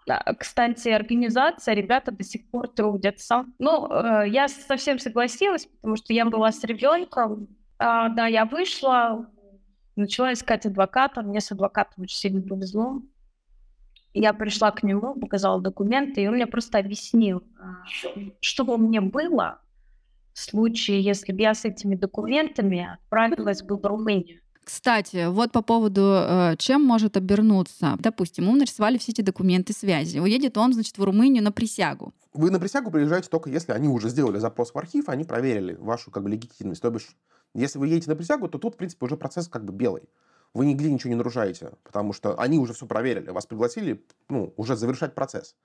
Да, 0.06 0.22
кстати, 0.38 0.88
организация, 0.88 1.74
ребята 1.74 2.12
до 2.12 2.22
сих 2.22 2.50
пор 2.50 2.68
трудятся. 2.68 3.46
Ну, 3.58 3.90
э, 3.90 4.28
я 4.28 4.48
совсем 4.48 4.98
согласилась, 4.98 5.66
потому 5.66 5.96
что 5.96 6.12
я 6.12 6.26
была 6.26 6.52
с 6.52 6.62
ребенком. 6.62 7.48
А, 7.78 8.10
да, 8.10 8.26
я 8.26 8.44
вышла, 8.44 9.26
начала 9.96 10.34
искать 10.34 10.66
адвоката. 10.66 11.22
Мне 11.22 11.40
с 11.40 11.50
адвокатом 11.52 12.04
очень 12.04 12.18
сильно 12.18 12.42
повезло. 12.42 13.00
Я 14.12 14.34
пришла 14.34 14.70
к 14.70 14.82
нему, 14.82 15.14
показала 15.14 15.60
документы, 15.60 16.22
и 16.22 16.28
он 16.28 16.34
мне 16.34 16.46
просто 16.46 16.78
объяснил, 16.78 17.42
что 18.40 18.64
бы 18.64 18.78
мне 18.78 19.00
было 19.00 19.60
в 20.34 20.38
случае, 20.38 21.00
если 21.00 21.32
бы 21.32 21.40
я 21.42 21.54
с 21.54 21.64
этими 21.64 21.96
документами 21.96 22.88
отправилась 22.94 23.62
бы 23.62 23.76
в 23.76 23.84
Румынию. 23.84 24.40
Кстати, 24.64 25.26
вот 25.28 25.52
по 25.52 25.62
поводу, 25.62 26.00
э, 26.00 26.54
чем 26.58 26.82
может 26.82 27.16
обернуться. 27.16 27.96
Допустим, 27.98 28.44
ему 28.44 28.56
нарисовали 28.56 28.98
все 28.98 29.12
эти 29.12 29.20
документы 29.20 29.72
связи. 29.72 30.18
Уедет 30.18 30.56
он, 30.56 30.72
значит, 30.72 30.96
в 30.96 31.04
Румынию 31.04 31.42
на 31.42 31.52
присягу. 31.52 32.14
Вы 32.32 32.50
на 32.50 32.58
присягу 32.58 32.90
приезжаете 32.90 33.28
только 33.28 33.50
если 33.50 33.72
они 33.72 33.88
уже 33.88 34.08
сделали 34.08 34.38
запрос 34.38 34.72
в 34.72 34.78
архив, 34.78 35.08
они 35.08 35.24
проверили 35.24 35.74
вашу 35.74 36.10
как 36.10 36.22
бы 36.22 36.30
легитимность. 36.30 36.82
То 36.82 36.90
бишь, 36.90 37.14
если 37.54 37.78
вы 37.78 37.88
едете 37.88 38.10
на 38.10 38.16
присягу, 38.16 38.48
то 38.48 38.58
тут, 38.58 38.74
в 38.74 38.76
принципе, 38.76 39.04
уже 39.06 39.16
процесс 39.16 39.48
как 39.48 39.64
бы 39.64 39.72
белый. 39.72 40.02
Вы 40.54 40.66
нигде 40.66 40.90
ничего 40.90 41.10
не 41.10 41.16
нарушаете, 41.16 41.72
потому 41.82 42.12
что 42.12 42.40
они 42.40 42.58
уже 42.58 42.72
все 42.72 42.86
проверили. 42.86 43.30
Вас 43.30 43.44
пригласили, 43.44 44.04
ну, 44.28 44.54
уже 44.56 44.76
завершать 44.76 45.14
процесс. 45.14 45.56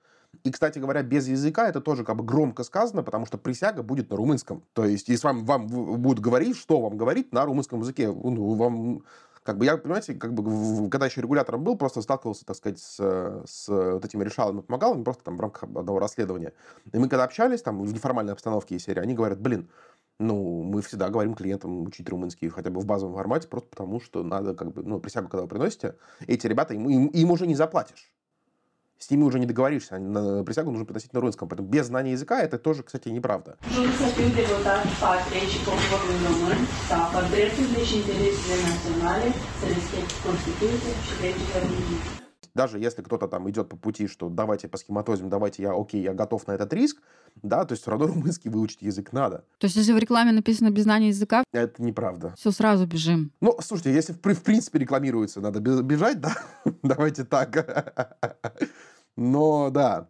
И, 0.44 0.50
кстати 0.50 0.78
говоря, 0.78 1.02
без 1.02 1.28
языка 1.28 1.68
это 1.68 1.80
тоже 1.80 2.04
как 2.04 2.16
бы 2.16 2.24
громко 2.24 2.64
сказано, 2.64 3.02
потому 3.02 3.26
что 3.26 3.36
присяга 3.36 3.82
будет 3.82 4.10
на 4.10 4.16
румынском. 4.16 4.62
То 4.72 4.84
есть, 4.84 5.08
если 5.08 5.26
вам, 5.26 5.44
вам 5.44 5.66
будут 5.66 6.20
говорить, 6.20 6.56
что 6.56 6.80
вам 6.80 6.96
говорить 6.96 7.32
на 7.32 7.44
румынском 7.44 7.80
языке, 7.80 8.08
ну, 8.08 8.54
вам 8.54 9.02
как 9.42 9.56
бы 9.58 9.64
я, 9.64 9.76
понимаете, 9.76 10.14
как 10.14 10.34
бы, 10.34 10.88
когда 10.90 11.06
еще 11.06 11.22
регулятором 11.22 11.64
был, 11.64 11.76
просто 11.76 12.02
сталкивался, 12.02 12.44
так 12.44 12.56
сказать, 12.56 12.78
с, 12.78 12.96
с 13.46 13.68
вот 13.68 14.04
этими 14.04 14.22
решалами, 14.22 14.62
им 14.68 15.04
просто 15.04 15.24
там 15.24 15.36
в 15.36 15.40
рамках 15.40 15.64
одного 15.64 15.98
расследования. 15.98 16.52
И 16.92 16.98
мы 16.98 17.08
когда 17.08 17.24
общались 17.24 17.62
там 17.62 17.82
в 17.82 17.92
неформальной 17.92 18.32
обстановке 18.32 18.76
и 18.76 18.78
серии, 18.78 19.00
они 19.00 19.14
говорят, 19.14 19.40
блин, 19.40 19.70
ну, 20.18 20.62
мы 20.62 20.82
всегда 20.82 21.08
говорим 21.08 21.34
клиентам 21.34 21.82
учить 21.82 22.08
румынский 22.08 22.50
хотя 22.50 22.70
бы 22.70 22.80
в 22.80 22.86
базовом 22.86 23.14
формате, 23.14 23.48
просто 23.48 23.70
потому 23.70 24.00
что 24.00 24.22
надо, 24.22 24.54
как 24.54 24.72
бы, 24.72 24.82
ну, 24.82 25.00
присягу, 25.00 25.28
когда 25.28 25.42
вы 25.42 25.48
приносите, 25.48 25.96
эти 26.26 26.46
ребята, 26.46 26.74
им, 26.74 26.88
им, 26.88 27.06
им 27.06 27.30
уже 27.30 27.46
не 27.46 27.54
заплатишь 27.54 28.12
с 29.00 29.10
ними 29.10 29.22
уже 29.24 29.38
не 29.38 29.46
договоришься. 29.46 29.98
На 29.98 30.44
присягу 30.44 30.70
нужно 30.70 30.84
приносить 30.84 31.12
на 31.12 31.20
русском. 31.20 31.48
Поэтому 31.48 31.68
без 31.68 31.86
знания 31.86 32.12
языка 32.12 32.42
это 32.42 32.58
тоже, 32.58 32.82
кстати, 32.82 33.08
неправда. 33.08 33.56
Даже 42.54 42.78
если 42.78 43.02
кто-то 43.02 43.28
там 43.28 43.48
идет 43.48 43.68
по 43.68 43.76
пути, 43.76 44.06
что 44.06 44.28
давайте 44.28 44.68
по 44.68 44.76
схематозим, 44.76 45.30
давайте 45.30 45.62
я, 45.62 45.72
окей, 45.72 46.02
я 46.02 46.12
готов 46.12 46.46
на 46.46 46.52
этот 46.52 46.72
риск, 46.74 47.00
да, 47.42 47.64
то 47.64 47.72
есть 47.72 47.82
все 47.82 47.92
равно 47.92 48.06
румынский 48.12 48.50
выучить 48.50 48.82
язык 48.82 49.12
надо. 49.12 49.44
То 49.58 49.66
есть 49.66 49.76
если 49.76 49.92
в 49.92 49.98
рекламе 49.98 50.32
написано 50.32 50.70
без 50.70 50.82
знания 50.82 51.08
языка? 51.08 51.44
Это 51.52 51.82
неправда. 51.82 52.34
Все, 52.36 52.50
сразу 52.50 52.86
бежим. 52.86 53.32
Ну, 53.40 53.56
слушайте, 53.62 53.94
если 53.94 54.12
в, 54.12 54.18
в 54.18 54.42
принципе 54.42 54.80
рекламируется, 54.80 55.40
надо 55.40 55.60
бежать, 55.60 56.20
да, 56.20 56.36
давайте 56.82 57.24
так. 57.24 57.96
Но 59.20 59.68
да. 59.68 60.08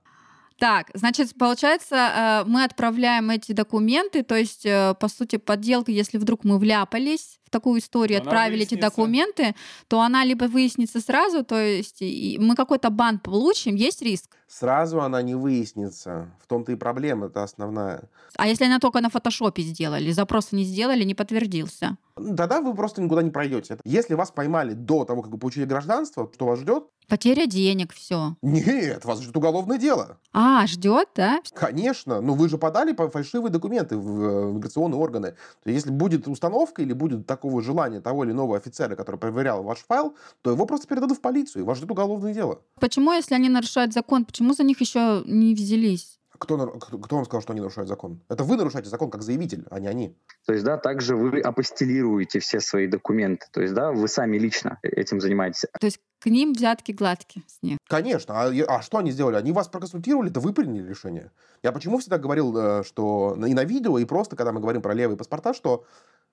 Так, 0.58 0.90
значит, 0.94 1.34
получается, 1.36 1.96
э, 1.96 2.44
мы 2.46 2.64
отправляем 2.64 3.30
эти 3.30 3.52
документы, 3.52 4.22
то 4.22 4.36
есть, 4.36 4.64
э, 4.64 4.94
по 5.00 5.08
сути, 5.08 5.36
подделка, 5.36 5.90
если 5.90 6.16
вдруг 6.18 6.44
мы 6.44 6.58
вляпались 6.58 7.40
в 7.44 7.50
такую 7.50 7.80
историю, 7.80 8.20
она 8.20 8.26
отправили 8.30 8.58
выяснится. 8.58 8.74
эти 8.76 8.82
документы, 8.82 9.54
то 9.88 10.00
она 10.00 10.22
либо 10.22 10.44
выяснится 10.44 11.00
сразу, 11.00 11.44
то 11.44 11.58
есть 11.58 12.02
мы 12.38 12.54
какой-то 12.54 12.90
бан 12.90 13.18
получим, 13.18 13.74
есть 13.74 14.02
риск? 14.02 14.36
Сразу 14.50 15.00
она 15.00 15.22
не 15.22 15.36
выяснится. 15.36 16.28
В 16.42 16.48
том-то 16.48 16.72
и 16.72 16.74
проблема, 16.74 17.26
это 17.26 17.44
основная. 17.44 18.02
А 18.36 18.48
если 18.48 18.64
она 18.64 18.80
только 18.80 19.00
на 19.00 19.08
фотошопе 19.08 19.62
сделали, 19.62 20.10
запросы 20.10 20.56
не 20.56 20.64
сделали, 20.64 21.04
не 21.04 21.14
подтвердился? 21.14 21.96
Тогда 22.16 22.60
вы 22.60 22.74
просто 22.74 23.00
никуда 23.00 23.22
не 23.22 23.30
пройдете. 23.30 23.78
Если 23.84 24.14
вас 24.14 24.32
поймали 24.32 24.74
до 24.74 25.04
того, 25.04 25.22
как 25.22 25.30
вы 25.30 25.38
получили 25.38 25.64
гражданство, 25.64 26.28
что 26.34 26.46
вас 26.46 26.58
ждет? 26.58 26.84
Потеря 27.08 27.46
денег, 27.46 27.92
все. 27.92 28.36
Нет, 28.40 29.04
вас 29.04 29.20
ждет 29.20 29.36
уголовное 29.36 29.78
дело. 29.78 30.18
А, 30.32 30.66
ждет, 30.68 31.08
да? 31.16 31.40
Конечно. 31.54 32.20
Ну, 32.20 32.34
вы 32.34 32.48
же 32.48 32.56
подали 32.56 32.94
фальшивые 32.94 33.50
документы 33.50 33.96
в 33.96 34.22
э, 34.22 34.52
миграционные 34.52 34.98
органы. 34.98 35.34
Если 35.64 35.90
будет 35.90 36.28
установка 36.28 36.82
или 36.82 36.92
будет 36.92 37.26
такого 37.26 37.62
желания 37.62 38.00
того 38.00 38.22
или 38.22 38.30
иного 38.30 38.56
офицера, 38.56 38.94
который 38.94 39.16
проверял 39.16 39.64
ваш 39.64 39.78
файл, 39.78 40.14
то 40.42 40.52
его 40.52 40.66
просто 40.66 40.86
передадут 40.86 41.18
в 41.18 41.20
полицию, 41.20 41.62
и 41.62 41.66
вас 41.66 41.78
ждет 41.78 41.90
уголовное 41.90 42.32
дело. 42.32 42.60
Почему, 42.78 43.12
если 43.12 43.34
они 43.34 43.48
нарушают 43.48 43.92
закон, 43.92 44.24
почему 44.24 44.39
за 44.54 44.64
них 44.64 44.80
еще 44.80 45.22
не 45.26 45.54
взялись? 45.54 46.20
Кто, 46.40 46.56
кто 46.66 47.16
вам 47.16 47.26
сказал, 47.26 47.42
что 47.42 47.52
они 47.52 47.60
нарушают 47.60 47.86
закон? 47.86 48.22
Это 48.30 48.44
вы 48.44 48.56
нарушаете 48.56 48.88
закон 48.88 49.10
как 49.10 49.22
заявитель, 49.22 49.66
а 49.70 49.78
не 49.78 49.88
они. 49.88 50.16
То 50.46 50.54
есть, 50.54 50.64
да, 50.64 50.78
также 50.78 51.14
вы 51.14 51.40
апостелируете 51.40 52.38
все 52.40 52.60
свои 52.60 52.86
документы. 52.86 53.46
То 53.52 53.60
есть, 53.60 53.74
да, 53.74 53.92
вы 53.92 54.08
сами 54.08 54.38
лично 54.38 54.78
этим 54.82 55.20
занимаетесь. 55.20 55.66
То 55.78 55.84
есть 55.84 56.00
к 56.18 56.26
ним 56.26 56.54
взятки 56.54 56.92
гладкие 56.92 57.44
с 57.46 57.62
них. 57.62 57.76
Конечно. 57.88 58.34
А, 58.42 58.50
а 58.68 58.80
что 58.80 58.98
они 58.98 59.10
сделали? 59.10 59.36
Они 59.36 59.52
вас 59.52 59.68
проконсультировали, 59.68 60.30
да 60.30 60.40
вы 60.40 60.54
приняли 60.54 60.88
решение. 60.88 61.30
Я 61.62 61.72
почему 61.72 61.98
всегда 61.98 62.16
говорил, 62.16 62.56
э, 62.56 62.84
что 62.84 63.36
и 63.46 63.52
на 63.52 63.64
видео, 63.64 63.98
и 63.98 64.06
просто, 64.06 64.34
когда 64.34 64.52
мы 64.52 64.60
говорим 64.60 64.80
про 64.80 64.94
левые 64.94 65.18
паспорта, 65.18 65.52
что 65.52 65.84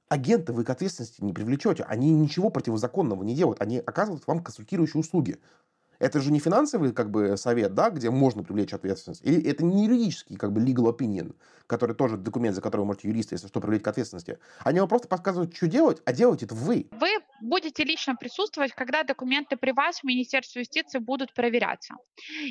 агенты 0.10 0.54
вы 0.54 0.64
к 0.64 0.70
ответственности 0.70 1.24
не 1.24 1.34
привлечете. 1.34 1.84
Они 1.84 2.12
ничего 2.14 2.50
противозаконного 2.50 3.24
не 3.24 3.36
делают. 3.36 3.62
Они 3.62 3.80
оказывают 3.80 4.26
вам 4.28 4.42
консультирующие 4.42 5.00
услуги. 5.00 5.38
Это 6.00 6.22
же 6.22 6.32
не 6.32 6.40
финансовый 6.40 6.94
как 6.94 7.10
бы 7.10 7.38
совет, 7.38 7.74
да, 7.74 7.90
где 7.90 8.10
можно 8.10 8.44
привлечь 8.44 8.74
ответственность. 8.74 9.22
Или 9.26 9.42
это 9.50 9.64
не 9.64 9.86
юридический 9.86 10.36
как 10.36 10.52
бы 10.52 10.62
legal 10.62 10.96
opinion, 10.96 11.36
который 11.66 11.96
тоже 11.96 12.18
документ, 12.18 12.56
за 12.56 12.62
который 12.62 12.82
вы 12.82 12.88
можете 12.88 13.08
юриста, 13.08 13.36
если 13.36 13.48
что, 13.48 13.60
привлечь 13.60 13.82
к 13.82 13.88
ответственности. 13.88 14.40
Они 14.60 14.80
вам 14.80 14.90
просто 14.90 15.08
подсказывают, 15.08 15.56
что 15.56 15.68
делать, 15.68 16.02
а 16.06 16.14
делать 16.14 16.44
это 16.44 16.56
вы. 16.56 16.88
Вы 16.92 17.10
будете 17.42 17.84
лично 17.84 18.16
присутствовать, 18.16 18.74
когда 18.74 19.04
документы 19.04 19.58
при 19.58 19.72
вас 19.72 20.00
в 20.00 20.04
Министерстве 20.04 20.62
юстиции 20.62 21.00
будут 21.00 21.34
проверяться. 21.34 21.96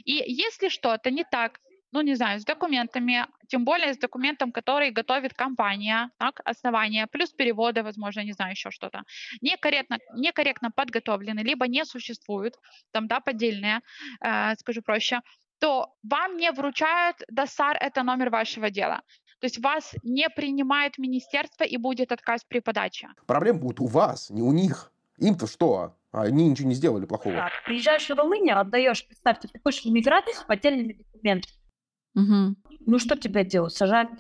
И 0.05 0.23
если 0.27 0.69
что-то 0.69 1.11
не 1.11 1.25
так 1.25 1.61
ну, 1.93 2.03
не 2.03 2.15
знаю, 2.15 2.41
с 2.41 2.45
документами, 2.45 3.27
тем 3.49 3.65
более 3.65 3.95
с 3.95 3.99
документом, 3.99 4.53
который 4.53 4.91
готовит 4.91 5.35
компания, 5.35 6.11
так, 6.19 6.41
основания, 6.45 7.07
плюс 7.07 7.31
переводы, 7.31 7.83
возможно, 7.83 8.21
не 8.25 8.33
знаю, 8.33 8.53
еще 8.53 8.71
что-то, 8.71 9.03
некорректно, 9.41 9.99
некорректно 10.15 10.71
подготовлены, 10.71 11.41
либо 11.41 11.67
не 11.67 11.85
существуют, 11.85 12.55
там, 12.93 13.07
да, 13.07 13.21
поддельные, 13.21 13.81
э, 14.21 14.55
скажу 14.57 14.83
проще, 14.83 15.21
то 15.59 15.95
вам 16.03 16.37
не 16.37 16.51
вручают 16.53 17.17
ДОСАР, 17.29 17.77
это 17.81 18.03
номер 18.03 18.31
вашего 18.31 18.71
дела. 18.71 19.03
То 19.41 19.47
есть 19.47 19.59
вас 19.59 19.95
не 20.03 20.29
принимает 20.29 20.99
министерство 20.99 21.65
и 21.65 21.77
будет 21.77 22.13
отказ 22.13 22.45
при 22.45 22.61
подаче. 22.61 23.09
Проблема 23.27 23.61
будет 23.61 23.81
у 23.81 23.87
вас, 23.87 24.31
не 24.31 24.43
у 24.43 24.53
них. 24.53 24.93
Им-то 25.19 25.47
что? 25.47 25.97
Они 26.13 26.49
ничего 26.49 26.69
не 26.69 26.75
сделали 26.75 27.05
плохого. 27.05 27.37
Да, 27.37 27.51
приезжаешь 27.65 28.09
в 28.09 28.15
Румынию, 28.15 28.59
отдаешь, 28.59 29.07
представьте, 29.07 29.49
ты 29.49 29.61
хочешь 29.63 29.85
иммиграцию 29.85 30.35
с 30.35 30.43
поддельными 30.43 30.95
документами. 30.95 31.55
Угу. 32.17 32.57
Ну 32.87 32.99
что 32.99 33.17
тебе 33.17 33.45
делать? 33.45 33.73
В 33.73 33.77
тюрьму, 33.77 34.17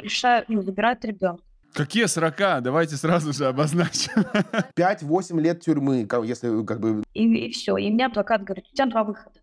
решают, 0.00 0.48
ну, 0.48 0.60
забирают 0.62 1.04
ребенка. 1.04 1.42
Какие 1.72 2.06
срока? 2.06 2.60
Давайте 2.60 2.96
сразу 2.96 3.32
же 3.32 3.46
обозначим. 3.46 4.12
5-8 4.76 5.40
лет 5.40 5.60
тюрьмы, 5.60 6.06
если 6.24 6.64
как 6.64 6.80
бы... 6.80 7.04
И, 7.14 7.24
и 7.24 7.52
все. 7.52 7.76
И 7.76 7.90
мне 7.90 8.06
адвокат 8.06 8.42
говорит, 8.42 8.66
у 8.70 8.74
тебя 8.74 8.86
два 8.86 9.04
выхода. 9.04 9.38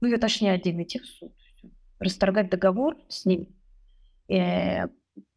Ну, 0.00 0.08
точнее, 0.18 0.52
один, 0.52 0.80
идти 0.82 0.98
в 1.00 1.06
суд. 1.06 1.32
Расторгать 1.98 2.48
договор 2.48 2.96
с 3.08 3.26
ним, 3.26 3.48
и 4.28 4.86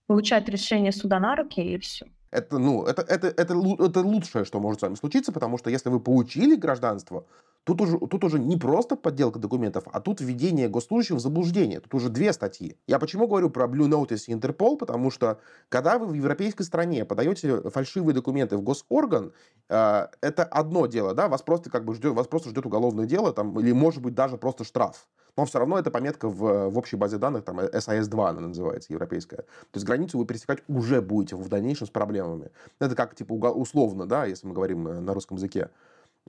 получать 0.08 0.48
решение 0.48 0.94
суда 0.94 1.20
на 1.20 1.36
руки, 1.36 1.60
и 1.60 1.78
все. 1.80 2.06
Это, 2.32 2.58
ну, 2.58 2.86
это, 2.86 3.02
это, 3.02 3.28
это, 3.28 3.54
это 3.54 4.00
лучшее, 4.00 4.46
что 4.46 4.62
может 4.62 4.80
с 4.80 4.84
вами 4.84 4.96
случиться, 4.96 5.34
потому 5.34 5.58
что 5.58 5.70
если 5.70 5.90
вы 5.90 6.00
получили 6.00 6.56
гражданство, 6.56 7.26
Тут 7.64 7.80
уже, 7.80 7.98
тут 7.98 8.24
уже 8.24 8.40
не 8.40 8.58
просто 8.58 8.96
подделка 8.96 9.40
документов, 9.40 9.86
а 9.92 10.02
тут 10.02 10.20
введение 10.20 10.68
госслужащих 10.68 11.16
в 11.16 11.20
заблуждение. 11.20 11.80
Тут 11.80 11.94
уже 11.96 12.10
две 12.10 12.34
статьи. 12.34 12.78
Я 12.88 13.00
почему 13.00 13.28
говорю 13.28 13.50
про 13.50 13.66
Blue 13.66 13.88
Notice 13.88 14.26
и 14.28 14.34
Интерпол? 14.34 14.78
Потому 14.78 15.12
что, 15.12 15.40
когда 15.70 15.98
вы 15.98 16.08
в 16.08 16.14
европейской 16.14 16.64
стране 16.64 17.06
подаете 17.06 17.70
фальшивые 17.70 18.14
документы 18.14 18.58
в 18.58 18.62
госорган, 18.62 19.32
э, 19.70 20.08
это 20.22 20.44
одно 20.44 20.88
дело, 20.88 21.14
да, 21.14 21.30
вас 21.30 21.42
просто 21.42 21.70
как 21.70 21.86
бы 21.86 21.96
ждет, 21.96 22.14
вас 22.14 22.28
просто 22.28 22.50
ждет 22.50 22.66
уголовное 22.66 23.06
дело, 23.06 23.32
там, 23.32 23.58
или 23.60 23.72
может 23.72 24.02
быть 24.02 24.14
даже 24.14 24.38
просто 24.38 24.66
штраф. 24.66 25.08
Но 25.36 25.46
все 25.46 25.60
равно 25.60 25.80
это 25.80 25.90
пометка 25.90 26.28
в, 26.30 26.70
в 26.70 26.78
общей 26.78 26.96
базе 26.96 27.18
данных, 27.18 27.44
там 27.44 27.60
SIS-2 27.60 28.30
она 28.30 28.42
называется, 28.42 28.94
европейская. 28.94 29.38
То 29.38 29.76
есть 29.76 29.86
границу 29.86 30.18
вы 30.18 30.26
пересекать 30.26 30.60
уже 30.68 31.02
будете 31.02 31.36
в 31.36 31.48
дальнейшем 31.50 31.88
с 31.88 31.90
проблемами. 31.90 32.52
Это 32.80 32.96
как, 32.96 33.16
типа, 33.16 33.34
условно, 33.34 34.06
да, 34.06 34.26
если 34.26 34.48
мы 34.48 34.54
говорим 34.54 34.88
э, 34.88 35.00
на 35.00 35.14
русском 35.14 35.38
языке. 35.38 35.70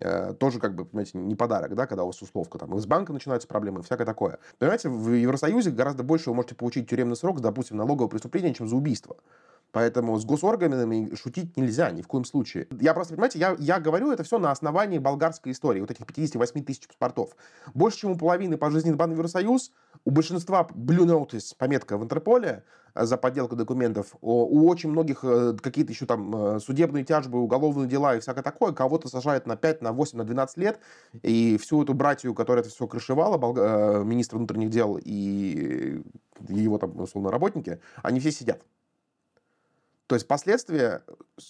Э, 0.01 0.34
тоже, 0.34 0.59
как 0.59 0.74
бы, 0.74 0.84
понимаете, 0.84 1.18
не 1.18 1.36
подарок, 1.36 1.74
да, 1.74 1.86
когда 1.86 2.03
у 2.03 2.07
вас 2.07 2.20
условка, 2.20 2.59
там, 2.59 2.76
из 2.76 2.86
банка 2.86 3.12
начинаются 3.12 3.47
проблемы, 3.47 3.82
всякое 3.82 4.05
такое. 4.05 4.38
Понимаете, 4.59 4.88
в 4.88 5.12
Евросоюзе 5.12 5.70
гораздо 5.70 6.03
больше 6.03 6.30
вы 6.30 6.36
можете 6.36 6.57
получить 6.57 6.88
тюремный 6.88 7.16
срок, 7.16 7.40
допустим, 7.40 7.76
налоговое 7.76 8.09
преступление, 8.09 8.55
чем 8.55 8.68
за 8.68 8.74
убийство. 8.74 9.16
Поэтому 9.70 10.16
с 10.18 10.24
госорганами 10.24 11.14
шутить 11.16 11.57
нельзя 11.57 11.90
ни 11.90 12.01
в 12.03 12.07
коем 12.07 12.24
случае. 12.24 12.68
Я 12.80 12.95
просто, 12.95 13.14
понимаете, 13.14 13.40
я, 13.40 13.57
я 13.59 13.80
говорю 13.80 14.12
это 14.12 14.22
все 14.22 14.38
на 14.38 14.53
основании 14.53 14.99
болгарской 14.99 15.51
истории, 15.51 15.80
вот 15.80 15.90
этих 15.90 16.07
58 16.07 16.64
тысяч 16.64 16.86
паспортов. 16.86 17.36
Больше, 17.74 17.99
чем 17.99 18.12
у 18.12 18.16
половины 18.16 18.57
пожизненных 18.57 18.97
бан 18.97 19.11
Евросоюз, 19.12 19.72
у 20.05 20.11
большинства 20.11 20.68
Blue 20.72 21.07
Notice, 21.07 21.55
пометка 21.59 21.99
в 21.99 22.05
Интерполе, 22.05 22.62
за 22.95 23.16
подделку 23.16 23.57
документов. 23.57 24.14
У 24.20 24.68
очень 24.68 24.90
многих 24.90 25.20
э, 25.24 25.57
какие-то 25.61 25.92
еще 25.92 26.07
там 26.07 26.57
э, 26.57 26.61
судебные 26.61 27.05
тяжбы, 27.05 27.40
уголовные 27.40 27.88
дела 27.88 28.16
и 28.16 28.20
всякое 28.20 28.42
такое. 28.42 28.72
Кого-то 28.72 29.09
сажают 29.09 29.47
на 29.47 29.57
5, 29.57 29.82
на 29.82 29.92
8, 29.92 30.18
на 30.18 30.24
12 30.24 30.57
лет. 30.59 30.78
И 31.22 31.59
всю 31.59 31.82
эту 31.82 31.95
братью, 31.95 32.34
которая 32.34 32.62
это 32.62 32.72
все 32.72 32.86
крышевала, 32.86 33.34
министр 34.05 34.36
внутренних 34.36 34.70
дел 34.70 34.99
и 35.03 36.03
его 36.49 36.78
там, 36.78 36.99
условно, 37.01 37.30
работники, 37.30 37.80
они 38.03 38.20
все 38.20 38.30
сидят. 38.30 38.62
То 40.07 40.14
есть 40.14 40.28
последствия 40.28 41.03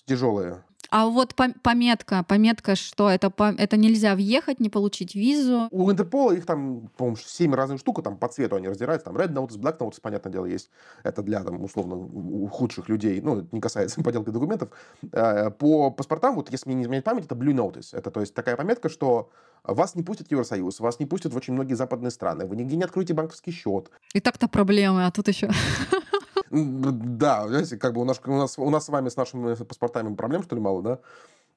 тяжелые. 0.06 0.62
А 0.90 1.06
вот 1.06 1.34
пометка, 1.34 2.24
пометка, 2.24 2.74
что 2.76 3.08
это, 3.10 3.32
это 3.58 3.76
нельзя 3.76 4.14
въехать, 4.14 4.60
не 4.60 4.70
получить 4.70 5.14
визу. 5.14 5.68
У 5.70 5.90
Интерпола 5.90 6.32
их 6.32 6.46
там, 6.46 6.90
по-моему, 6.96 7.16
7 7.16 7.54
разных 7.54 7.80
штук, 7.80 8.02
там 8.02 8.16
по 8.16 8.28
цвету 8.28 8.56
они 8.56 8.68
раздираются. 8.68 9.06
Там 9.06 9.16
Red 9.16 9.32
Notice, 9.32 9.58
Black 9.58 9.78
Notice, 9.78 10.00
понятное 10.00 10.32
дело, 10.32 10.46
есть. 10.46 10.70
Это 11.02 11.22
для, 11.22 11.42
там, 11.42 11.62
условно, 11.62 12.48
худших 12.50 12.88
людей. 12.88 13.20
Ну, 13.20 13.40
это 13.40 13.48
не 13.52 13.60
касается 13.60 14.00
подделки 14.04 14.30
документов. 14.30 14.70
Э, 15.12 15.50
по 15.50 15.90
паспортам, 15.90 16.36
вот 16.36 16.50
если 16.50 16.68
мне 16.68 16.76
не 16.76 16.82
изменяет 16.82 17.04
память, 17.04 17.24
это 17.26 17.34
Blue 17.34 17.54
Notice. 17.54 17.96
Это, 17.96 18.10
то 18.10 18.20
есть, 18.20 18.34
такая 18.34 18.56
пометка, 18.56 18.88
что 18.88 19.30
вас 19.64 19.94
не 19.94 20.02
пустят 20.02 20.28
в 20.28 20.30
Евросоюз, 20.30 20.80
вас 20.80 21.00
не 21.00 21.06
пустят 21.06 21.32
в 21.32 21.36
очень 21.36 21.54
многие 21.54 21.74
западные 21.74 22.10
страны, 22.10 22.44
вы 22.46 22.56
нигде 22.56 22.76
не 22.76 22.84
откроете 22.84 23.14
банковский 23.14 23.50
счет. 23.50 23.90
И 24.12 24.20
так-то 24.20 24.46
проблемы, 24.46 25.06
а 25.06 25.10
тут 25.10 25.28
еще 25.28 25.50
Да, 26.50 27.48
знаете, 27.48 27.76
как 27.76 27.94
бы 27.94 28.00
у 28.00 28.04
нас, 28.04 28.20
у, 28.24 28.36
нас, 28.36 28.58
у 28.58 28.70
нас 28.70 28.84
с 28.84 28.88
вами, 28.88 29.08
с 29.08 29.16
нашими 29.16 29.54
паспортами 29.54 30.14
проблем, 30.14 30.42
что 30.42 30.54
ли, 30.54 30.60
мало, 30.60 30.82
да? 30.82 30.98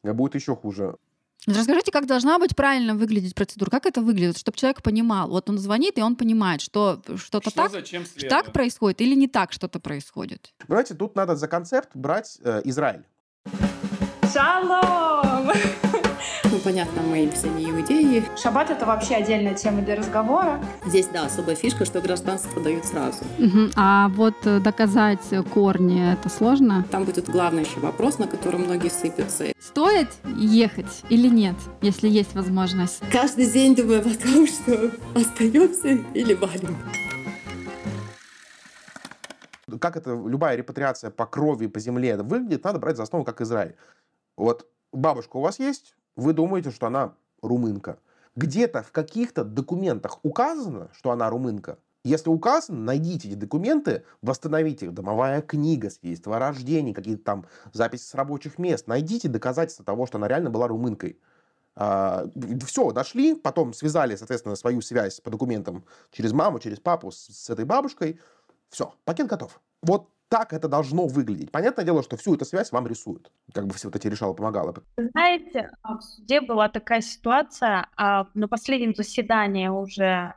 А 0.03 0.13
будет 0.13 0.35
еще 0.35 0.55
хуже. 0.55 0.95
Расскажите, 1.45 1.91
как 1.91 2.07
должна 2.07 2.39
быть 2.39 2.55
правильно 2.55 2.93
выглядеть 2.93 3.33
процедура? 3.33 3.69
Как 3.69 3.85
это 3.85 4.01
выглядит, 4.01 4.37
чтобы 4.37 4.57
человек 4.57 4.81
понимал? 4.81 5.29
Вот 5.29 5.49
он 5.49 5.57
звонит, 5.57 5.97
и 5.97 6.01
он 6.01 6.17
понимает, 6.17 6.59
что 6.59 7.01
что-то 7.15 7.49
что 7.49 7.61
так, 7.61 7.71
зачем 7.71 8.03
так 8.27 8.51
происходит 8.51 8.99
или 9.01 9.15
не 9.15 9.27
так 9.27 9.53
что-то 9.53 9.79
происходит. 9.79 10.53
Понимаете, 10.67 10.93
тут 10.93 11.15
надо 11.15 11.35
за 11.37 11.47
концепт 11.47 11.89
брать 11.93 12.37
э, 12.43 12.61
Израиль. 12.65 13.05
Шалом! 14.33 15.51
Понятно, 16.67 17.01
мы 17.01 17.31
все 17.31 17.47
не 17.47 17.71
иудеи. 17.71 18.25
Шаббат— 18.35 18.69
это 18.71 18.85
вообще 18.85 19.15
отдельная 19.15 19.53
тема 19.53 19.81
для 19.83 19.95
разговора. 19.95 20.59
Здесь, 20.85 21.07
да, 21.07 21.27
особая 21.27 21.55
фишка, 21.55 21.85
что 21.85 22.01
гражданство 22.01 22.61
дают 22.61 22.83
сразу. 22.83 23.19
Угу. 23.39 23.69
А 23.77 24.09
вот 24.09 24.35
э, 24.43 24.59
доказать 24.59 25.21
корни— 25.53 26.11
это 26.19 26.27
сложно? 26.27 26.85
Там 26.91 27.05
будет 27.05 27.29
главный 27.29 27.63
еще 27.63 27.79
вопрос, 27.79 28.19
на 28.19 28.27
котором 28.27 28.63
многие 28.63 28.89
сыпятся. 28.89 29.45
Стоит 29.61 30.09
ехать 30.35 31.05
или 31.07 31.29
нет, 31.29 31.55
если 31.81 32.09
есть 32.09 32.35
возможность? 32.35 33.01
Каждый 33.13 33.49
день 33.49 33.73
думаю 33.73 34.01
о 34.01 34.03
том, 34.03 34.45
что 34.45 34.91
остаемся 35.15 36.03
или 36.13 36.33
валим 36.33 36.75
как 39.79 39.95
это 39.95 40.09
любая 40.09 40.57
репатриация 40.57 41.11
по 41.11 41.25
крови, 41.25 41.67
по 41.67 41.79
земле 41.79 42.17
выглядит, 42.17 42.65
надо 42.65 42.79
брать 42.79 42.97
за 42.97 43.03
основу 43.03 43.23
как 43.23 43.39
Израиль. 43.41 43.75
Вот 44.35 44.67
бабушка 44.91 45.37
у 45.37 45.41
вас 45.41 45.59
есть, 45.59 45.96
вы 46.17 46.33
думаете, 46.33 46.71
что 46.71 46.87
она 46.87 47.13
румынка. 47.41 47.99
Где-то 48.35 48.83
в 48.83 48.91
каких-то 48.91 49.45
документах 49.45 50.19
указано, 50.23 50.89
что 50.93 51.11
она 51.11 51.29
румынка. 51.29 51.77
Если 52.03 52.29
указано, 52.29 52.79
найдите 52.79 53.29
эти 53.29 53.35
документы, 53.35 54.03
восстановите 54.21 54.87
их. 54.87 54.93
Домовая 54.93 55.41
книга, 55.41 55.89
свидетельство 55.89 56.35
о 56.35 56.39
рождении, 56.39 56.93
какие-то 56.93 57.23
там 57.23 57.45
записи 57.73 58.03
с 58.03 58.13
рабочих 58.15 58.57
мест. 58.59 58.87
Найдите 58.87 59.27
доказательства 59.27 59.85
того, 59.85 60.05
что 60.05 60.17
она 60.17 60.27
реально 60.27 60.49
была 60.49 60.67
румынкой. 60.67 61.19
А, 61.75 62.25
все, 62.65 62.91
нашли, 62.91 63.35
потом 63.35 63.73
связали, 63.73 64.15
соответственно, 64.15 64.55
свою 64.55 64.81
связь 64.81 65.19
по 65.19 65.29
документам 65.29 65.83
через 66.11 66.31
маму, 66.31 66.59
через 66.59 66.79
папу 66.79 67.11
с, 67.11 67.27
с 67.27 67.49
этой 67.49 67.65
бабушкой. 67.65 68.19
Все, 68.69 68.93
пакет 69.05 69.27
готов. 69.27 69.59
Вот 69.81 70.09
так 70.29 70.53
это 70.53 70.67
должно 70.67 71.07
выглядеть. 71.07 71.51
Понятное 71.51 71.85
дело, 71.85 72.03
что 72.03 72.17
всю 72.17 72.35
эту 72.35 72.45
связь 72.45 72.71
вам 72.71 72.87
рисуют. 72.87 73.31
Как 73.53 73.65
бы 73.65 73.73
все 73.73 73.87
вот 73.87 73.95
эти 73.95 74.07
решала 74.07 74.33
помогало. 74.33 74.75
Знаете, 74.97 75.71
в 75.83 76.01
суде 76.01 76.41
была 76.41 76.69
такая 76.69 77.01
ситуация, 77.01 77.87
а 77.95 78.27
на 78.33 78.47
последнем 78.47 78.93
заседании 78.95 79.67
уже 79.67 80.33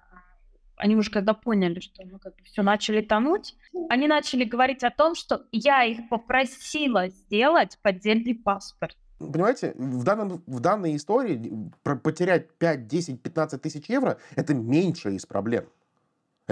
они 0.76 0.97
уже 0.97 1.11
когда 1.11 1.34
поняли, 1.34 1.80
что 1.80 2.03
ну, 2.07 2.18
как 2.18 2.34
бы 2.36 2.43
все 2.45 2.62
начали 2.62 3.03
тонуть, 3.03 3.55
они 3.91 4.09
начали 4.09 4.45
говорить 4.45 4.82
о 4.82 4.91
том, 4.91 5.14
что 5.14 5.45
я 5.53 5.84
их 5.84 6.09
попросила 6.09 7.09
сделать 7.09 7.78
поддельный 7.82 8.34
паспорт. 8.34 8.97
Понимаете, 9.18 9.74
в, 9.76 10.03
данном, 10.03 10.43
в 10.47 10.61
данной 10.61 10.97
истории 10.97 11.70
потерять 11.82 12.51
5, 12.55 12.86
10, 12.86 13.22
15 13.22 13.61
тысяч 13.61 13.91
евро– 13.91 14.16
это 14.36 14.55
меньше 14.55 15.14
из 15.14 15.26
проблем. 15.26 15.66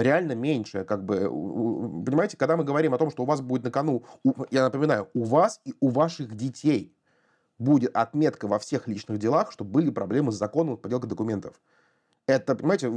Реально 0.01 0.33
меньше. 0.33 0.83
Как 0.83 1.03
бы, 1.03 1.21
понимаете, 2.05 2.37
когда 2.37 2.57
мы 2.57 2.63
говорим 2.63 2.93
о 2.93 2.97
том, 2.97 3.11
что 3.11 3.23
у 3.23 3.25
вас 3.25 3.41
будет 3.41 3.63
на 3.63 3.71
кону, 3.71 4.03
я 4.51 4.63
напоминаю, 4.63 5.09
у 5.13 5.23
вас 5.23 5.61
и 5.65 5.73
у 5.79 5.89
ваших 5.89 6.35
детей 6.35 6.93
будет 7.57 7.95
отметка 7.95 8.47
во 8.47 8.57
всех 8.59 8.87
личных 8.87 9.17
делах, 9.17 9.51
что 9.51 9.63
были 9.63 9.89
проблемы 9.89 10.31
с 10.31 10.35
законом 10.35 10.77
подделка 10.77 11.07
документов. 11.07 11.59
Это, 12.25 12.55
понимаете, 12.55 12.91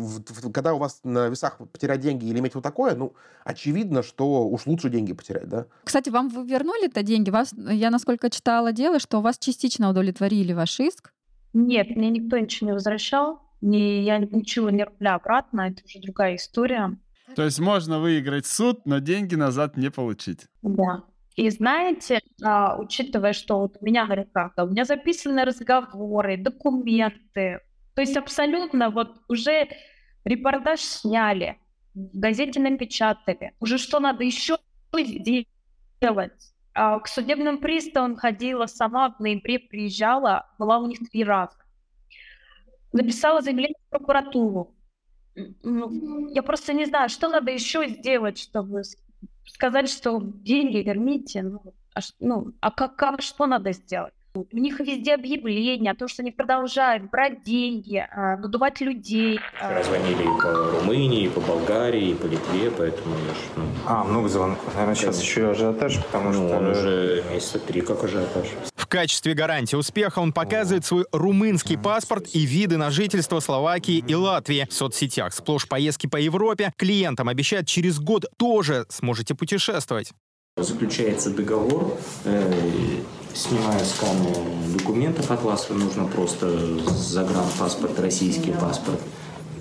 когда 0.52 0.74
у 0.74 0.78
вас 0.78 1.00
на 1.04 1.28
весах 1.28 1.56
потерять 1.72 2.00
деньги 2.00 2.26
или 2.26 2.38
иметь 2.38 2.54
вот 2.54 2.62
такое, 2.62 2.94
ну, 2.94 3.14
очевидно, 3.44 4.02
что 4.02 4.46
уж 4.46 4.66
лучше 4.66 4.90
деньги 4.90 5.14
потерять, 5.14 5.48
да? 5.48 5.66
Кстати, 5.84 6.10
вам 6.10 6.28
вернули-то 6.28 7.02
деньги? 7.02 7.30
Вас, 7.30 7.54
я, 7.56 7.90
насколько 7.90 8.28
читала 8.28 8.72
дело, 8.72 8.98
что 8.98 9.22
вас 9.22 9.38
частично 9.38 9.88
удовлетворили 9.88 10.52
ваш 10.52 10.78
иск? 10.80 11.14
Нет, 11.54 11.96
мне 11.96 12.10
никто 12.10 12.38
ничего 12.38 12.68
не 12.68 12.74
возвращал. 12.74 13.40
Не, 13.62 14.02
я 14.02 14.18
ничего 14.18 14.70
не 14.70 14.84
рубля 14.84 15.14
обратно, 15.14 15.62
это 15.70 15.82
уже 15.84 16.00
другая 16.00 16.36
история. 16.36 16.98
То 17.34 17.44
есть 17.44 17.60
можно 17.60 18.00
выиграть 18.00 18.44
суд, 18.44 18.84
но 18.84 18.98
деньги 18.98 19.36
назад 19.36 19.76
не 19.76 19.90
получить. 19.90 20.48
Да. 20.60 21.04
И 21.36 21.48
знаете, 21.48 22.20
а, 22.44 22.76
учитывая, 22.78 23.32
что 23.32 23.60
вот 23.60 23.76
у 23.80 23.84
меня 23.84 24.04
на 24.04 24.16
руках, 24.16 24.52
да, 24.56 24.64
у 24.64 24.68
меня 24.68 24.84
записаны 24.84 25.44
разговоры, 25.44 26.36
документы, 26.36 27.60
то 27.94 28.02
есть 28.02 28.16
абсолютно 28.16 28.90
вот 28.90 29.22
уже 29.28 29.68
репортаж 30.24 30.80
сняли, 30.80 31.58
в 31.94 32.18
газете 32.18 32.60
напечатали, 32.60 33.52
уже 33.60 33.78
что 33.78 34.00
надо 34.00 34.24
еще 34.24 34.58
делать. 36.00 36.32
А 36.74 37.00
к 37.00 37.08
судебным 37.08 37.58
приставам 37.58 38.16
ходила 38.16 38.66
сама, 38.66 39.10
в 39.10 39.20
ноябре 39.20 39.58
приезжала, 39.58 40.46
была 40.58 40.78
у 40.78 40.86
них 40.86 40.98
три 41.10 41.24
раза. 41.24 41.56
Написала 42.92 43.40
заявление 43.40 43.76
в 43.86 43.90
прокуратуру. 43.90 44.74
Ну, 45.62 46.28
я 46.28 46.42
просто 46.42 46.74
не 46.74 46.84
знаю, 46.84 47.08
что 47.08 47.28
надо 47.28 47.50
еще 47.50 47.88
сделать, 47.88 48.38
чтобы 48.38 48.82
сказать, 49.46 49.88
что 49.88 50.20
деньги 50.20 50.78
верните. 50.78 51.42
Ну, 51.42 51.62
а, 51.94 52.00
ну, 52.20 52.52
а 52.60 52.70
как, 52.70 52.96
как, 52.96 53.22
что 53.22 53.46
надо 53.46 53.72
сделать? 53.72 54.12
У 54.34 54.56
них 54.56 54.80
везде 54.80 55.12
объявления 55.12 55.90
о 55.90 55.94
том, 55.94 56.08
что 56.08 56.22
они 56.22 56.30
продолжают 56.30 57.10
брать 57.10 57.42
деньги, 57.42 58.06
а, 58.10 58.38
надувать 58.38 58.80
людей. 58.80 59.38
А. 59.60 59.82
звонили 59.82 60.22
и 60.22 60.40
по 60.40 60.80
Румынии, 60.80 61.24
и 61.24 61.28
по 61.28 61.40
Болгарии, 61.40 62.10
и 62.10 62.14
по 62.14 62.24
Литве, 62.24 62.70
поэтому 62.70 63.14
я 63.14 63.34
ж, 63.34 63.38
ну... 63.56 63.64
А, 63.86 64.04
много 64.04 64.28
звонков. 64.28 64.72
Наверное, 64.72 64.94
сейчас 64.94 65.20
еще 65.20 65.50
ажиотаж, 65.50 66.02
потому 66.06 66.30
ну, 66.30 66.48
что... 66.48 66.56
он 66.56 66.68
уже 66.68 67.22
месяца 67.30 67.58
три 67.58 67.82
как 67.82 68.04
ажиотаж. 68.04 68.46
В 68.92 68.94
качестве 68.94 69.32
гарантии 69.32 69.74
успеха 69.74 70.18
он 70.18 70.34
показывает 70.34 70.84
свой 70.84 71.06
румынский 71.12 71.78
паспорт 71.78 72.26
и 72.34 72.40
виды 72.40 72.76
на 72.76 72.90
жительство 72.90 73.40
Словакии 73.40 74.04
и 74.06 74.14
Латвии. 74.14 74.66
В 74.68 74.74
соцсетях 74.74 75.32
сплошь 75.32 75.66
поездки 75.66 76.06
по 76.06 76.18
Европе. 76.18 76.74
Клиентам 76.76 77.30
обещают, 77.30 77.66
через 77.66 77.98
год 77.98 78.26
тоже 78.36 78.84
сможете 78.90 79.34
путешествовать. 79.34 80.10
Заключается 80.58 81.30
договор, 81.30 81.98
э, 82.24 83.00
снимаю 83.32 83.82
сканы 83.82 84.34
документов 84.76 85.30
от 85.30 85.42
вас, 85.42 85.70
нужно 85.70 86.04
просто 86.04 86.76
загранпаспорт, 86.90 87.98
российский 87.98 88.52
паспорт 88.52 89.00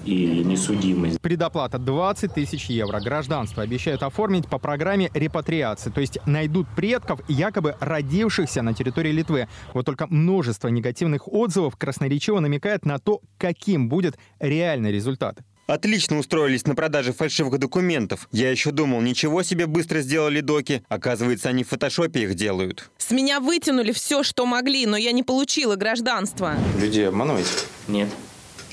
и 0.06 0.43
несудимость. 0.43 1.22
Предоплата 1.22 1.78
20 1.78 2.34
тысяч 2.34 2.66
евро. 2.66 2.99
Гражданство 2.99 3.64
обещают 3.64 4.04
оформить 4.04 4.47
по 4.47 4.58
программе 4.58 5.10
репатриации, 5.14 5.89
то 5.89 6.02
есть 6.02 6.20
найдут 6.26 6.68
предков, 6.76 7.22
якобы 7.28 7.76
родившихся 7.80 8.62
на 8.62 8.74
территории 8.74 9.12
Литвы. 9.12 9.47
Вот 9.74 9.86
только 9.86 10.08
множество 10.08 10.68
негативных 10.68 11.28
отзывов 11.32 11.76
красноречиво 11.76 12.39
намекает 12.39 12.86
на 12.86 12.99
то, 12.99 13.22
каким 13.38 13.89
будет 13.89 14.18
реальный 14.39 14.91
результат. 14.91 15.39
Отлично 15.68 16.18
устроились 16.18 16.66
на 16.66 16.76
продаже 16.76 17.14
фальшивых 17.14 17.58
документов. 17.58 18.28
Я 18.34 18.52
еще 18.52 18.72
думал, 18.72 18.99
ничего 18.99 19.41
себе 19.41 19.68
быстро 19.68 20.02
сделали 20.02 20.41
доки. 20.41 20.84
Оказывается, 20.89 21.47
они 21.47 21.64
в 21.64 21.70
фотошопе 21.70 22.24
их 22.24 22.36
делают. 22.36 22.89
С 22.97 23.12
меня 23.12 23.39
вытянули 23.39 23.93
все, 23.93 24.24
что 24.24 24.45
могли, 24.45 24.86
но 24.86 24.97
я 24.97 25.14
не 25.14 25.24
получила 25.24 25.78
гражданство. 25.78 26.56
Людей 26.78 27.08
обманываете? 27.08 27.49
Нет. 27.88 28.10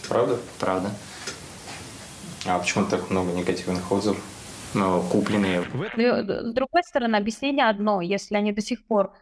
Правда? 0.09 0.39
Правда. 0.59 0.91
А 2.49 2.59
почему 2.59 2.87
так 2.87 3.11
много 3.11 3.33
негативных 3.33 3.93
отзывов? 3.93 4.19
Но 4.75 5.03
купленные. 5.03 5.63
С 5.63 6.53
другой 6.53 6.83
стороны, 6.83 7.17
объяснение 7.17 7.67
одно. 7.69 8.01
Если 8.01 8.37
они 8.37 8.53
до 8.53 8.63
сих 8.63 8.85
пор 8.87 9.13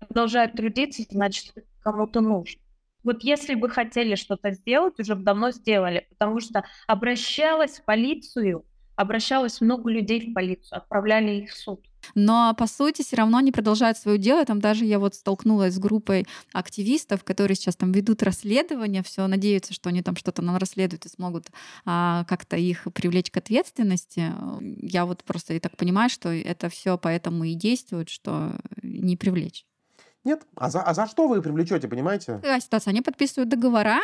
продолжают 0.00 0.54
трудиться, 0.54 1.02
значит, 1.10 1.54
кому-то 1.80 2.20
нужно. 2.20 2.60
Вот 3.04 3.22
если 3.22 3.54
бы 3.54 3.68
хотели 3.68 4.16
что-то 4.16 4.50
сделать, 4.50 4.98
уже 4.98 5.14
бы 5.14 5.22
давно 5.22 5.50
сделали, 5.50 6.06
потому 6.10 6.40
что 6.40 6.64
обращалась 6.86 7.78
в 7.78 7.84
полицию, 7.84 8.64
обращалось 8.98 9.60
много 9.60 9.90
людей 9.90 10.28
в 10.28 10.34
полицию, 10.34 10.78
отправляли 10.78 11.42
их 11.42 11.52
в 11.52 11.56
суд. 11.56 11.86
Но 12.16 12.52
по 12.58 12.66
сути 12.66 13.02
все 13.02 13.16
равно 13.16 13.38
они 13.38 13.52
продолжают 13.52 13.96
свое 13.96 14.18
дело. 14.18 14.44
Там 14.44 14.60
даже 14.60 14.84
я 14.84 14.98
вот 14.98 15.14
столкнулась 15.14 15.74
с 15.74 15.78
группой 15.78 16.26
активистов, 16.52 17.22
которые 17.22 17.54
сейчас 17.54 17.76
там 17.76 17.92
ведут 17.92 18.24
расследование, 18.24 19.04
все 19.04 19.24
надеются, 19.28 19.72
что 19.72 19.88
они 19.88 20.02
там 20.02 20.16
что-то 20.16 20.42
нам 20.42 20.56
расследуют 20.56 21.06
и 21.06 21.08
смогут 21.08 21.46
а, 21.84 22.24
как-то 22.24 22.56
их 22.56 22.88
привлечь 22.92 23.30
к 23.30 23.36
ответственности. 23.36 24.32
Я 24.60 25.06
вот 25.06 25.22
просто 25.22 25.54
и 25.54 25.60
так 25.60 25.76
понимаю, 25.76 26.10
что 26.10 26.30
это 26.30 26.68
все 26.68 26.98
поэтому 26.98 27.44
и 27.44 27.54
действует, 27.54 28.08
что 28.08 28.56
не 28.82 29.16
привлечь. 29.16 29.64
Нет. 30.24 30.42
А 30.56 30.70
за, 30.70 30.82
а 30.82 30.92
за 30.92 31.06
что 31.06 31.28
вы 31.28 31.40
привлечете, 31.40 31.86
понимаете? 31.86 32.34
Какая 32.34 32.60
ситуация? 32.60 32.90
Они 32.90 33.00
подписывают 33.00 33.48
договора, 33.48 34.00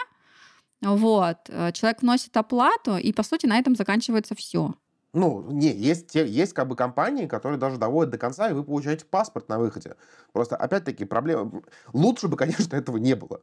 вот, 0.80 1.38
человек 1.72 2.02
вносит 2.02 2.36
оплату, 2.36 2.96
и, 2.96 3.12
по 3.12 3.22
сути, 3.22 3.46
на 3.46 3.58
этом 3.58 3.74
заканчивается 3.74 4.34
все. 4.34 4.74
Ну, 5.14 5.48
не, 5.48 5.72
есть, 5.72 6.14
есть 6.16 6.52
как 6.54 6.66
бы 6.66 6.74
компании, 6.74 7.26
которые 7.26 7.56
даже 7.56 7.78
доводят 7.78 8.10
до 8.10 8.18
конца, 8.18 8.50
и 8.50 8.52
вы 8.52 8.64
получаете 8.64 9.06
паспорт 9.06 9.48
на 9.48 9.60
выходе. 9.60 9.94
Просто, 10.32 10.56
опять-таки, 10.56 11.04
проблема... 11.04 11.62
Лучше 11.92 12.26
бы, 12.26 12.36
конечно, 12.38 12.74
этого 12.76 12.96
не 12.96 13.14
было. 13.14 13.40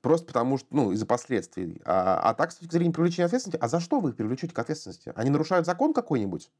Просто 0.00 0.26
потому 0.26 0.58
что, 0.58 0.66
ну, 0.70 0.90
из-за 0.90 1.06
последствий. 1.06 1.80
А, 1.84 2.18
а 2.22 2.34
так, 2.34 2.50
с 2.50 2.56
точки 2.56 2.72
зрения 2.72 2.92
привлечения 2.92 3.26
ответственности, 3.26 3.62
а 3.62 3.68
за 3.68 3.78
что 3.78 4.00
вы 4.00 4.10
их 4.10 4.16
привлечете 4.16 4.52
к 4.52 4.58
ответственности? 4.58 5.12
Они 5.14 5.30
нарушают 5.30 5.64
закон 5.64 5.94
какой-нибудь? 5.94 6.50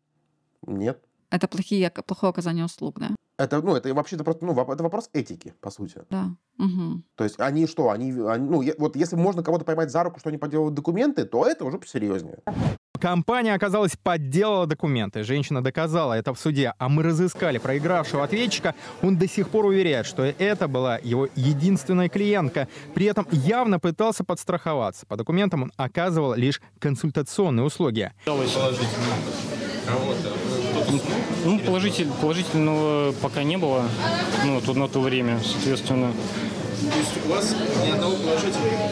Нет. 0.64 1.02
Это 1.33 1.49
плохие, 1.49 1.91
плохое 1.91 2.30
оказание 2.30 2.64
услуг, 2.64 3.01
да? 3.01 3.09
Это, 3.39 3.62
ну, 3.62 3.74
это 3.74 3.93
вообще-то 3.95 4.22
просто, 4.22 4.45
ну, 4.45 4.53
это 4.53 4.83
вопрос 4.83 5.09
этики, 5.14 5.55
по 5.61 5.70
сути. 5.70 6.03
Да. 6.11 6.30
Угу. 6.59 7.03
То 7.16 7.24
есть 7.24 7.41
они 7.41 7.66
что, 7.66 7.89
они, 7.91 8.12
они 8.12 8.49
ну, 8.49 8.62
вот 8.78 8.95
если 8.95 9.16
можно 9.16 9.43
кого-то 9.43 9.64
поймать 9.64 9.91
за 9.91 10.03
руку, 10.03 10.20
что 10.20 10.28
они 10.28 10.37
подделывают 10.37 10.74
документы, 10.74 11.24
то 11.24 11.47
это 11.47 11.64
уже 11.64 11.78
посерьезнее. 11.78 12.41
Компания, 13.01 13.55
оказалось, 13.55 13.97
подделала 14.01 14.66
документы. 14.66 15.24
Женщина 15.24 15.64
доказала 15.64 16.12
это 16.12 16.35
в 16.35 16.39
суде, 16.39 16.74
а 16.78 16.89
мы 16.89 17.03
разыскали 17.03 17.59
проигравшего 17.59 18.22
ответчика. 18.22 18.76
Он 19.03 19.16
до 19.16 19.26
сих 19.26 19.49
пор 19.49 19.64
уверяет, 19.64 20.07
что 20.07 20.22
это 20.22 20.68
была 20.68 20.99
его 20.99 21.26
единственная 21.35 22.09
клиентка. 22.09 22.68
При 22.95 23.07
этом 23.07 23.26
явно 23.33 23.80
пытался 23.80 24.22
подстраховаться. 24.22 25.07
По 25.07 25.16
документам 25.16 25.64
он 25.64 25.72
оказывал 25.76 26.35
лишь 26.35 26.61
консультационные 26.78 27.64
услуги. 27.64 28.12
Ну, 31.45 31.59
положитель, 31.59 32.09
положительного 32.20 33.12
пока 33.20 33.43
не 33.43 33.57
было, 33.57 33.89
ну, 34.45 34.61
тут 34.61 34.77
на 34.77 34.89
то 34.89 35.01
время, 35.01 35.41
соответственно. 35.45 36.12
То 36.91 36.99
есть 36.99 37.26
у 37.26 37.28
вас 37.28 37.55
ни 37.85 37.91
одного 37.91 38.16
положительного? 38.16 38.91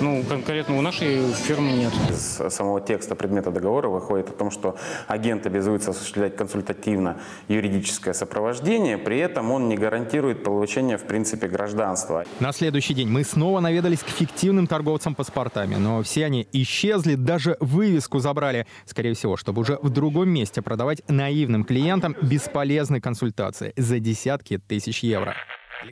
Ну, 0.00 0.22
конкретно 0.28 0.76
у 0.76 0.82
нашей 0.82 1.32
фирмы 1.32 1.72
нет. 1.72 1.92
Из 2.10 2.54
самого 2.54 2.80
текста 2.82 3.14
предмета 3.14 3.50
договора 3.50 3.88
выходит 3.88 4.28
о 4.28 4.32
том, 4.32 4.50
что 4.50 4.76
агент 5.06 5.46
обязуется 5.46 5.92
осуществлять 5.92 6.36
консультативно-юридическое 6.36 8.12
сопровождение, 8.12 8.98
при 8.98 9.18
этом 9.18 9.50
он 9.50 9.68
не 9.68 9.76
гарантирует 9.76 10.44
получение, 10.44 10.98
в 10.98 11.04
принципе, 11.04 11.48
гражданства. 11.48 12.24
На 12.40 12.52
следующий 12.52 12.92
день 12.92 13.08
мы 13.08 13.24
снова 13.24 13.60
наведались 13.60 14.00
к 14.00 14.08
фиктивным 14.08 14.66
торговцам 14.66 15.14
паспортами, 15.14 15.76
но 15.76 16.02
все 16.02 16.26
они 16.26 16.46
исчезли, 16.52 17.14
даже 17.14 17.56
вывеску 17.60 18.18
забрали, 18.18 18.66
скорее 18.84 19.14
всего, 19.14 19.38
чтобы 19.38 19.62
уже 19.62 19.78
в 19.80 19.88
другом 19.88 20.28
месте 20.28 20.60
продавать 20.60 21.02
наивным 21.08 21.64
клиентам 21.64 22.14
бесполезные 22.20 23.00
консультации 23.00 23.72
за 23.76 23.98
десятки 23.98 24.58
тысяч 24.58 25.02
евро. 25.02 25.34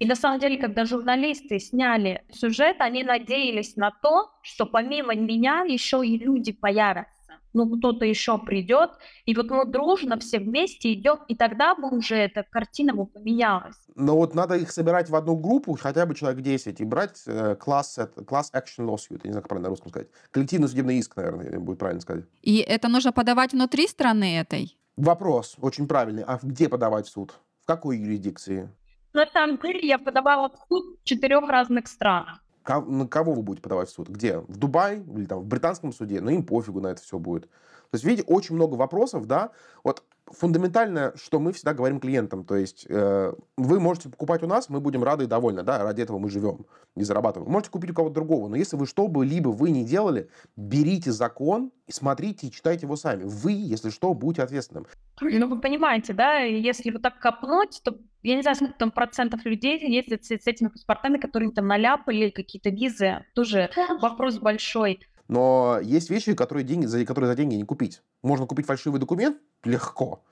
И 0.00 0.06
на 0.06 0.14
самом 0.14 0.40
деле, 0.40 0.58
когда 0.58 0.84
журналисты 0.84 1.58
сняли 1.58 2.24
сюжет, 2.30 2.76
они 2.80 3.04
надеялись 3.04 3.76
на 3.76 3.90
то, 3.90 4.30
что 4.42 4.66
помимо 4.66 5.14
меня 5.14 5.64
еще 5.66 6.04
и 6.04 6.18
люди 6.18 6.52
появятся. 6.52 7.10
Ну, 7.52 7.78
кто-то 7.78 8.04
еще 8.04 8.38
придет, 8.38 8.90
и 9.26 9.34
вот 9.34 9.48
мы 9.48 9.64
дружно 9.64 10.18
все 10.18 10.40
вместе 10.40 10.92
идем, 10.92 11.20
и 11.28 11.36
тогда 11.36 11.76
бы 11.76 11.88
уже 11.88 12.16
эта 12.16 12.42
картина 12.42 12.94
бы 12.94 13.06
поменялась. 13.06 13.76
Но 13.94 14.16
вот 14.16 14.34
надо 14.34 14.56
их 14.56 14.72
собирать 14.72 15.08
в 15.08 15.14
одну 15.14 15.36
группу, 15.36 15.78
хотя 15.80 16.04
бы 16.04 16.16
человек 16.16 16.42
10, 16.42 16.80
и 16.80 16.84
брать 16.84 17.22
э, 17.26 17.54
класс, 17.54 18.00
класс 18.26 18.50
action 18.52 18.88
lawsuit, 18.88 19.20
я 19.22 19.28
не 19.28 19.30
знаю, 19.30 19.42
как 19.42 19.48
правильно 19.50 19.68
на 19.68 19.70
русском 19.70 19.90
сказать. 19.90 20.08
Коллективный 20.32 20.66
судебный 20.66 20.98
иск, 20.98 21.14
наверное, 21.14 21.60
будет 21.60 21.78
правильно 21.78 22.00
сказать. 22.00 22.24
И 22.42 22.56
это 22.56 22.88
нужно 22.88 23.12
подавать 23.12 23.52
внутри 23.52 23.86
страны 23.86 24.36
этой? 24.36 24.76
Вопрос 24.96 25.54
очень 25.60 25.86
правильный. 25.86 26.24
А 26.24 26.40
где 26.42 26.68
подавать 26.68 27.06
в 27.06 27.10
суд? 27.10 27.34
В 27.62 27.66
какой 27.66 27.98
юрисдикции? 27.98 28.68
На 29.14 29.26
самом 29.26 29.58
деле 29.58 29.78
я 29.82 29.98
подавала 29.98 30.48
в 30.48 30.56
суд 30.68 30.98
в 31.00 31.04
четырех 31.04 31.48
разных 31.48 31.86
странах. 31.86 32.42
На 32.66 33.06
кого 33.06 33.32
вы 33.32 33.42
будете 33.42 33.62
подавать 33.62 33.88
в 33.88 33.92
суд? 33.92 34.08
Где? 34.08 34.38
В 34.38 34.56
Дубай 34.56 35.00
или 35.00 35.26
там 35.26 35.38
в 35.40 35.46
британском 35.46 35.92
суде? 35.92 36.20
Но 36.20 36.30
им 36.30 36.44
пофигу 36.44 36.80
на 36.80 36.88
это 36.88 37.00
все 37.00 37.18
будет. 37.18 37.44
То 37.44 37.96
есть, 37.96 38.04
видите, 38.04 38.26
очень 38.26 38.56
много 38.56 38.74
вопросов, 38.74 39.26
да. 39.26 39.50
Вот 39.84 40.02
фундаментальное, 40.26 41.12
что 41.16 41.38
мы 41.38 41.52
всегда 41.52 41.74
говорим 41.74 42.00
клиентам, 42.00 42.44
то 42.44 42.56
есть 42.56 42.86
э, 42.88 43.32
вы 43.56 43.80
можете 43.80 44.08
покупать 44.08 44.42
у 44.42 44.46
нас, 44.46 44.68
мы 44.68 44.80
будем 44.80 45.04
рады 45.04 45.24
и 45.24 45.26
довольны, 45.26 45.62
да, 45.62 45.82
ради 45.82 46.02
этого 46.02 46.18
мы 46.18 46.30
живем, 46.30 46.66
не 46.94 47.04
зарабатываем. 47.04 47.50
Можете 47.50 47.70
купить 47.70 47.90
у 47.90 47.94
кого-то 47.94 48.14
другого, 48.14 48.48
но 48.48 48.56
если 48.56 48.76
вы 48.76 48.86
что 48.86 49.06
бы 49.08 49.24
либо 49.24 49.50
вы 49.50 49.70
не 49.70 49.84
делали, 49.84 50.28
берите 50.56 51.12
закон 51.12 51.72
и 51.86 51.92
смотрите 51.92 52.46
и 52.46 52.50
читайте 52.50 52.86
его 52.86 52.96
сами. 52.96 53.24
Вы, 53.24 53.52
если 53.52 53.90
что, 53.90 54.14
будете 54.14 54.42
ответственным. 54.42 54.86
Ну, 55.20 55.48
вы 55.48 55.60
понимаете, 55.60 56.12
да, 56.14 56.38
если 56.38 56.90
вот 56.90 57.02
так 57.02 57.18
копнуть, 57.18 57.80
то 57.84 57.98
я 58.22 58.36
не 58.36 58.42
знаю, 58.42 58.56
сколько 58.56 58.74
там 58.78 58.90
процентов 58.90 59.44
людей 59.44 59.78
ездят 59.86 60.24
с, 60.24 60.30
с 60.30 60.46
этими 60.46 60.68
паспортами, 60.68 61.18
которые 61.18 61.50
там 61.52 61.66
наляпали, 61.66 62.30
какие-то 62.30 62.70
визы, 62.70 63.24
тоже 63.34 63.70
вопрос 64.00 64.38
большой. 64.38 65.00
Но 65.28 65.78
есть 65.82 66.10
вещи, 66.10 66.34
которые, 66.34 66.64
деньги, 66.64 66.86
за, 66.86 67.04
которые 67.04 67.30
за 67.30 67.36
деньги 67.36 67.54
не 67.54 67.64
купить. 67.64 68.02
Можно 68.22 68.46
купить 68.46 68.66
фальшивый 68.66 69.00
документ 69.00 69.38
легко, 69.64 70.22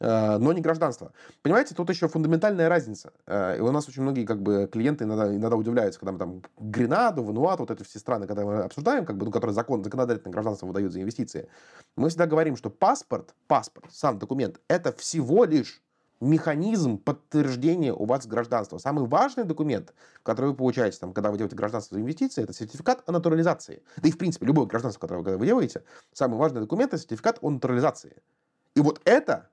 э, 0.00 0.38
но 0.38 0.52
не 0.52 0.62
гражданство. 0.62 1.12
Понимаете, 1.42 1.74
тут 1.74 1.90
еще 1.90 2.08
фундаментальная 2.08 2.68
разница. 2.68 3.12
Э, 3.26 3.58
и 3.58 3.60
у 3.60 3.70
нас 3.70 3.88
очень 3.88 4.02
многие 4.02 4.24
как 4.24 4.42
бы, 4.42 4.68
клиенты 4.72 5.04
иногда, 5.04 5.34
иногда 5.34 5.56
удивляются, 5.56 6.00
когда 6.00 6.12
мы 6.12 6.18
там 6.18 6.42
Гренаду, 6.58 7.22
Вануату, 7.22 7.64
вот 7.64 7.70
эти 7.70 7.82
все 7.82 7.98
страны, 7.98 8.26
когда 8.26 8.44
мы 8.44 8.60
обсуждаем, 8.60 9.04
как 9.04 9.18
бы, 9.18 9.26
ну, 9.26 9.30
которые 9.30 9.54
закон, 9.54 9.84
законодательное 9.84 10.32
гражданство 10.32 10.66
выдают 10.66 10.92
за 10.92 11.00
инвестиции, 11.02 11.48
мы 11.96 12.08
всегда 12.08 12.26
говорим, 12.26 12.56
что 12.56 12.70
паспорт, 12.70 13.34
паспорт, 13.46 13.92
сам 13.92 14.18
документ, 14.18 14.60
это 14.68 14.92
всего 14.92 15.44
лишь 15.44 15.82
механизм 16.20 16.98
подтверждения 16.98 17.92
у 17.92 18.04
вас 18.04 18.26
гражданства. 18.26 18.78
Самый 18.78 19.06
важный 19.06 19.44
документ, 19.44 19.94
который 20.22 20.50
вы 20.50 20.54
получаете, 20.54 20.98
там, 20.98 21.12
когда 21.12 21.30
вы 21.30 21.38
делаете 21.38 21.56
гражданство 21.56 21.96
за 21.96 22.02
инвестиции, 22.02 22.42
это 22.42 22.52
сертификат 22.52 23.02
о 23.06 23.12
натурализации. 23.12 23.82
Да 23.96 24.08
и, 24.08 24.12
в 24.12 24.18
принципе, 24.18 24.46
любое 24.46 24.66
гражданство, 24.66 25.00
которое 25.00 25.36
вы 25.36 25.46
делаете, 25.46 25.82
самый 26.12 26.38
важный 26.38 26.60
документ– 26.60 26.92
это 26.92 27.02
сертификат 27.02 27.38
о 27.40 27.50
натурализации. 27.50 28.16
И 28.74 28.80
вот 28.80 29.00
это 29.04 29.48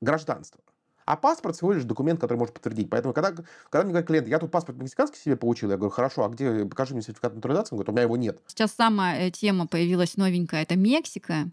гражданство. 0.00 0.60
А 1.06 1.16
паспорт 1.16 1.56
всего 1.56 1.72
лишь 1.72 1.84
документ, 1.84 2.18
который 2.18 2.38
может 2.38 2.54
подтвердить. 2.54 2.88
Поэтому, 2.88 3.12
когда, 3.12 3.32
когда 3.32 3.84
мне 3.84 3.90
говорят 3.90 4.06
клиенты, 4.06 4.30
я 4.30 4.38
тут 4.38 4.50
паспорт 4.50 4.78
мексиканский 4.78 5.20
себе 5.20 5.36
получил, 5.36 5.70
я 5.70 5.76
говорю, 5.76 5.90
хорошо, 5.90 6.24
а 6.24 6.28
где, 6.30 6.64
покажи 6.64 6.94
мне 6.94 7.02
сертификат 7.02 7.34
натурализации? 7.34 7.74
Он 7.74 7.78
говорит, 7.78 7.88
у 7.90 7.92
меня 7.92 8.02
его 8.02 8.16
нет. 8.16 8.40
Сейчас 8.46 8.72
самая 8.72 9.28
э, 9.28 9.30
тема 9.30 9.66
появилась 9.66 10.16
новенькая, 10.16 10.62
это 10.62 10.76
Мексика, 10.76 11.50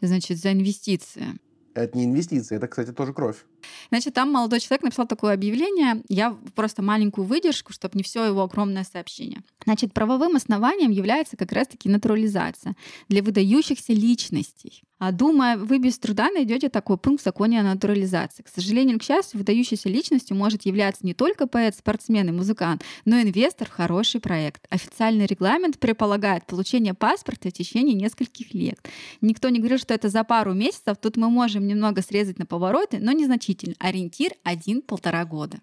значит, 0.00 0.38
за 0.38 0.52
инвестиции. 0.52 1.40
Это 1.74 1.98
не 1.98 2.04
инвестиции, 2.04 2.56
это, 2.56 2.68
кстати, 2.68 2.92
тоже 2.92 3.12
кровь. 3.12 3.44
Значит, 3.90 4.14
там 4.14 4.32
молодой 4.32 4.60
человек 4.60 4.82
написал 4.82 5.06
такое 5.06 5.34
объявление. 5.34 6.02
Я 6.08 6.36
просто 6.54 6.82
маленькую 6.82 7.26
выдержку, 7.26 7.72
чтобы 7.72 7.96
не 7.96 8.02
все 8.02 8.24
его 8.24 8.42
огромное 8.42 8.84
сообщение. 8.84 9.42
Значит, 9.64 9.92
правовым 9.92 10.36
основанием 10.36 10.90
является 10.90 11.36
как 11.36 11.52
раз-таки 11.52 11.88
натурализация 11.88 12.76
для 13.08 13.22
выдающихся 13.22 13.92
личностей. 13.92 14.82
А 14.98 15.10
думая, 15.10 15.56
вы 15.56 15.78
без 15.78 15.98
труда 15.98 16.30
найдете 16.30 16.68
такой 16.68 16.96
пункт 16.96 17.22
в 17.22 17.24
законе 17.24 17.58
о 17.58 17.64
натурализации. 17.64 18.44
К 18.44 18.48
сожалению, 18.48 19.00
к 19.00 19.02
счастью, 19.02 19.38
выдающейся 19.38 19.88
личностью 19.88 20.36
может 20.36 20.64
являться 20.64 21.04
не 21.04 21.12
только 21.12 21.48
поэт, 21.48 21.74
спортсмен 21.74 22.28
и 22.28 22.30
музыкант, 22.30 22.84
но 23.04 23.16
и 23.16 23.24
инвестор 23.24 23.68
в 23.68 23.72
хороший 23.72 24.20
проект. 24.20 24.64
Официальный 24.70 25.26
регламент 25.26 25.80
предполагает 25.80 26.46
получение 26.46 26.94
паспорта 26.94 27.48
в 27.48 27.52
течение 27.52 27.94
нескольких 27.96 28.54
лет. 28.54 28.78
Никто 29.20 29.48
не 29.48 29.58
говорил, 29.58 29.78
что 29.78 29.92
это 29.92 30.08
за 30.08 30.22
пару 30.22 30.52
месяцев. 30.54 30.96
Тут 31.02 31.16
мы 31.16 31.28
можем 31.28 31.66
немного 31.66 32.00
срезать 32.00 32.38
на 32.38 32.46
повороты, 32.46 32.98
но 33.00 33.10
незначительно. 33.10 33.51
Ориентир 33.78 34.32
один-полтора 34.44 35.24
года. 35.24 35.60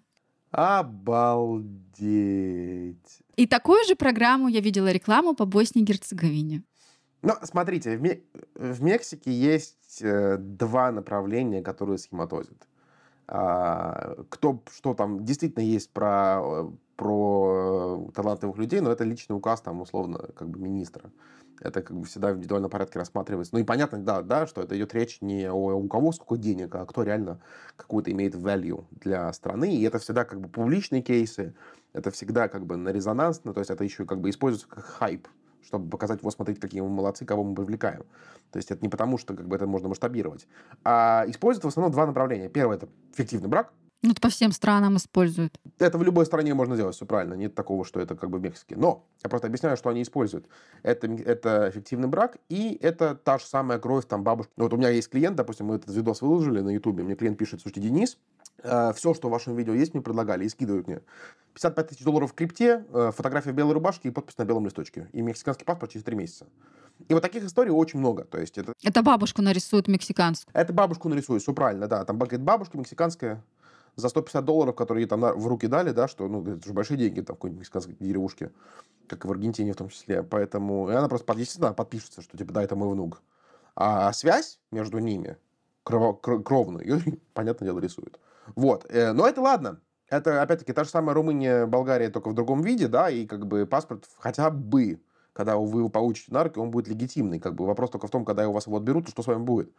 Обалдеть. 0.50 1.98
И 3.36 3.46
такую 3.46 3.84
же 3.86 3.94
программу 3.94 4.48
я 4.48 4.60
видела 4.60 4.90
рекламу 4.90 5.34
по 5.34 5.44
Боснии 5.46 5.82
и 5.82 5.86
Герцеговине. 5.86 6.62
Ну, 7.22 7.34
смотрите, 7.42 7.96
в 8.54 8.82
Мексике 8.82 9.30
есть 9.30 10.00
э, 10.02 10.38
два 10.38 10.90
направления, 10.90 11.62
которые 11.62 11.98
схематозят. 11.98 12.66
А, 13.32 14.16
кто 14.28 14.60
что 14.72 14.92
там 14.92 15.24
действительно 15.24 15.62
есть 15.62 15.92
про, 15.92 16.40
э, 16.42 16.70
про 16.96 18.08
э, 18.08 18.12
талантливых 18.12 18.58
людей, 18.58 18.80
но 18.80 18.90
это 18.90 19.04
личный 19.04 19.36
указ 19.36 19.60
там 19.60 19.80
условно 19.80 20.18
как 20.34 20.48
бы 20.48 20.58
министра. 20.58 21.12
Это 21.60 21.80
как 21.80 21.96
бы 21.96 22.06
всегда 22.06 22.32
в 22.32 22.38
индивидуальном 22.38 22.72
порядке 22.72 22.98
рассматривается. 22.98 23.54
Ну 23.54 23.60
и 23.60 23.64
понятно, 23.64 23.98
да, 23.98 24.22
да, 24.22 24.48
что 24.48 24.62
это 24.62 24.76
идет 24.76 24.94
речь 24.94 25.18
не 25.20 25.48
о 25.48 25.76
у 25.76 25.86
кого 25.86 26.10
сколько 26.10 26.42
денег, 26.42 26.74
а 26.74 26.84
кто 26.86 27.04
реально 27.04 27.40
какую-то 27.76 28.10
имеет 28.10 28.34
value 28.34 28.84
для 28.90 29.32
страны. 29.32 29.76
И 29.76 29.82
это 29.84 30.00
всегда 30.00 30.24
как 30.24 30.40
бы 30.40 30.48
публичные 30.48 31.00
кейсы, 31.00 31.54
это 31.92 32.10
всегда 32.10 32.48
как 32.48 32.66
бы 32.66 32.76
на 32.76 32.88
резонансно, 32.88 33.54
то 33.54 33.60
есть 33.60 33.70
это 33.70 33.84
еще 33.84 34.06
как 34.06 34.20
бы 34.20 34.28
используется 34.28 34.68
как 34.68 34.84
хайп 34.84 35.28
чтобы 35.64 35.88
показать, 35.88 36.22
вот 36.22 36.32
смотрите, 36.32 36.60
какие 36.60 36.80
мы 36.80 36.88
молодцы, 36.88 37.24
кого 37.24 37.44
мы 37.44 37.54
привлекаем. 37.54 38.04
То 38.50 38.56
есть 38.56 38.70
это 38.70 38.82
не 38.82 38.88
потому, 38.88 39.18
что 39.18 39.34
как 39.34 39.46
бы 39.46 39.56
это 39.56 39.66
можно 39.66 39.88
масштабировать. 39.88 40.46
А 40.84 41.24
используют 41.28 41.64
в 41.64 41.68
основном 41.68 41.92
два 41.92 42.06
направления. 42.06 42.48
Первое– 42.48 42.76
это 42.78 42.88
фиктивный 43.14 43.48
брак. 43.48 43.72
Ну, 44.02 44.12
это 44.12 44.20
по 44.20 44.30
всем 44.30 44.50
странам 44.52 44.96
используют. 44.96 45.58
Это 45.78 45.98
в 45.98 46.02
любой 46.02 46.24
стране 46.24 46.54
можно 46.54 46.74
сделать, 46.74 46.96
все 46.96 47.04
правильно. 47.04 47.34
Нет 47.34 47.54
такого, 47.54 47.84
что 47.84 48.00
это 48.00 48.16
как 48.16 48.30
бы 48.30 48.38
в 48.38 48.42
Мексике. 48.42 48.74
Но 48.76 49.04
я 49.22 49.28
просто 49.28 49.48
объясняю, 49.48 49.76
что 49.76 49.90
они 49.90 50.00
используют. 50.00 50.46
Это, 50.82 51.06
это 51.06 51.70
фиктивный 51.70 52.08
брак, 52.08 52.38
и 52.48 52.78
это 52.80 53.14
та 53.14 53.38
же 53.38 53.44
самая 53.44 53.78
кровь 53.78 54.06
там 54.06 54.24
бабушки. 54.24 54.52
Ну, 54.56 54.64
вот 54.64 54.72
у 54.72 54.78
меня 54.78 54.88
есть 54.88 55.10
клиент, 55.10 55.36
допустим, 55.36 55.66
мы 55.66 55.74
этот 55.76 55.94
видос 55.94 56.22
выложили 56.22 56.60
на 56.60 56.70
Ютубе, 56.70 57.04
мне 57.04 57.14
клиент 57.14 57.36
пишет, 57.36 57.60
слушайте, 57.60 57.86
Денис, 57.86 58.16
все, 58.62 59.14
что 59.14 59.28
в 59.28 59.30
вашем 59.30 59.56
видео 59.56 59.74
есть, 59.74 59.94
мне 59.94 60.02
предлагали 60.02 60.44
и 60.44 60.48
скидывают 60.48 60.86
мне. 60.86 61.00
55 61.54 61.88
тысяч 61.88 62.04
долларов 62.04 62.30
в 62.30 62.34
крипте, 62.34 62.84
э, 62.92 63.10
фотография 63.14 63.52
белой 63.52 63.74
рубашки 63.74 64.06
и 64.06 64.10
подпись 64.10 64.38
на 64.38 64.44
белом 64.44 64.64
листочке. 64.64 65.08
И 65.12 65.20
мексиканский 65.20 65.64
паспорт 65.64 65.92
через 65.92 66.04
3 66.04 66.16
месяца. 66.16 66.46
И 67.08 67.14
вот 67.14 67.22
таких 67.22 67.44
историй 67.44 67.70
очень 67.70 67.98
много. 67.98 68.24
То 68.24 68.38
есть 68.38 68.58
это... 68.58 68.74
это 68.82 69.02
бабушку 69.02 69.42
нарисуют 69.42 69.88
мексиканскую. 69.88 70.52
Это 70.54 70.72
бабушку 70.72 71.08
нарисуют, 71.08 71.42
все 71.42 71.52
правильно, 71.52 71.88
да. 71.88 72.04
Там 72.04 72.18
говорит, 72.18 72.40
бабушка 72.40 72.78
мексиканская 72.78 73.42
за 73.96 74.08
150 74.08 74.44
долларов, 74.44 74.76
которые 74.76 75.06
там 75.06 75.20
в 75.20 75.46
руки 75.46 75.66
дали, 75.66 75.90
да, 75.90 76.08
что, 76.08 76.28
ну, 76.28 76.42
это 76.42 76.66
же 76.66 76.72
большие 76.72 76.98
деньги 76.98 77.20
там 77.20 77.36
в 77.36 77.38
какой-нибудь 77.38 77.60
мексиканской 77.60 77.96
деревушке, 77.98 78.52
как 79.08 79.24
и 79.24 79.28
в 79.28 79.30
Аргентине 79.30 79.72
в 79.72 79.76
том 79.76 79.88
числе. 79.88 80.22
Поэтому 80.22 80.88
и 80.90 80.94
она 80.94 81.08
просто, 81.08 81.32
естественно, 81.32 81.72
подпишется, 81.72 82.22
что, 82.22 82.36
типа, 82.36 82.52
да, 82.52 82.62
это 82.62 82.76
мой 82.76 82.90
внук. 82.90 83.22
А 83.74 84.12
связь 84.12 84.60
между 84.70 84.98
ними, 84.98 85.36
кров, 85.82 86.20
кровную, 86.20 86.86
ее, 86.86 87.18
понятное 87.34 87.66
дело, 87.66 87.80
рисует. 87.80 88.18
Вот. 88.56 88.86
Э, 88.88 89.12
но 89.12 89.26
это 89.26 89.40
ладно. 89.40 89.80
Это, 90.08 90.42
опять-таки, 90.42 90.72
та 90.72 90.84
же 90.84 90.90
самая 90.90 91.14
Румыния, 91.14 91.66
Болгария, 91.66 92.10
только 92.10 92.30
в 92.30 92.34
другом 92.34 92.62
виде, 92.62 92.88
да, 92.88 93.08
и 93.08 93.26
как 93.26 93.46
бы 93.46 93.64
паспорт 93.64 94.08
хотя 94.18 94.50
бы, 94.50 95.00
когда 95.32 95.56
вы 95.56 95.80
его 95.80 95.88
получите 95.88 96.32
на 96.32 96.42
руки, 96.42 96.58
он 96.58 96.70
будет 96.72 96.88
легитимный. 96.88 97.38
Как 97.38 97.54
бы 97.54 97.64
вопрос 97.64 97.90
только 97.90 98.08
в 98.08 98.10
том, 98.10 98.24
когда 98.24 98.48
у 98.48 98.52
вас 98.52 98.66
его 98.66 98.76
отберут, 98.76 99.06
то 99.06 99.12
что 99.12 99.22
с 99.22 99.26
вами 99.26 99.42
будет. 99.44 99.72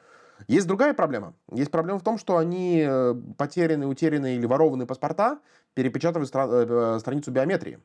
Есть 0.48 0.68
другая 0.68 0.94
проблема. 0.94 1.34
Есть 1.52 1.70
проблема 1.70 2.00
в 2.00 2.04
том, 2.04 2.18
что 2.18 2.38
они 2.38 2.84
э, 2.86 3.14
потерянные, 3.38 3.88
утерянные 3.88 4.38
или 4.38 4.46
ворованные 4.46 4.88
паспорта 4.88 5.40
перепечатывают 5.74 6.34
стра- 6.34 6.96
э, 6.96 7.00
страницу 7.00 7.32
биометрии. 7.32 7.80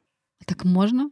Так 0.46 0.64
можно? 0.64 1.10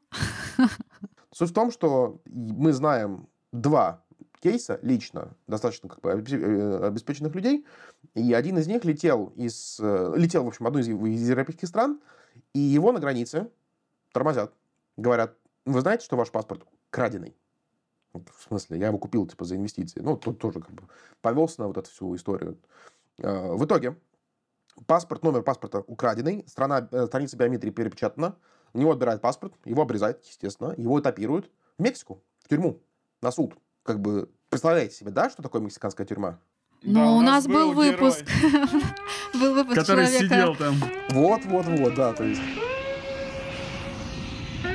Суть 1.33 1.51
в 1.51 1.55
том, 1.55 1.73
что 1.73 2.21
мы 2.27 2.73
знаем 2.73 3.29
два 3.53 4.05
кейса 4.41 4.79
лично, 4.83 5.37
достаточно 5.47 5.89
как 5.89 6.01
бы 6.01 6.13
обеспеченных 6.13 7.35
людей, 7.35 7.65
и 8.15 8.33
один 8.33 8.59
из 8.59 8.67
них 8.67 8.85
летел 8.85 9.33
из, 9.37 9.79
летел, 9.81 10.45
в 10.45 10.49
общем, 10.49 10.67
одной 10.67 10.83
из, 10.83 10.89
из 10.89 11.29
европейских 11.29 11.69
стран, 11.69 12.01
и 12.53 12.59
его 12.59 12.93
на 12.93 13.01
границе 13.01 13.51
тормозят. 14.13 14.53
Говорят, 14.97 15.37
вы 15.65 15.81
знаете, 15.81 16.05
что 16.05 16.17
ваш 16.17 16.31
паспорт 16.31 16.65
краденый? 16.91 17.37
В 18.13 18.45
смысле, 18.47 18.79
я 18.79 18.87
его 18.89 18.99
купил, 18.99 19.27
типа, 19.27 19.45
за 19.45 19.57
инвестиции. 19.57 20.01
Ну, 20.01 20.17
тут 20.17 20.39
тоже 20.39 20.61
как 20.61 20.71
бы 20.71 20.85
повелся 21.21 21.63
на 21.63 21.67
вот 21.67 21.77
эту 21.77 21.91
всю 21.91 22.15
историю. 22.15 22.57
А, 23.21 23.55
в 23.55 23.65
итоге, 23.65 23.97
паспорт, 24.87 25.25
номер 25.25 25.43
паспорта 25.43 25.81
украденный, 25.81 26.45
страна, 26.47 26.89
э, 26.93 27.07
страница 27.07 27.37
биометрии 27.37 27.71
перепечатана, 27.71 28.37
у 28.73 28.79
него 28.79 28.93
отбирают 28.93 29.21
паспорт, 29.21 29.55
его 29.65 29.83
обрезают, 29.83 30.25
естественно, 30.25 30.75
его 30.77 31.01
этапируют 31.01 31.51
в 31.79 31.83
Мексику, 31.83 32.23
в 32.41 32.49
тюрьму, 32.49 32.81
на 33.21 33.33
суд. 33.33 33.57
Как 33.83 34.01
бы, 34.01 34.31
представляете 34.49 34.95
себе, 34.95 35.11
да, 35.11 35.29
что 35.29 35.43
такое 35.43 35.61
мексиканская 35.61 36.07
тюрьма? 36.07 36.39
Ну, 36.87 36.95
да, 36.95 37.11
у, 37.13 37.21
нас, 37.23 37.47
был, 37.47 37.73
был 37.73 37.73
выпуск. 37.73 38.27
был 39.35 39.55
выпуск 39.55 39.75
Который 39.75 40.07
сидел 40.07 40.55
там. 40.55 40.75
Вот, 41.11 41.43
вот, 41.47 41.67
вот, 41.67 41.95
да, 41.95 42.13
то 42.13 42.25
есть 42.25 42.43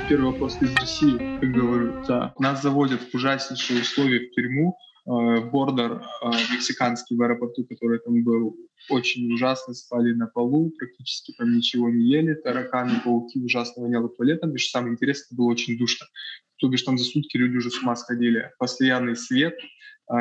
первый 0.08 0.32
вопрос 0.32 0.60
из 0.60 0.74
России, 0.74 1.16
как 1.40 1.52
говорю, 1.52 2.04
да. 2.08 2.34
Нас 2.38 2.62
заводят 2.62 3.00
в 3.00 3.14
ужаснейшие 3.14 3.82
условия 3.82 4.26
в 4.26 4.32
тюрьму. 4.32 4.76
Э, 5.06 5.40
бордер 5.40 6.02
э, 6.22 6.30
мексиканский 6.52 7.16
в 7.16 7.22
аэропорту, 7.22 7.64
который 7.64 8.00
там 8.00 8.24
был, 8.24 8.56
очень 8.88 9.32
ужасно 9.32 9.72
спали 9.72 10.12
на 10.12 10.26
полу, 10.26 10.72
практически 10.76 11.32
там 11.38 11.56
ничего 11.56 11.88
не 11.88 12.10
ели, 12.10 12.34
тараканы, 12.34 13.00
пауки, 13.04 13.38
ужасно 13.38 13.84
воняло 13.84 14.08
туалетом, 14.08 14.52
и 14.54 14.58
что 14.58 14.78
самое 14.78 14.94
интересное, 14.94 15.36
было 15.36 15.50
очень 15.50 15.78
душно. 15.78 16.06
То 16.58 16.68
бишь 16.68 16.82
там 16.82 16.98
за 16.98 17.04
сутки 17.04 17.36
люди 17.36 17.56
уже 17.56 17.70
с 17.70 17.80
ума 17.80 17.96
сходили. 17.96 18.50
Постоянный 18.58 19.16
свет, 19.16 19.54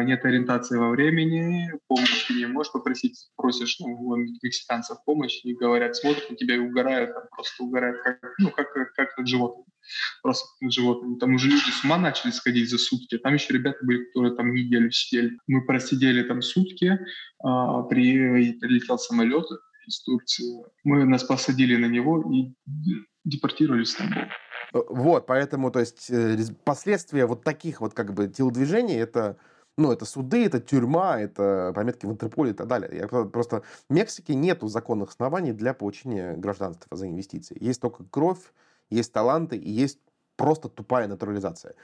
нет 0.04 0.24
ориентации 0.24 0.78
во 0.78 0.90
времени, 0.90 1.72
помощи 1.88 2.32
не 2.34 2.46
можешь 2.46 2.72
попросить, 2.72 3.30
просишь 3.36 3.80
ну, 3.80 3.88
у 3.88 4.16
мексиканцев 4.16 4.98
помощь, 5.04 5.40
и 5.44 5.56
говорят, 5.56 5.96
смотрят 5.96 6.30
на 6.30 6.36
тебя 6.36 6.56
и 6.56 6.60
угорают, 6.60 7.14
там 7.14 7.24
просто 7.32 7.64
угорают, 7.64 8.02
как, 8.04 8.20
ну, 8.38 8.52
как, 8.52 8.72
как, 8.72 8.94
как 8.94 9.18
над 9.18 9.28
животным, 9.28 9.66
просто 10.22 10.48
над 10.62 10.72
животным. 10.72 11.18
Там 11.18 11.34
уже 11.34 11.50
люди 11.50 11.72
с 11.72 11.84
ума 11.84 11.98
начали 11.98 12.32
сходить 12.32 12.70
за 12.70 12.78
сутки, 12.78 13.18
там 13.18 13.34
еще 13.34 13.54
ребята 13.54 13.80
были, 13.84 14.06
которые 14.06 14.36
там 14.36 14.54
неделю 14.54 14.92
сидели. 14.92 15.38
Мы 15.48 15.66
просидели 15.66 16.24
там 16.24 16.42
сутки, 16.42 17.00
а, 17.44 17.82
при, 17.84 18.54
прилетел 18.60 19.00
самолет 19.00 19.46
из 19.88 20.04
Турции, 20.04 20.64
мы 20.84 21.04
нас 21.06 21.24
посадили 21.24 21.76
на 21.76 21.88
него 21.88 22.32
и 22.32 22.54
депортировали 23.26 23.84
в 23.84 23.90
Стамбул. 23.90 24.24
Вот, 24.72 25.26
поэтому, 25.26 25.72
то 25.72 25.80
есть, 25.80 26.12
э, 26.12 26.38
последствия 26.64 27.26
вот 27.26 27.44
таких 27.44 27.82
вот 27.82 27.96
как 27.96 28.14
бы 28.14 28.28
телодвижений, 28.28 28.98
это 28.98 29.38
ну, 29.80 29.94
это 29.94 30.06
суды, 30.06 30.46
это 30.46 30.60
тюрьма, 30.60 31.20
это 31.20 31.72
пометки 31.74 32.06
в 32.06 32.12
Интерполе 32.12 32.52
и 32.52 32.54
так 32.54 32.68
далее. 32.68 32.92
Я 32.94 33.08
просто 33.08 33.64
в 33.88 33.94
Мексике 33.94 34.36
нету 34.36 34.68
законных 34.68 35.12
оснований 35.12 35.54
для 35.54 35.74
получения 35.74 36.34
гражданства 36.34 36.98
за 36.98 37.08
инвестиции. 37.08 37.58
Есть 37.60 37.80
только 37.82 38.04
кровь, 38.04 38.52
есть 38.90 39.14
таланты 39.14 39.56
и 39.56 39.70
есть 39.70 40.00
просто 40.36 40.68
тупая 40.68 41.08
натурализация. 41.08 41.76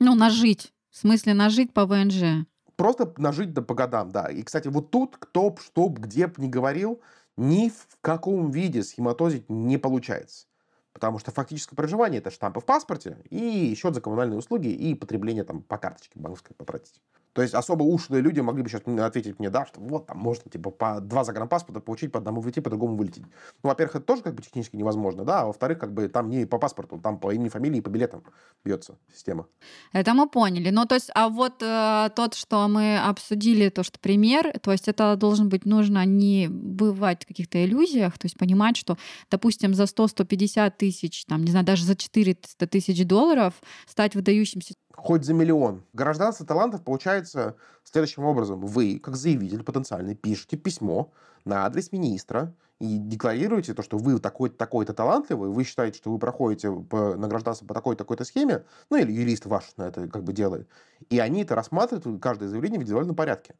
Ну, 0.00 0.16
нажить. 0.16 0.72
В 0.90 0.96
смысле 0.96 1.34
нажить 1.34 1.72
по 1.72 1.86
ВНЖ. 1.86 2.46
Просто 2.74 3.12
нажить 3.18 3.52
да 3.54 3.62
по 3.62 3.74
годам, 3.74 4.10
да. 4.10 4.26
И, 4.26 4.42
кстати, 4.42 4.66
вот 4.66 4.90
тут 4.90 5.16
кто 5.16 5.50
б, 5.50 5.60
что 5.60 5.88
б, 5.88 6.00
где 6.00 6.26
б 6.26 6.34
не 6.38 6.48
говорил, 6.48 7.00
ни 7.36 7.68
в 7.68 7.96
каком 8.00 8.50
виде 8.50 8.82
схематозить 8.82 9.48
не 9.48 9.78
получается. 9.78 10.46
Потому 10.92 11.20
что 11.20 11.30
фактическое 11.30 11.76
проживание– 11.76 12.18
это 12.20 12.30
штампы 12.30 12.60
в 12.60 12.64
паспорте 12.64 13.18
и 13.30 13.74
счет 13.76 13.94
за 13.94 14.00
коммунальные 14.00 14.38
услуги 14.38 14.68
и 14.68 14.94
потребление 14.94 15.44
там 15.44 15.62
по 15.62 15.78
карточке 15.78 16.18
банковской 16.18 16.56
потратить. 16.56 17.00
То 17.34 17.42
есть 17.42 17.52
особо 17.52 17.82
ушлые 17.82 18.22
люди 18.22 18.38
могли 18.40 18.62
бы 18.62 18.68
сейчас 18.68 18.82
ответить 18.86 19.40
мне, 19.40 19.50
да, 19.50 19.66
что 19.66 19.80
вот 19.80 20.06
там 20.06 20.18
можно 20.18 20.48
типа 20.50 20.70
по 20.70 21.00
два 21.00 21.24
загранпаспорта 21.24 21.80
получить, 21.80 22.12
по 22.12 22.20
одному 22.20 22.40
выйти, 22.40 22.60
по 22.60 22.70
другому 22.70 22.96
вылететь. 22.96 23.24
Ну, 23.62 23.70
во-первых, 23.70 23.96
это 23.96 24.04
тоже 24.04 24.22
как 24.22 24.34
бы 24.34 24.42
технически 24.42 24.76
невозможно, 24.76 25.24
да, 25.24 25.40
а 25.40 25.46
во-вторых, 25.46 25.78
как 25.78 25.92
бы 25.92 26.08
там 26.08 26.30
не 26.30 26.46
по 26.46 26.58
паспорту, 26.58 26.98
там 26.98 27.18
по 27.18 27.34
имени, 27.34 27.48
фамилии, 27.48 27.80
по 27.80 27.88
билетам 27.88 28.22
бьется 28.64 28.96
система. 29.12 29.46
Это 29.92 30.14
мы 30.14 30.28
поняли. 30.28 30.70
Ну, 30.70 30.86
то 30.86 30.94
есть, 30.94 31.10
а 31.12 31.28
вот 31.28 31.60
э, 31.60 32.10
тот, 32.14 32.34
что 32.34 32.68
мы 32.68 32.98
обсудили, 32.98 33.68
то, 33.68 33.82
что 33.82 33.98
пример, 33.98 34.56
то 34.60 34.70
есть 34.70 34.86
это 34.86 35.16
должен 35.16 35.48
быть 35.48 35.64
нужно 35.64 36.04
не 36.06 36.46
бывать 36.48 37.24
в 37.24 37.26
каких-то 37.26 37.64
иллюзиях, 37.64 38.16
то 38.16 38.26
есть 38.26 38.38
понимать, 38.38 38.76
что, 38.76 38.96
допустим, 39.28 39.74
за 39.74 39.84
100-150 39.84 40.72
тысяч, 40.78 41.24
там, 41.24 41.44
не 41.44 41.50
знаю, 41.50 41.66
даже 41.66 41.84
за 41.84 41.96
400 41.96 42.64
тысяч 42.68 43.04
долларов 43.04 43.54
стать 43.86 44.14
выдающимся 44.14 44.74
хоть 44.96 45.24
за 45.24 45.34
миллион. 45.34 45.82
Гражданство 45.92 46.46
талантов 46.46 46.82
получается 46.82 47.56
следующим 47.84 48.24
образом. 48.24 48.60
Вы, 48.60 48.98
как 48.98 49.16
заявитель 49.16 49.62
потенциальный, 49.62 50.14
пишете 50.14 50.56
письмо 50.56 51.12
на 51.44 51.66
адрес 51.66 51.92
министра 51.92 52.54
и 52.80 52.98
декларируете 52.98 53.74
то, 53.74 53.82
что 53.82 53.98
вы 53.98 54.18
такой-то 54.18 54.56
такой 54.56 54.86
талантливый, 54.86 55.50
вы 55.50 55.64
считаете, 55.64 55.98
что 55.98 56.10
вы 56.10 56.18
проходите 56.18 56.70
по, 56.72 57.16
на 57.16 57.28
гражданство 57.28 57.66
по 57.66 57.74
такой-такой-то 57.74 58.24
схеме, 58.24 58.64
ну 58.90 58.96
или 58.96 59.12
юрист 59.12 59.46
ваш 59.46 59.76
на 59.76 59.84
это 59.84 60.08
как 60.08 60.24
бы 60.24 60.32
делает, 60.32 60.68
и 61.08 61.18
они 61.18 61.42
это 61.42 61.54
рассматривают, 61.54 62.20
каждое 62.20 62.48
заявление 62.48 62.78
в 62.78 62.82
индивидуальном 62.82 63.16
порядке. 63.16 63.54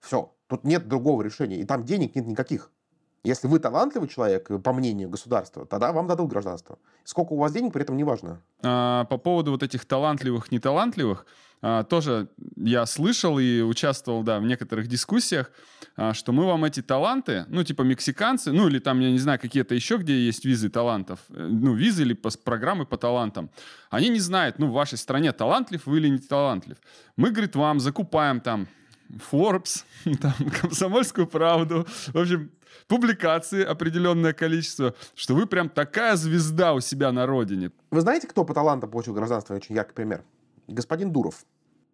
Все. 0.00 0.32
Тут 0.46 0.64
нет 0.64 0.86
другого 0.86 1.22
решения. 1.22 1.56
И 1.60 1.64
там 1.64 1.84
денег 1.84 2.14
нет 2.14 2.26
никаких. 2.26 2.70
Если 3.26 3.48
вы 3.48 3.58
талантливый 3.58 4.08
человек, 4.08 4.48
по 4.62 4.72
мнению 4.72 5.08
государства, 5.08 5.66
тогда 5.66 5.90
вам 5.90 6.06
дадут 6.06 6.30
гражданство. 6.30 6.78
Сколько 7.02 7.32
у 7.32 7.38
вас 7.38 7.52
денег, 7.52 7.72
при 7.72 7.82
этом 7.82 7.96
не 7.96 8.04
важно. 8.04 8.40
А, 8.62 9.04
по 9.06 9.18
поводу 9.18 9.50
вот 9.50 9.64
этих 9.64 9.84
талантливых, 9.84 10.52
неталантливых, 10.52 11.26
а, 11.60 11.82
тоже 11.82 12.28
я 12.54 12.86
слышал 12.86 13.40
и 13.40 13.62
участвовал, 13.62 14.22
да, 14.22 14.38
в 14.38 14.44
некоторых 14.44 14.86
дискуссиях, 14.86 15.50
а, 15.96 16.14
что 16.14 16.30
мы 16.30 16.44
вам 16.44 16.64
эти 16.66 16.82
таланты, 16.82 17.46
ну, 17.48 17.64
типа 17.64 17.82
мексиканцы, 17.82 18.52
ну, 18.52 18.68
или 18.68 18.78
там, 18.78 19.00
я 19.00 19.10
не 19.10 19.18
знаю, 19.18 19.40
какие-то 19.40 19.74
еще, 19.74 19.96
где 19.96 20.14
есть 20.24 20.44
визы 20.44 20.68
талантов, 20.68 21.18
э, 21.30 21.48
ну, 21.50 21.74
визы 21.74 22.02
или 22.02 22.14
программы 22.44 22.86
по 22.86 22.96
талантам, 22.96 23.50
они 23.90 24.08
не 24.08 24.20
знают, 24.20 24.60
ну, 24.60 24.68
в 24.68 24.72
вашей 24.72 24.98
стране 24.98 25.32
талантлив 25.32 25.84
вы 25.84 25.98
или 25.98 26.08
не 26.10 26.18
талантлив. 26.18 26.76
Мы, 27.16 27.30
говорит, 27.30 27.56
вам 27.56 27.80
закупаем 27.80 28.40
там 28.40 28.68
Forbes, 29.30 29.84
там, 30.20 30.32
Комсомольскую 30.60 31.26
правду, 31.26 31.86
в 32.12 32.16
общем, 32.16 32.50
публикации 32.88 33.64
определенное 33.64 34.32
количество, 34.32 34.94
что 35.14 35.34
вы 35.34 35.46
прям 35.46 35.68
такая 35.68 36.16
звезда 36.16 36.74
у 36.74 36.80
себя 36.80 37.12
на 37.12 37.26
родине. 37.26 37.70
Вы 37.90 38.00
знаете, 38.00 38.26
кто 38.26 38.44
по 38.44 38.54
талантам 38.54 38.90
получил 38.90 39.14
гражданство? 39.14 39.54
Очень 39.54 39.74
яркий 39.74 39.94
пример. 39.94 40.24
Господин 40.68 41.12
Дуров. 41.12 41.44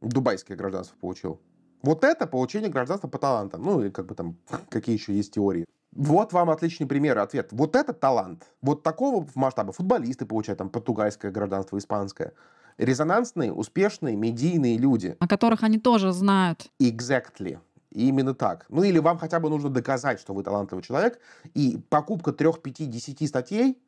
Дубайское 0.00 0.56
гражданство 0.56 0.96
получил. 1.00 1.40
Вот 1.82 2.04
это 2.04 2.26
получение 2.26 2.70
гражданства 2.70 3.08
по 3.08 3.18
талантам. 3.18 3.62
Ну, 3.62 3.84
и 3.84 3.90
как 3.90 4.06
бы 4.06 4.14
там, 4.14 4.36
какие 4.68 4.96
еще 4.96 5.14
есть 5.14 5.34
теории. 5.34 5.64
Вот 5.94 6.32
вам 6.32 6.48
отличный 6.50 6.86
пример, 6.86 7.18
ответ. 7.18 7.48
Вот 7.52 7.76
этот 7.76 8.00
талант. 8.00 8.46
Вот 8.62 8.82
такого 8.82 9.24
в 9.24 9.36
масштабе 9.36 9.72
футболисты 9.72 10.24
получают 10.24 10.58
там 10.58 10.70
португальское 10.70 11.30
гражданство, 11.30 11.76
испанское. 11.76 12.32
Резонансные, 12.78 13.52
успешные, 13.52 14.16
медийные 14.16 14.78
люди. 14.78 15.16
О 15.18 15.28
которых 15.28 15.62
они 15.62 15.78
тоже 15.78 16.12
знают. 16.12 16.66
Exactly. 16.80 17.58
Именно 17.90 18.34
так. 18.34 18.66
Ну 18.68 18.82
или 18.82 18.98
вам 18.98 19.18
хотя 19.18 19.38
бы 19.38 19.50
нужно 19.50 19.68
доказать, 19.68 20.20
что 20.20 20.32
вы 20.32 20.42
талантливый 20.42 20.82
человек, 20.82 21.18
и 21.54 21.78
покупка 21.88 22.32
трех, 22.32 22.62
пяти, 22.62 22.86
десяти 22.86 23.26
статей 23.26 23.78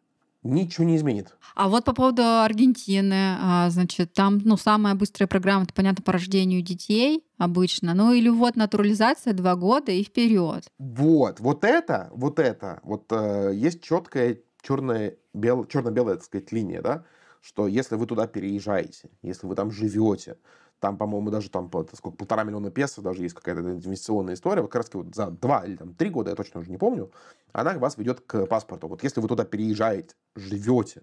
ничего 0.42 0.84
не 0.84 0.96
изменит. 0.96 1.34
А 1.54 1.68
вот 1.68 1.84
по 1.84 1.94
поводу 1.94 2.22
Аргентины, 2.22 3.36
а, 3.40 3.70
значит, 3.70 4.12
там, 4.12 4.40
ну, 4.44 4.56
самая 4.56 4.94
быстрая 4.94 5.26
программа, 5.26 5.64
это, 5.64 5.72
понятно, 5.72 6.04
по 6.04 6.12
рождению 6.12 6.62
детей 6.62 7.24
обычно, 7.38 7.94
ну, 7.94 8.12
или 8.12 8.28
вот 8.28 8.54
натурализация 8.54 9.32
два 9.32 9.56
года 9.56 9.90
и 9.90 10.04
вперед. 10.04 10.64
Вот, 10.78 11.40
вот 11.40 11.64
это, 11.64 12.10
вот 12.12 12.38
это, 12.38 12.80
вот 12.84 13.06
э, 13.10 13.52
есть 13.54 13.82
четкая 13.82 14.38
черная, 14.62 15.16
бел, 15.32 15.64
черно-белая, 15.66 16.16
так 16.16 16.24
сказать, 16.24 16.52
линия, 16.52 16.82
да, 16.82 17.04
что 17.44 17.68
если 17.68 17.96
вы 17.96 18.06
туда 18.06 18.26
переезжаете, 18.26 19.10
если 19.20 19.46
вы 19.46 19.54
там 19.54 19.70
живете, 19.70 20.38
там, 20.80 20.96
по-моему, 20.96 21.30
даже 21.30 21.50
там 21.50 21.70
сколько, 21.92 22.16
полтора 22.16 22.42
миллиона 22.42 22.70
песо, 22.70 23.02
даже 23.02 23.22
есть 23.22 23.34
какая-то 23.34 23.60
инвестиционная 23.60 24.32
история, 24.32 24.62
вот 24.62 24.72
как 24.72 24.82
раз 24.82 24.94
вот 24.94 25.14
за 25.14 25.26
два 25.26 25.62
или 25.66 25.76
там 25.76 25.94
три 25.94 26.08
года, 26.08 26.30
я 26.30 26.36
точно 26.36 26.60
уже 26.60 26.70
не 26.70 26.78
помню, 26.78 27.12
она 27.52 27.76
вас 27.78 27.98
ведет 27.98 28.20
к 28.20 28.46
паспорту. 28.46 28.88
Вот 28.88 29.02
если 29.02 29.20
вы 29.20 29.28
туда 29.28 29.44
переезжаете, 29.44 30.14
живете 30.34 31.02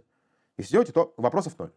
и 0.58 0.64
сидете, 0.64 0.92
то 0.92 1.14
вопросов 1.16 1.60
ноль. 1.60 1.72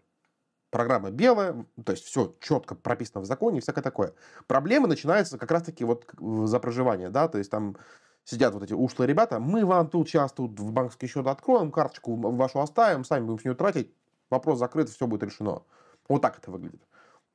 Программа 0.71 1.11
белая, 1.11 1.67
то 1.85 1.93
есть 1.93 2.05
все 2.05 2.35
четко 2.41 2.75
прописано 2.75 3.21
в 3.21 3.27
законе 3.27 3.59
и 3.59 3.61
всякое 3.61 3.83
такое. 3.83 4.15
Проблемы 4.47 4.89
начинаются 4.89 5.37
как 5.37 5.51
раз-таки 5.51 5.85
вот 5.85 6.07
за 6.19 6.59
проживание, 6.59 7.11
да, 7.11 7.29
то 7.29 7.37
есть 7.37 7.51
там 7.51 7.77
сидят 8.25 8.55
вот 8.55 8.63
эти 8.63 8.73
ушлые 8.73 9.09
ребята, 9.09 9.41
мы 9.41 9.67
вам 9.67 9.91
тут 9.91 10.09
сейчас 10.09 10.33
тут 10.33 10.59
в 10.59 10.73
банковский 10.73 11.07
счет 11.07 11.27
откроем, 11.27 11.71
карточку 11.71 12.17
вашу 12.17 12.61
оставим, 12.61 13.05
сами 13.05 13.27
будем 13.27 13.41
с 13.41 13.45
нее 13.45 13.55
тратить, 13.55 13.95
вопрос 14.35 14.59
закрыт, 14.59 14.89
все 14.89 15.07
будет 15.07 15.23
решено. 15.23 15.63
Вот 16.09 16.23
так 16.23 16.39
это 16.39 16.51
выглядит. 16.51 16.83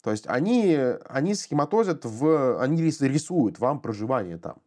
То 0.04 0.12
есть 0.12 0.28
они, 0.28 0.78
они 1.10 1.34
схематозят, 1.34 2.06
в, 2.06 2.62
они 2.62 2.82
рисуют 2.82 3.60
вам 3.60 3.80
проживание 3.82 4.38
там. 4.38 4.58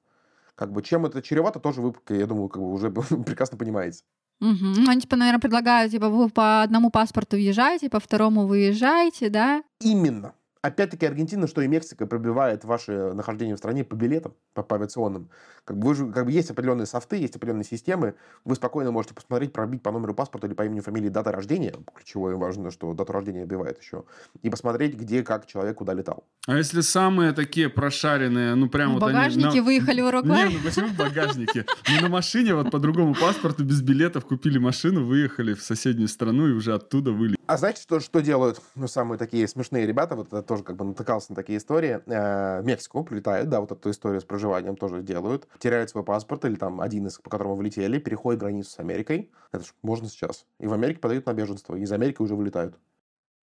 Как 0.54 0.70
бы 0.72 0.82
чем 0.82 1.06
это 1.06 1.22
чревато, 1.22 1.60
тоже 1.60 1.80
вы, 1.80 1.94
я 2.10 2.26
думаю, 2.26 2.48
как 2.48 2.62
бы 2.62 2.70
уже 2.72 2.90
прекрасно 3.26 3.56
понимаете. 3.56 4.04
Угу. 4.40 4.88
Они, 4.88 5.00
типа, 5.00 5.16
наверное, 5.16 5.40
предлагают, 5.40 5.92
типа, 5.92 6.08
вы 6.08 6.28
по 6.28 6.62
одному 6.62 6.90
паспорту 6.90 7.36
въезжаете, 7.36 7.88
по 7.88 8.00
второму 8.00 8.46
выезжаете, 8.46 9.30
да? 9.30 9.62
Именно. 9.80 10.34
Опять-таки 10.62 11.04
Аргентина, 11.06 11.48
что 11.48 11.60
и 11.60 11.66
Мексика, 11.66 12.06
пробивает 12.06 12.64
ваше 12.64 13.14
нахождение 13.14 13.56
в 13.56 13.58
стране 13.58 13.82
по 13.82 13.96
билетам, 13.96 14.32
по, 14.54 14.62
по 14.62 14.76
авиационным. 14.76 15.28
Как 15.64 15.76
бы, 15.76 15.88
вы 15.88 15.94
же, 15.96 16.12
как 16.12 16.24
бы 16.26 16.30
есть 16.30 16.52
определенные 16.52 16.86
софты, 16.86 17.16
есть 17.16 17.34
определенные 17.34 17.64
системы. 17.64 18.14
Вы 18.44 18.54
спокойно 18.54 18.92
можете 18.92 19.12
посмотреть, 19.12 19.52
пробить 19.52 19.82
по 19.82 19.90
номеру 19.90 20.14
паспорта 20.14 20.46
или 20.46 20.54
по 20.54 20.64
имени, 20.64 20.78
фамилии, 20.78 21.08
дата 21.08 21.32
рождения. 21.32 21.74
Ключевое 21.92 22.36
важно, 22.36 22.70
что 22.70 22.94
дату 22.94 23.12
рождения 23.12 23.42
отбивает 23.42 23.82
еще. 23.82 24.04
И 24.42 24.50
посмотреть, 24.50 24.94
где, 24.94 25.24
как 25.24 25.46
человек 25.46 25.78
куда 25.78 25.94
летал. 25.94 26.24
А 26.46 26.56
если 26.56 26.80
самые 26.80 27.32
такие 27.32 27.68
прошаренные, 27.68 28.54
ну 28.54 28.68
прям 28.68 28.90
в 28.90 28.94
вот 28.94 29.02
багажнике 29.02 29.48
они... 29.48 29.58
На... 29.58 29.64
выехали 29.64 30.00
в 30.00 30.06
Уругвай? 30.06 30.48
Не, 30.48 30.58
ну 30.58 30.60
почему 30.64 30.86
в 30.86 30.96
багажнике? 30.96 31.66
Ну 31.88 32.02
на 32.02 32.08
машине 32.08 32.54
вот 32.54 32.70
по 32.70 32.78
другому 32.78 33.14
паспорту 33.14 33.64
без 33.64 33.82
билетов 33.82 34.26
купили 34.26 34.58
машину, 34.58 35.04
выехали 35.04 35.54
в 35.54 35.62
соседнюю 35.62 36.06
страну 36.06 36.46
и 36.46 36.52
уже 36.52 36.72
оттуда 36.72 37.10
вылетели. 37.10 37.41
А 37.46 37.56
знаете, 37.56 37.82
что, 37.82 37.98
что 37.98 38.20
делают 38.20 38.62
ну, 38.76 38.86
самые 38.86 39.18
такие 39.18 39.48
смешные 39.48 39.86
ребята? 39.86 40.14
Вот 40.14 40.28
это 40.28 40.42
тоже 40.42 40.62
как 40.62 40.76
бы 40.76 40.84
натыкался 40.84 41.32
на 41.32 41.36
такие 41.36 41.58
истории. 41.58 42.00
Э, 42.06 42.62
в 42.62 42.64
Мексику 42.64 43.02
прилетают, 43.04 43.48
да, 43.48 43.60
вот 43.60 43.72
эту 43.72 43.90
историю 43.90 44.20
с 44.20 44.24
проживанием 44.24 44.76
тоже 44.76 45.02
делают. 45.02 45.48
Теряют 45.58 45.90
свой 45.90 46.04
паспорт 46.04 46.44
или 46.44 46.54
там 46.54 46.80
один 46.80 47.08
из, 47.08 47.18
по 47.18 47.30
которому 47.30 47.56
вылетели, 47.56 47.98
переходят 47.98 48.40
границу 48.40 48.70
с 48.70 48.78
Америкой. 48.78 49.32
Это 49.50 49.64
же 49.64 49.72
можно 49.82 50.08
сейчас. 50.08 50.46
И 50.60 50.66
в 50.66 50.72
Америке 50.72 51.00
подают 51.00 51.26
на 51.26 51.32
беженство. 51.34 51.74
И 51.74 51.82
из 51.82 51.90
Америки 51.90 52.22
уже 52.22 52.36
вылетают. 52.36 52.78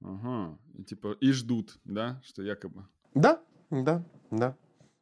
Ага. 0.01 0.57
И 0.75 0.83
типа 0.83 1.17
и 1.19 1.31
ждут, 1.31 1.77
да, 1.83 2.21
что 2.23 2.41
якобы. 2.41 2.87
Да, 3.13 3.41
да, 3.69 4.03
да. 4.31 4.55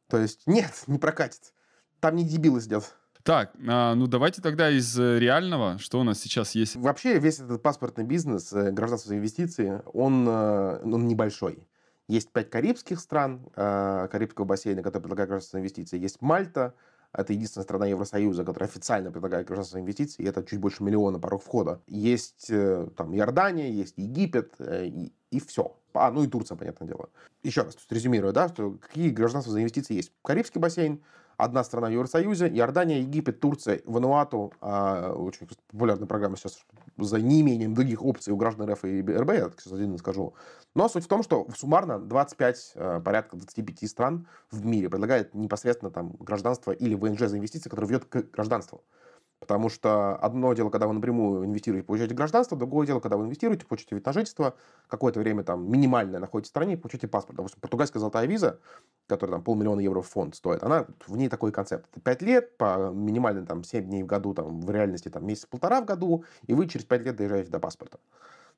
То 0.08 0.18
есть 0.18 0.42
нет, 0.46 0.72
не 0.88 0.98
прокатит. 0.98 1.54
Там 2.00 2.16
не 2.16 2.24
дебилы 2.24 2.60
сидят. 2.60 2.97
Так, 3.28 3.52
а, 3.68 3.94
ну 3.94 4.06
давайте 4.06 4.40
тогда 4.40 4.70
из 4.70 4.98
э, 4.98 5.18
реального, 5.18 5.76
что 5.76 6.00
у 6.00 6.02
нас 6.02 6.18
сейчас 6.18 6.54
есть. 6.54 6.76
Вообще 6.76 7.18
весь 7.18 7.38
этот 7.38 7.60
паспортный 7.60 8.04
бизнес, 8.04 8.54
э, 8.54 8.70
гражданство 8.70 9.12
инвестиции, 9.12 9.82
он, 9.92 10.26
э, 10.26 10.80
он 10.82 11.06
небольшой. 11.06 11.58
Есть 12.06 12.32
пять 12.32 12.48
карибских 12.48 12.98
стран, 12.98 13.42
э, 13.54 14.08
Карибского 14.10 14.46
бассейна, 14.46 14.82
которые 14.82 15.02
предлагают 15.02 15.28
гражданственные 15.28 15.60
инвестиции. 15.60 15.98
Есть 15.98 16.22
Мальта, 16.22 16.72
это 17.12 17.34
единственная 17.34 17.64
страна 17.64 17.84
Евросоюза, 17.84 18.46
которая 18.46 18.70
официально 18.70 19.12
предлагает 19.12 19.46
гражданственные 19.46 19.82
инвестиции, 19.82 20.22
и 20.22 20.26
это 20.26 20.42
чуть 20.42 20.58
больше 20.58 20.82
миллиона 20.82 21.18
порог 21.18 21.42
входа. 21.42 21.82
Есть 21.86 22.46
там 22.46 23.14
Иордания, 23.14 23.68
есть 23.68 23.92
Египет, 23.98 24.54
и, 24.58 25.12
и 25.30 25.40
все. 25.40 25.76
А, 25.92 26.10
ну 26.10 26.24
и 26.24 26.28
Турция, 26.28 26.56
понятное 26.56 26.88
дело. 26.88 27.10
Еще 27.42 27.60
раз, 27.60 27.76
резюмирую, 27.90 28.32
да, 28.32 28.48
что 28.48 28.70
какие 28.70 29.10
гражданства 29.10 29.52
за 29.52 29.60
инвестиции 29.60 29.92
есть. 29.92 30.12
Карибский 30.22 30.62
бассейн, 30.62 31.02
одна 31.38 31.64
страна 31.64 31.86
в 31.88 31.92
Евросоюзе, 31.92 32.48
Иордания, 32.48 32.98
Египет, 32.98 33.40
Турция, 33.40 33.80
Вануату, 33.86 34.52
а, 34.60 35.12
очень 35.12 35.48
популярная 35.70 36.06
программа 36.06 36.36
сейчас 36.36 36.58
за 36.98 37.20
неимением 37.20 37.74
других 37.74 38.04
опций 38.04 38.32
у 38.32 38.36
граждан 38.36 38.70
РФ 38.70 38.84
и 38.84 39.00
РБ, 39.00 39.30
я 39.30 39.48
так 39.48 39.60
сейчас 39.60 39.72
один 39.72 39.96
скажу. 39.98 40.34
Но 40.74 40.88
суть 40.88 41.04
в 41.04 41.08
том, 41.08 41.22
что 41.22 41.46
суммарно 41.56 42.00
25, 42.00 42.72
э, 42.74 43.00
порядка 43.04 43.36
25 43.36 43.88
стран 43.88 44.26
в 44.50 44.66
мире 44.66 44.90
предлагает 44.90 45.32
непосредственно 45.32 45.90
там 45.92 46.12
гражданство 46.18 46.72
или 46.72 46.94
ВНЖ 46.94 47.20
за 47.20 47.38
инвестиции, 47.38 47.70
которое 47.70 47.86
ведет 47.86 48.04
к 48.06 48.30
гражданству. 48.32 48.82
Потому 49.40 49.68
что 49.68 50.16
одно 50.16 50.52
дело, 50.52 50.68
когда 50.68 50.88
вы 50.88 50.94
напрямую 50.94 51.44
инвестируете, 51.44 51.86
получаете 51.86 52.14
гражданство, 52.14 52.56
другое 52.56 52.86
дело, 52.86 52.98
когда 52.98 53.16
вы 53.16 53.24
инвестируете, 53.24 53.66
получаете 53.66 53.94
вид 53.94 54.04
на 54.04 54.12
жительство, 54.12 54.54
какое-то 54.88 55.20
время 55.20 55.44
там 55.44 55.70
минимальное 55.70 56.18
находитесь 56.18 56.48
в 56.48 56.50
стране 56.50 56.74
и 56.74 56.76
получаете 56.76 57.06
паспорт. 57.06 57.36
Допустим, 57.36 57.60
португальская 57.60 58.00
золотая 58.00 58.26
виза, 58.26 58.58
которая 59.06 59.36
там 59.36 59.44
полмиллиона 59.44 59.78
евро 59.80 60.02
в 60.02 60.08
фонд 60.08 60.34
стоит, 60.34 60.64
она, 60.64 60.86
в 61.06 61.16
ней 61.16 61.28
такой 61.28 61.52
концепт. 61.52 61.86
Это 61.92 62.00
5 62.00 62.22
лет, 62.22 62.56
по 62.56 62.90
минимально 62.92 63.46
там 63.46 63.62
7 63.62 63.84
дней 63.84 64.02
в 64.02 64.06
году, 64.06 64.34
там 64.34 64.60
в 64.60 64.70
реальности 64.70 65.08
там 65.08 65.24
месяц-полтора 65.24 65.82
в 65.82 65.84
году, 65.84 66.24
и 66.46 66.54
вы 66.54 66.66
через 66.66 66.84
5 66.84 67.02
лет 67.02 67.16
доезжаете 67.16 67.50
до 67.50 67.60
паспорта. 67.60 68.00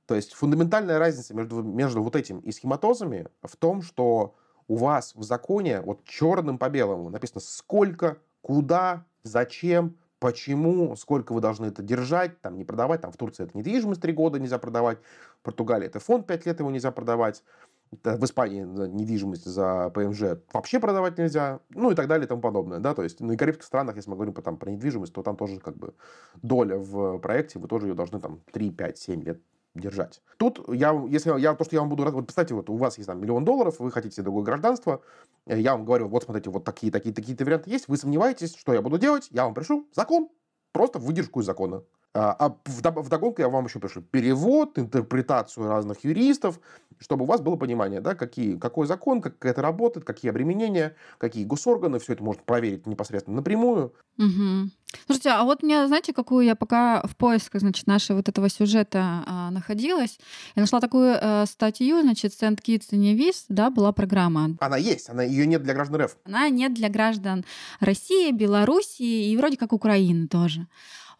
То 0.06 0.14
есть 0.14 0.32
фундаментальная 0.32 0.98
разница 0.98 1.34
между, 1.34 1.62
между 1.62 2.02
вот 2.02 2.16
этим 2.16 2.38
и 2.40 2.52
схематозами 2.52 3.28
в 3.42 3.54
том, 3.56 3.82
что 3.82 4.34
у 4.66 4.76
вас 4.76 5.14
в 5.14 5.22
законе 5.22 5.82
вот 5.82 6.04
черным 6.04 6.56
по 6.56 6.70
белому 6.70 7.10
написано 7.10 7.40
сколько, 7.40 8.16
куда, 8.40 9.04
зачем, 9.24 9.96
почему, 10.20 10.94
сколько 10.96 11.32
вы 11.32 11.40
должны 11.40 11.66
это 11.66 11.82
держать, 11.82 12.40
там 12.40 12.56
не 12.56 12.64
продавать, 12.64 13.00
там 13.00 13.10
в 13.10 13.16
Турции 13.16 13.44
это 13.44 13.58
недвижимость 13.58 14.00
3 14.00 14.12
года 14.12 14.38
нельзя 14.38 14.58
продавать, 14.58 14.98
в 15.40 15.42
Португалии 15.42 15.86
это 15.86 15.98
фонд 15.98 16.26
5 16.26 16.46
лет 16.46 16.60
его 16.60 16.70
нельзя 16.70 16.92
продавать, 16.92 17.42
в 17.90 18.24
Испании 18.24 18.60
недвижимость 18.60 19.46
за 19.46 19.90
ПМЖ 19.90 20.38
вообще 20.52 20.78
продавать 20.78 21.18
нельзя, 21.18 21.58
ну 21.70 21.90
и 21.90 21.94
так 21.94 22.06
далее 22.06 22.26
и 22.26 22.28
тому 22.28 22.40
подобное, 22.40 22.78
да, 22.78 22.94
то 22.94 23.02
есть, 23.02 23.20
ну 23.20 23.32
и 23.32 23.36
карибских 23.36 23.64
странах, 23.64 23.96
если 23.96 24.10
мы 24.10 24.16
говорим 24.16 24.34
там, 24.34 24.58
про 24.58 24.70
недвижимость, 24.70 25.12
то 25.12 25.22
там 25.22 25.36
тоже 25.36 25.58
как 25.58 25.76
бы 25.76 25.94
доля 26.42 26.76
в 26.76 27.18
проекте, 27.18 27.58
вы 27.58 27.66
тоже 27.66 27.88
ее 27.88 27.94
должны 27.94 28.20
там 28.20 28.40
3, 28.52 28.70
5, 28.70 28.98
7 28.98 29.22
лет 29.22 29.40
держать. 29.74 30.22
Тут 30.36 30.60
я, 30.68 30.92
если 31.08 31.38
я, 31.38 31.54
то, 31.54 31.64
что 31.64 31.76
я 31.76 31.80
вам 31.80 31.88
буду... 31.88 32.04
Вот 32.04 32.26
представьте, 32.26 32.54
вот 32.54 32.68
у 32.70 32.76
вас 32.76 32.98
есть 32.98 33.06
там 33.06 33.20
миллион 33.20 33.44
долларов, 33.44 33.76
вы 33.78 33.90
хотите 33.90 34.22
другое 34.22 34.44
гражданство, 34.44 35.02
э, 35.46 35.60
я 35.60 35.72
вам 35.72 35.84
говорю, 35.84 36.08
вот 36.08 36.24
смотрите, 36.24 36.50
вот 36.50 36.64
такие, 36.64 36.90
такие, 36.90 37.14
такие-то 37.14 37.44
варианты 37.44 37.70
есть, 37.70 37.88
вы 37.88 37.96
сомневаетесь, 37.96 38.56
что 38.56 38.74
я 38.74 38.82
буду 38.82 38.98
делать, 38.98 39.28
я 39.30 39.44
вам 39.44 39.54
пришлю 39.54 39.86
закон, 39.94 40.28
просто 40.72 40.98
выдержку 40.98 41.40
из 41.40 41.46
закона. 41.46 41.84
А, 42.12 42.32
а 42.32 42.56
в 42.64 43.08
догонку 43.08 43.40
я 43.40 43.48
вам 43.48 43.66
еще 43.66 43.78
пришлю 43.78 44.02
перевод, 44.02 44.78
интерпретацию 44.78 45.68
разных 45.68 46.02
юристов, 46.02 46.58
чтобы 46.98 47.22
у 47.22 47.26
вас 47.26 47.40
было 47.40 47.54
понимание, 47.54 48.00
да, 48.00 48.16
какие, 48.16 48.56
какой 48.56 48.88
закон, 48.88 49.20
как 49.20 49.44
это 49.44 49.62
работает, 49.62 50.04
какие 50.04 50.30
обременения, 50.30 50.96
какие 51.18 51.44
госорганы, 51.44 52.00
все 52.00 52.14
это 52.14 52.24
можно 52.24 52.42
проверить 52.42 52.86
непосредственно 52.86 53.36
напрямую. 53.36 53.94
Угу. 54.18 54.70
Слушайте, 55.06 55.30
а 55.30 55.44
вот 55.44 55.62
мне, 55.62 55.86
знаете, 55.86 56.12
какую 56.12 56.44
я 56.44 56.56
пока 56.56 57.00
в 57.06 57.16
поисках, 57.16 57.60
значит, 57.60 57.86
нашего 57.86 58.16
вот 58.16 58.28
этого 58.28 58.48
сюжета 58.48 59.22
а, 59.26 59.50
находилась, 59.52 60.18
я 60.56 60.62
нашла 60.62 60.80
такую 60.80 61.16
а, 61.20 61.46
статью, 61.46 62.00
значит, 62.02 62.32
Send 62.32 62.58
Kids 62.60 62.90
in 62.90 63.14
Nevis, 63.14 63.44
да, 63.48 63.70
была 63.70 63.92
программа. 63.92 64.56
Она 64.58 64.76
есть, 64.76 65.08
она 65.08 65.22
ее 65.22 65.46
нет 65.46 65.62
для 65.62 65.74
граждан 65.74 66.02
РФ. 66.02 66.16
Она 66.24 66.48
нет 66.48 66.74
для 66.74 66.88
граждан 66.88 67.44
России, 67.78 68.32
Белоруссии 68.32 69.30
и 69.30 69.36
вроде 69.36 69.56
как 69.56 69.72
Украины 69.72 70.26
тоже. 70.26 70.66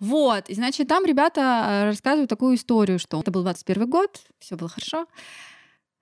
Вот, 0.00 0.48
и 0.48 0.54
значит, 0.54 0.88
там 0.88 1.04
ребята 1.04 1.40
э, 1.40 1.84
рассказывают 1.84 2.30
такую 2.30 2.56
историю, 2.56 2.98
что 2.98 3.20
это 3.20 3.30
был 3.30 3.42
21 3.42 3.88
год, 3.88 4.22
все 4.38 4.56
было 4.56 4.68
хорошо. 4.68 5.06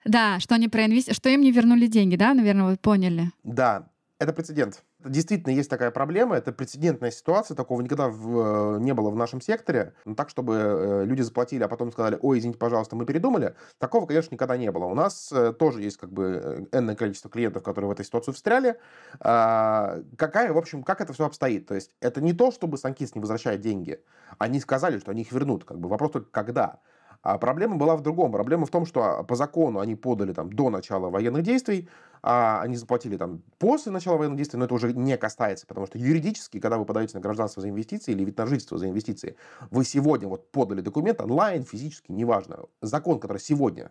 Да, 0.04 0.38
что 0.38 0.54
они 0.54 0.68
проинвести... 0.68 1.12
что 1.12 1.28
им 1.28 1.40
не 1.40 1.50
вернули 1.50 1.88
деньги, 1.88 2.14
да, 2.14 2.32
наверное, 2.32 2.66
вы 2.66 2.76
поняли. 2.76 3.32
Да, 3.42 3.90
это 4.20 4.32
прецедент. 4.32 4.84
Действительно, 5.08 5.52
есть 5.52 5.70
такая 5.70 5.90
проблема, 5.90 6.36
это 6.36 6.52
прецедентная 6.52 7.10
ситуация, 7.10 7.54
такого 7.54 7.80
никогда 7.80 8.08
в, 8.08 8.76
э, 8.76 8.80
не 8.80 8.94
было 8.94 9.10
в 9.10 9.16
нашем 9.16 9.40
секторе. 9.40 9.94
Но 10.04 10.14
так, 10.14 10.30
чтобы 10.30 10.54
э, 10.54 11.04
люди 11.04 11.22
заплатили, 11.22 11.62
а 11.62 11.68
потом 11.68 11.90
сказали, 11.92 12.18
ой, 12.20 12.38
извините, 12.38 12.58
пожалуйста, 12.58 12.96
мы 12.96 13.06
передумали, 13.06 13.54
такого, 13.78 14.06
конечно, 14.06 14.34
никогда 14.34 14.56
не 14.56 14.70
было. 14.70 14.84
У 14.84 14.94
нас 14.94 15.30
э, 15.32 15.52
тоже 15.52 15.82
есть 15.82 15.96
как 15.96 16.12
бы 16.12 16.68
энное 16.72 16.96
количество 16.96 17.30
клиентов, 17.30 17.62
которые 17.62 17.88
в 17.88 17.92
этой 17.92 18.04
ситуацию 18.04 18.34
встряли. 18.34 18.76
А, 19.20 20.00
какая, 20.16 20.52
в 20.52 20.58
общем, 20.58 20.82
как 20.82 21.00
это 21.00 21.12
все 21.12 21.26
обстоит? 21.26 21.66
То 21.66 21.74
есть 21.74 21.90
это 22.00 22.20
не 22.20 22.32
то, 22.32 22.50
чтобы 22.50 22.78
Санкис 22.78 23.14
не 23.14 23.20
возвращает 23.20 23.60
деньги. 23.60 24.00
Они 24.38 24.60
сказали, 24.60 24.98
что 24.98 25.10
они 25.10 25.22
их 25.22 25.32
вернут. 25.32 25.64
Как 25.64 25.78
бы 25.78 25.88
вопрос 25.88 26.12
только 26.12 26.30
когда. 26.30 26.80
А 27.22 27.38
проблема 27.38 27.76
была 27.76 27.96
в 27.96 28.02
другом. 28.02 28.32
Проблема 28.32 28.66
в 28.66 28.70
том, 28.70 28.86
что 28.86 29.02
а, 29.02 29.22
по 29.24 29.34
закону 29.34 29.80
они 29.80 29.96
подали 29.96 30.32
там 30.32 30.52
до 30.52 30.70
начала 30.70 31.10
военных 31.10 31.42
действий, 31.42 31.88
а 32.22 32.60
они 32.62 32.76
заплатили 32.76 33.16
там 33.16 33.42
после 33.58 33.92
начала 33.92 34.16
военных 34.16 34.36
действий, 34.36 34.58
но 34.58 34.64
это 34.64 34.74
уже 34.74 34.92
не 34.92 35.16
касается, 35.16 35.66
потому 35.66 35.86
что 35.86 35.98
юридически, 35.98 36.60
когда 36.60 36.78
вы 36.78 36.84
подаете 36.84 37.16
на 37.16 37.20
гражданство 37.20 37.60
за 37.60 37.68
инвестиции 37.68 38.12
или 38.12 38.24
вид 38.24 38.38
на 38.38 38.46
жительство 38.46 38.78
за 38.78 38.88
инвестиции, 38.88 39.36
вы 39.70 39.84
сегодня 39.84 40.28
вот 40.28 40.50
подали 40.50 40.80
документ 40.80 41.20
онлайн, 41.20 41.64
физически, 41.64 42.12
неважно. 42.12 42.66
Закон, 42.82 43.20
который 43.20 43.38
сегодня 43.38 43.90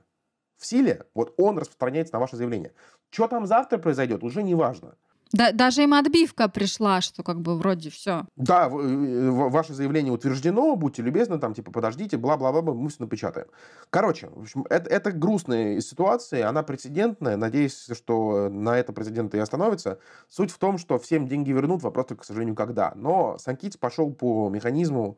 в 0.58 0.66
силе, 0.66 1.06
вот 1.14 1.34
он 1.38 1.58
распространяется 1.58 2.14
на 2.14 2.20
ваше 2.20 2.36
заявление. 2.36 2.74
Что 3.10 3.28
там 3.28 3.46
завтра 3.46 3.78
произойдет, 3.78 4.24
уже 4.24 4.44
не 4.44 4.56
важно. 4.56 4.96
Да, 5.32 5.52
даже 5.52 5.84
им 5.84 5.94
отбивка 5.94 6.48
пришла, 6.48 7.02
что 7.02 7.24
как 7.24 7.42
бы 7.42 7.58
вроде 7.58 7.90
все. 7.90 8.26
Да, 8.36 8.68
э, 8.68 9.30
ваше 9.30 9.74
заявление 9.74 10.14
утверждено, 10.14 10.76
будьте 10.76 11.02
любезны, 11.02 11.40
там 11.40 11.54
типа 11.54 11.72
подождите, 11.72 12.18
бла-бла-бла, 12.18 12.62
мы 12.62 12.90
все 12.90 13.04
напечатаем. 13.04 13.48
Короче, 13.90 14.30
в 14.30 14.42
общем, 14.42 14.66
это, 14.70 14.90
это 14.90 15.12
грустная 15.12 15.82
ситуация, 15.82 16.48
она 16.48 16.64
прецедентная, 16.64 17.38
надеюсь, 17.38 17.90
что 17.94 18.50
на 18.50 18.78
это 18.78 18.94
прецедент 18.94 19.34
и 19.36 19.40
остановится. 19.40 20.00
Суть 20.30 20.52
в 20.52 20.58
том, 20.58 20.78
что 20.78 21.00
всем 21.00 21.28
деньги 21.28 21.52
вернут, 21.52 21.84
вопрос 21.84 22.08
только, 22.08 22.24
к 22.24 22.26
сожалению, 22.26 22.56
когда. 22.56 22.94
Но 22.96 23.38
Санкитс 23.38 23.78
пошел 23.78 24.14
по 24.14 24.50
механизму, 24.50 25.18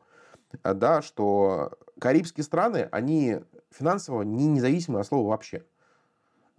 э, 0.62 0.74
да, 0.74 1.02
что 1.02 1.72
карибские 2.00 2.44
страны, 2.44 2.88
они 2.90 3.40
финансово 3.70 4.22
не 4.22 4.46
независимы 4.46 5.00
от 5.00 5.06
слова 5.06 5.28
вообще. 5.28 5.64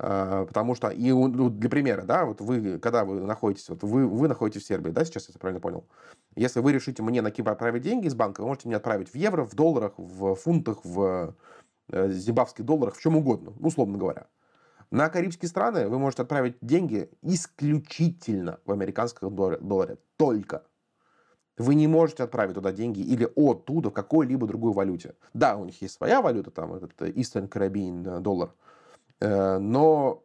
А, 0.03 0.45
потому 0.45 0.73
что, 0.73 0.89
и 0.89 1.11
ну, 1.11 1.51
для 1.51 1.69
примера, 1.69 2.01
да, 2.01 2.25
вот 2.25 2.41
вы, 2.41 2.79
когда 2.79 3.05
вы 3.05 3.21
находитесь, 3.21 3.69
вот 3.69 3.83
вы, 3.83 4.07
вы 4.07 4.27
находитесь 4.27 4.63
в 4.63 4.65
Сербии, 4.65 4.89
да, 4.89 5.05
сейчас 5.05 5.29
я 5.29 5.35
правильно 5.37 5.61
понял? 5.61 5.85
Если 6.35 6.59
вы 6.59 6.71
решите 6.71 7.03
мне 7.03 7.21
на 7.21 7.29
Кипр 7.29 7.51
отправить 7.51 7.83
деньги 7.83 8.07
из 8.07 8.15
банка, 8.15 8.41
вы 8.41 8.47
можете 8.47 8.67
мне 8.67 8.77
отправить 8.77 9.09
в 9.09 9.15
евро, 9.15 9.45
в 9.45 9.53
долларах, 9.53 9.93
в 9.97 10.33
фунтах, 10.33 10.83
в 10.83 11.35
э, 11.89 12.09
зимбабских 12.09 12.65
долларах, 12.65 12.95
в 12.95 12.99
чем 12.99 13.15
угодно, 13.15 13.53
условно 13.59 13.99
говоря. 13.99 14.25
На 14.89 15.07
карибские 15.09 15.49
страны 15.49 15.87
вы 15.87 15.99
можете 15.99 16.23
отправить 16.23 16.57
деньги 16.61 17.11
исключительно 17.21 18.59
в 18.65 18.71
американском 18.71 19.35
долларе, 19.35 19.99
только. 20.17 20.63
Вы 21.59 21.75
не 21.75 21.85
можете 21.85 22.23
отправить 22.23 22.55
туда 22.55 22.71
деньги 22.71 23.01
или 23.01 23.29
оттуда 23.35 23.91
в 23.91 23.93
какой-либо 23.93 24.47
другой 24.47 24.73
валюте. 24.73 25.13
Да, 25.35 25.57
у 25.57 25.65
них 25.65 25.79
есть 25.83 25.93
своя 25.93 26.23
валюта, 26.23 26.49
там 26.49 26.73
этот 26.73 26.99
Eastern 26.99 27.47
Caribbean 27.47 28.19
доллар– 28.19 28.51
Э, 28.61 28.70
но 29.21 30.23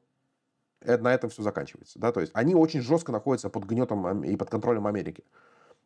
на 0.84 1.12
этом 1.14 1.30
все 1.30 1.42
заканчивается. 1.42 1.98
Да? 1.98 2.12
То 2.12 2.20
есть 2.20 2.32
они 2.34 2.54
очень 2.54 2.80
жестко 2.80 3.12
находятся 3.12 3.50
под 3.50 3.64
гнетом 3.64 4.24
и 4.24 4.36
под 4.36 4.50
контролем 4.50 4.86
Америки. 4.86 5.24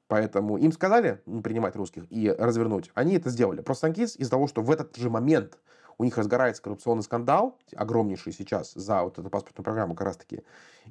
Поэтому 0.08 0.56
им 0.58 0.72
сказали 0.72 1.22
принимать 1.44 1.76
русских 1.76 2.04
и 2.10 2.28
развернуть. 2.30 2.90
Они 2.94 3.14
это 3.14 3.30
сделали. 3.30 3.60
Просто 3.62 3.86
Анкис 3.86 4.16
из-за 4.16 4.30
того, 4.30 4.48
что 4.48 4.60
в 4.60 4.70
этот 4.70 4.96
же 4.96 5.08
момент 5.08 5.58
у 5.98 6.04
них 6.04 6.16
разгорается 6.16 6.62
коррупционный 6.62 7.02
скандал, 7.02 7.58
огромнейший 7.76 8.32
сейчас 8.32 8.72
за 8.72 9.02
вот 9.02 9.18
эту 9.18 9.28
паспортную 9.28 9.64
программу 9.64 9.94
как 9.94 10.06
раз-таки, 10.06 10.42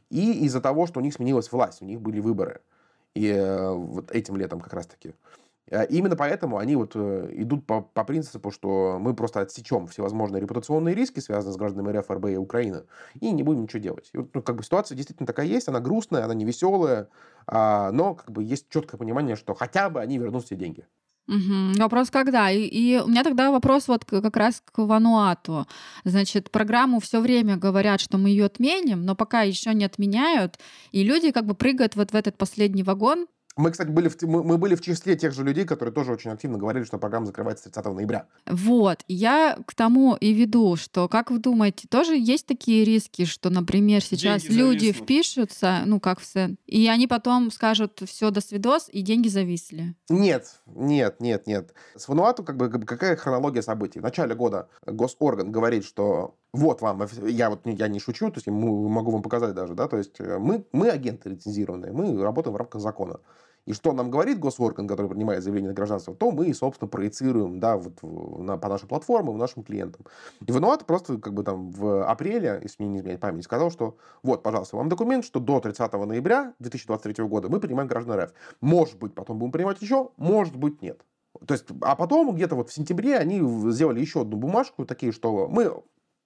и 0.10 0.46
из-за 0.46 0.62
того, 0.62 0.86
что 0.86 1.00
у 1.00 1.04
них 1.04 1.16
сменилась 1.16 1.52
власть, 1.52 1.82
у 1.82 1.86
них 1.86 2.00
были 2.00 2.20
выборы. 2.20 2.62
И 3.16 3.28
э, 3.28 3.72
вот 3.72 4.12
этим 4.12 4.38
летом 4.38 4.62
как 4.62 4.72
раз-таки. 4.72 5.16
Э, 5.70 5.86
именно 5.88 6.16
поэтому 6.16 6.58
они 6.58 6.76
вот 6.76 6.92
э, 6.96 7.30
идут 7.34 7.66
по, 7.66 7.82
по 7.82 8.04
принципу, 8.04 8.52
что 8.52 8.98
мы 9.00 9.14
просто 9.14 9.42
отсечем 9.42 9.88
всевозможные 9.88 10.42
репутационные 10.42 10.96
риски, 10.96 11.20
связанные 11.20 11.54
с 11.54 11.58
гражданами 11.58 11.98
РФ, 11.98 12.10
РБ 12.10 12.26
и 12.28 12.38
Украины, 12.38 12.84
и 13.20 13.32
не 13.32 13.44
будем 13.44 13.64
ничего 13.64 13.80
делать. 13.80 14.10
И 14.14 14.18
вот, 14.18 14.30
ну, 14.34 14.42
как 14.42 14.56
бы 14.56 14.64
ситуация 14.64 14.96
действительно 14.96 15.28
такая 15.28 15.46
есть, 15.46 15.68
она 15.68 15.80
грустная, 15.80 16.26
она 16.26 16.34
не 16.34 16.46
веселая, 16.46 17.10
а, 17.48 17.92
но 17.92 18.16
как 18.16 18.32
бы 18.32 18.44
есть 18.44 18.70
четкое 18.70 18.98
понимание, 18.98 19.36
что 19.36 19.54
хотя 19.54 19.90
бы 19.90 20.02
они 20.02 20.18
вернут 20.18 20.46
все 20.46 20.56
деньги. 20.56 20.86
Угу. 21.28 21.78
Вопрос 21.78 22.10
когда? 22.10 22.50
И, 22.50 22.62
и 22.62 23.00
у 23.00 23.08
меня 23.08 23.24
тогда 23.24 23.52
вопрос 23.52 23.88
вот 23.88 24.04
как 24.04 24.36
раз 24.36 24.64
к 24.66 24.80
Вануату. 24.80 25.68
Значит, 26.04 26.50
программу 26.50 27.00
все 27.00 27.20
время 27.20 27.56
говорят, 27.56 28.02
что 28.02 28.18
мы 28.18 28.30
ее 28.30 28.46
отменим, 28.46 29.04
но 29.04 29.16
пока 29.16 29.44
еще 29.44 29.76
не 29.76 29.86
отменяют, 29.86 30.60
и 30.92 31.04
люди 31.04 31.32
как 31.32 31.46
бы 31.46 31.54
прыгают 31.54 31.96
вот 31.96 32.12
в 32.12 32.16
этот 32.16 32.36
последний 32.36 32.82
вагон, 32.82 33.28
Мы, 33.56 33.72
кстати, 33.72 33.90
были 33.90 34.08
в, 34.08 34.22
мы, 34.24 34.58
были 34.58 34.76
в 34.76 34.82
числе 34.82 35.16
тех 35.16 35.34
же 35.34 35.44
людей, 35.44 35.66
которые 35.66 35.94
тоже 35.94 36.14
очень 36.14 36.32
активно 36.32 36.58
говорили, 36.58 36.86
что 36.86 36.98
программа 36.98 37.26
закрывается 37.26 37.66
30 37.66 37.86
ноября. 37.94 38.26
Вот. 38.46 39.00
Я 39.08 39.58
к 39.66 39.76
тому 39.76 40.16
и 40.16 40.34
веду, 40.34 40.76
что, 40.76 41.08
как 41.10 41.30
вы 41.30 41.40
думаете, 41.40 41.88
тоже 41.90 42.16
есть 42.16 42.46
такие 42.46 42.86
риски, 42.86 43.26
что, 43.26 43.50
например, 43.50 44.02
сейчас 44.02 44.44
деньги 44.44 44.56
люди 44.56 44.80
зависнут. 44.80 45.04
впишутся, 45.04 45.82
ну, 45.86 46.00
как 46.00 46.20
все, 46.20 46.56
и 46.68 46.88
они 46.88 47.08
потом 47.08 47.52
скажут, 47.52 48.02
все, 48.06 48.32
до 48.32 48.40
свидос, 48.42 48.90
и 48.92 49.02
деньги 49.02 49.28
зависли? 49.28 49.96
Нет, 50.10 50.48
нет, 50.68 51.20
нет, 51.20 51.48
нет. 51.48 51.74
С 51.96 52.08
Вануату 52.08 52.44
как 52.44 52.56
бы 52.56 52.70
какая 52.70 53.16
хронология 53.16 53.62
событий? 53.62 54.00
В 54.00 54.04
начале 54.04 54.36
года 54.36 54.70
госорган 54.86 55.52
говорит, 55.52 55.86
что 55.86 56.36
вот 56.54 56.82
вам, 56.82 57.04
я 57.28 57.50
вот 57.50 57.62
я 57.66 57.88
не 57.88 58.00
шучу, 58.00 58.30
то 58.32 58.38
есть 58.38 58.48
могу 58.48 59.12
вам 59.12 59.22
показать 59.22 59.54
даже, 59.54 59.76
да, 59.76 59.88
то 59.88 59.98
есть 59.98 60.20
э, 60.20 60.40
мы, 60.40 60.66
мы 60.72 60.90
агенты 60.90 61.30
лицензированные, 61.30 61.92
мы 61.92 62.22
работаем 62.22 62.54
в 62.54 62.58
рамках 62.58 62.82
закона. 62.82 63.20
И 63.66 63.74
что 63.74 63.94
нам 63.94 64.10
говорит 64.10 64.40
госорган, 64.40 64.88
который 64.88 65.12
принимает 65.12 65.44
заявление 65.44 65.70
на 65.70 65.76
гражданство, 65.76 66.16
то 66.16 66.32
мы, 66.32 66.52
собственно, 66.56 66.90
проецируем 66.90 67.60
да, 67.60 67.78
вот 67.78 68.02
на, 68.02 68.58
по 68.58 68.68
нашим 68.68 68.88
платформам, 68.88 69.38
нашим 69.38 69.64
клиентам. 69.64 70.08
И 70.44 70.52
Вануат 70.52 70.88
просто 70.88 71.20
как 71.20 71.36
бы 71.36 71.44
там 71.44 71.70
в 71.70 72.04
апреле, 72.04 72.60
если 72.64 72.82
мне 72.82 72.94
не 72.94 72.98
изменяет 73.00 73.20
память, 73.20 73.44
сказал, 73.44 73.70
что 73.70 73.96
вот, 74.24 74.42
пожалуйста, 74.42 74.76
вам 74.76 74.90
документ, 74.90 75.24
что 75.24 75.40
до 75.40 75.60
30 75.60 75.94
ноября 75.94 76.56
2023 76.58 77.24
года 77.26 77.50
мы 77.50 77.60
принимаем 77.60 77.88
граждан 77.88 78.20
РФ. 78.20 78.34
Может 78.60 78.98
быть, 78.98 79.14
потом 79.14 79.38
будем 79.38 79.52
принимать 79.52 79.80
еще, 79.84 80.10
может 80.18 80.56
быть, 80.56 80.82
нет. 80.82 81.06
То 81.46 81.54
есть, 81.54 81.66
а 81.82 81.96
потом 81.96 82.34
где-то 82.34 82.56
вот 82.56 82.70
в 82.70 82.74
сентябре 82.74 83.18
они 83.18 83.40
сделали 83.72 84.00
еще 84.00 84.22
одну 84.22 84.38
бумажку, 84.38 84.86
такие, 84.86 85.12
что 85.12 85.48
мы 85.48 85.72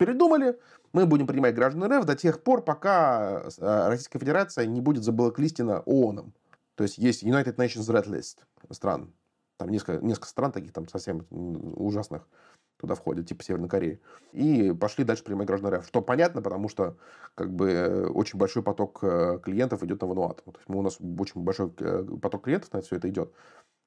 передумали, 0.04 0.60
мы 0.92 1.06
будем 1.06 1.28
принимать 1.28 1.56
граждан 1.56 1.92
РФ 1.92 2.06
до 2.06 2.16
тех 2.16 2.44
пор, 2.44 2.64
пока 2.64 3.44
э, 3.58 3.88
Российская 3.88 4.20
Федерация 4.20 4.66
не 4.66 4.82
будет 4.82 5.04
заблоклистена 5.04 5.80
ООНом. 5.86 6.34
То 6.76 6.84
есть 6.84 6.98
есть 6.98 7.24
United 7.24 7.56
Nations 7.56 7.88
Red 7.88 8.08
List 8.08 8.40
стран. 8.72 9.14
Там 9.58 9.70
несколько, 9.70 10.04
несколько 10.04 10.28
стран 10.28 10.52
таких 10.52 10.74
там 10.74 10.88
совсем 10.90 11.26
ужасных 11.30 12.28
туда 12.78 12.96
входят, 12.96 13.28
типа 13.28 13.44
Северной 13.44 13.70
Кореи. 13.70 14.02
И 14.34 14.74
пошли 14.74 15.06
дальше 15.06 15.24
принимать 15.24 15.48
граждан 15.48 15.74
РФ. 15.76 15.88
Что 15.88 16.02
понятно, 16.02 16.42
потому 16.42 16.68
что 16.68 16.98
как 17.36 17.54
бы 17.54 18.10
очень 18.14 18.38
большой 18.38 18.62
поток 18.62 19.00
э, 19.04 19.40
клиентов 19.42 19.84
идет 19.84 20.02
на 20.02 20.08
Вануату. 20.08 20.44
То 20.52 20.58
есть 20.58 20.70
у 20.70 20.82
нас 20.82 20.98
очень 21.00 21.42
большой 21.42 21.72
э, 21.80 22.04
поток 22.22 22.44
клиентов 22.44 22.74
на 22.74 22.82
все 22.82 22.98
это 22.98 23.08
идет. 23.08 23.32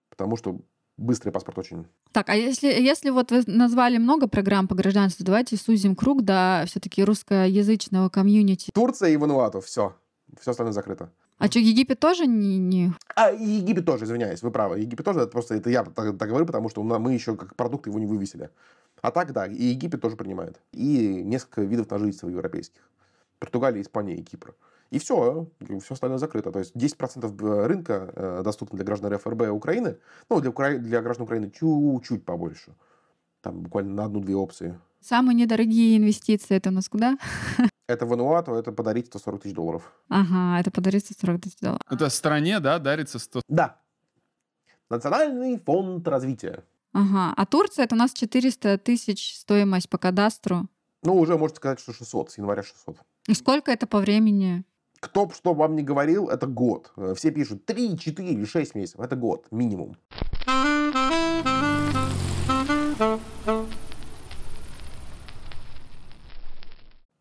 Потому 0.09 0.37
что 0.37 0.61
быстрый 0.97 1.31
паспорт 1.31 1.59
очень. 1.59 1.87
Так, 2.13 2.29
а 2.29 2.35
если, 2.35 2.69
если 2.69 3.11
вот 3.11 3.31
вы 3.31 3.43
назвали 3.47 3.99
много 3.99 4.29
программ 4.29 4.69
по 4.69 4.75
гражданству, 4.75 5.25
давайте 5.25 5.57
сузим 5.57 5.95
круг 5.95 6.23
до 6.23 6.65
все-таки 6.67 7.05
русскоязычного 7.05 8.09
комьюнити. 8.09 8.71
Турция 8.73 9.11
и 9.11 9.17
Вануату, 9.17 9.61
все. 9.61 9.95
Все 10.41 10.51
остальное 10.51 10.73
закрыто. 10.73 11.11
А 11.39 11.49
что, 11.49 11.59
Египет 11.59 12.01
тоже 12.01 12.27
не, 12.27 12.57
не... 12.57 12.93
А, 13.15 13.31
Египет 13.31 13.85
тоже, 13.85 14.05
извиняюсь, 14.07 14.43
вы 14.43 14.51
правы. 14.51 14.81
Египет 14.81 15.05
тоже, 15.05 15.21
это 15.21 15.31
просто 15.31 15.55
это 15.55 15.69
я 15.69 15.85
так, 15.85 16.17
так 16.19 16.29
говорю, 16.29 16.47
потому 16.47 16.71
что 16.71 16.83
мы 16.83 17.13
еще 17.13 17.37
как 17.37 17.55
продукт 17.57 17.87
его 17.87 17.99
не 17.99 18.07
вывесили. 18.07 18.51
А 19.03 19.11
так, 19.11 19.33
да, 19.33 19.47
и 19.47 19.65
Египет 19.65 20.01
тоже 20.01 20.17
принимает. 20.17 20.61
И 20.73 21.23
несколько 21.23 21.61
видов 21.61 21.91
на 21.91 21.99
жительство 21.99 22.29
европейских. 22.29 22.81
Португалия, 23.39 23.83
Испания 23.83 24.17
и 24.17 24.23
Кипр. 24.23 24.55
И 24.91 24.99
все, 24.99 25.47
все 25.61 25.95
остальное 25.95 26.19
закрыто. 26.19 26.53
То 26.53 26.59
есть 26.59 26.77
10% 26.77 27.67
рынка 27.67 28.13
э, 28.15 28.43
доступно 28.45 28.77
для 28.77 28.85
граждан 28.85 29.13
РФРБ 29.13 29.51
Украины. 29.51 29.99
Ну, 30.31 30.41
для, 30.41 30.51
Укра... 30.51 30.79
для 30.79 31.03
граждан 31.03 31.25
Украины 31.25 31.51
чуть-чуть 31.51 32.25
побольше. 32.25 32.73
Там 33.41 33.61
буквально 33.61 33.95
на 33.95 34.05
одну-две 34.05 34.35
опции. 34.35 34.79
Самые 35.01 35.35
недорогие 35.35 35.97
инвестиции 35.97 36.57
это 36.57 36.71
у 36.71 36.73
нас 36.73 36.89
куда? 36.89 37.19
Это 37.89 38.05
Вануату, 38.05 38.53
это 38.55 38.73
подарить 38.73 39.07
140 39.07 39.43
тысяч 39.43 39.55
долларов. 39.55 39.93
Ага, 40.09 40.59
это 40.59 40.73
подарить 40.73 41.05
140 41.05 41.41
тысяч 41.41 41.61
долларов. 41.61 41.81
Это 41.89 42.09
стране, 42.11 42.59
да, 42.59 42.81
дарится 42.81 43.21
100... 43.21 43.43
Да. 43.49 43.79
Национальный 44.91 45.57
фонд 45.61 46.09
развития. 46.09 46.65
Ага, 46.93 47.33
а 47.37 47.47
Турция 47.47 47.85
это 47.85 47.95
у 47.95 47.99
нас 47.99 48.13
400 48.13 48.79
тысяч 48.79 49.37
стоимость 49.37 49.89
по 49.89 49.99
кадастру. 49.99 50.67
Ну, 51.05 51.15
уже 51.17 51.39
можете 51.39 51.59
сказать, 51.59 51.79
что 51.79 51.93
600, 51.93 52.33
с 52.33 52.39
января 52.39 52.65
600. 52.65 52.97
И 53.29 53.35
сколько 53.35 53.71
это 53.71 53.87
по 53.87 54.01
времени? 54.01 54.65
Кто 55.01 55.29
что 55.31 55.55
вам 55.55 55.77
не 55.77 55.83
говорил, 55.83 56.29
это 56.29 56.47
год. 56.47 56.93
Все 57.17 57.31
пишут 57.31 57.67
3, 57.67 57.99
4, 57.99 58.47
6 58.47 58.75
месяцев. 58.75 59.01
Это 59.01 59.17
год 59.17 59.47
минимум. 59.51 59.97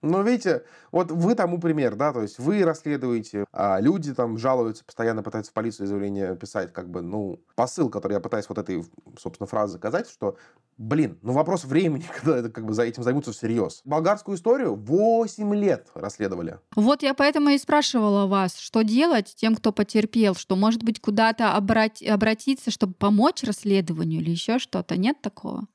Но 0.05 0.21
видите, 0.21 0.63
вот 0.91 1.11
вы 1.11 1.33
тому 1.33 1.59
пример, 1.59 1.95
да, 1.95 2.13
то 2.13 2.21
есть 2.21 2.37
вы 2.37 2.63
расследуете, 2.63 3.45
а 3.51 3.79
люди 3.79 4.13
там 4.13 4.37
жалуются, 4.37 4.85
постоянно 4.85 5.23
пытаются 5.23 5.51
в 5.51 5.55
полицию 5.55 5.87
заявление 5.87 6.35
писать, 6.35 6.71
как 6.71 6.89
бы, 6.89 7.01
ну, 7.01 7.41
посыл, 7.55 7.89
который 7.89 8.13
я 8.13 8.19
пытаюсь 8.19 8.47
вот 8.47 8.59
этой, 8.59 8.85
собственно, 9.17 9.47
фразы 9.47 9.77
сказать, 9.77 10.07
что, 10.07 10.37
блин, 10.77 11.17
ну 11.23 11.33
вопрос 11.33 11.65
времени, 11.65 12.05
когда 12.21 12.37
это 12.37 12.49
как 12.49 12.65
бы 12.65 12.73
за 12.73 12.83
этим 12.83 13.01
займутся 13.01 13.31
всерьез. 13.31 13.81
Болгарскую 13.83 14.37
историю 14.37 14.75
8 14.75 15.55
лет 15.55 15.87
расследовали. 15.95 16.59
Вот 16.75 17.01
я 17.01 17.15
поэтому 17.15 17.49
и 17.49 17.57
спрашивала 17.57 18.27
вас, 18.27 18.57
что 18.59 18.83
делать 18.83 19.33
тем, 19.35 19.55
кто 19.55 19.71
потерпел, 19.71 20.35
что, 20.35 20.55
может 20.55 20.83
быть, 20.83 21.01
куда-то 21.01 21.55
обрати- 21.57 22.07
обратиться, 22.07 22.69
чтобы 22.69 22.93
помочь 22.93 23.43
расследованию 23.43 24.21
или 24.21 24.29
еще 24.29 24.59
что-то, 24.59 24.97
нет 24.97 25.19
такого? 25.21 25.65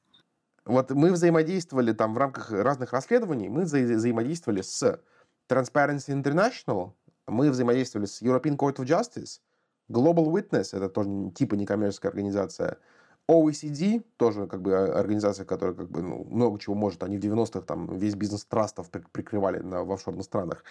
Вот 0.70 0.92
мы 0.92 1.10
взаимодействовали 1.10 1.92
там 1.92 2.14
в 2.14 2.18
рамках 2.18 2.52
разных 2.52 2.92
расследований, 2.92 3.48
мы 3.48 3.62
вза 3.62 3.78
взаимодействовали 3.78 4.62
с 4.62 5.00
Transparency 5.50 6.10
International, 6.10 6.92
мы 7.26 7.50
взаимодействовали 7.50 8.06
с 8.06 8.22
European 8.22 8.56
Court 8.56 8.76
of 8.76 8.84
Justice, 8.84 9.40
Global 9.90 10.26
Witness, 10.26 10.68
это 10.76 10.88
тоже 10.88 11.32
типа 11.34 11.56
некоммерческая 11.56 12.10
организация, 12.10 12.78
OECD, 13.30 14.02
тоже 14.16 14.46
как 14.46 14.62
бы 14.62 14.76
организация, 14.76 15.44
которая 15.44 15.74
как 15.74 15.90
бы 15.90 16.02
ну, 16.02 16.26
много 16.30 16.58
чего 16.58 16.74
может. 16.74 17.02
Они 17.02 17.16
в 17.16 17.20
90-х 17.20 17.60
там 17.60 17.96
весь 17.96 18.14
бизнес 18.14 18.44
трастов 18.44 18.90
прикрывали 18.90 19.58
на, 19.58 19.84
в 19.84 19.92
офшорных 19.92 20.24
странах. 20.24 20.64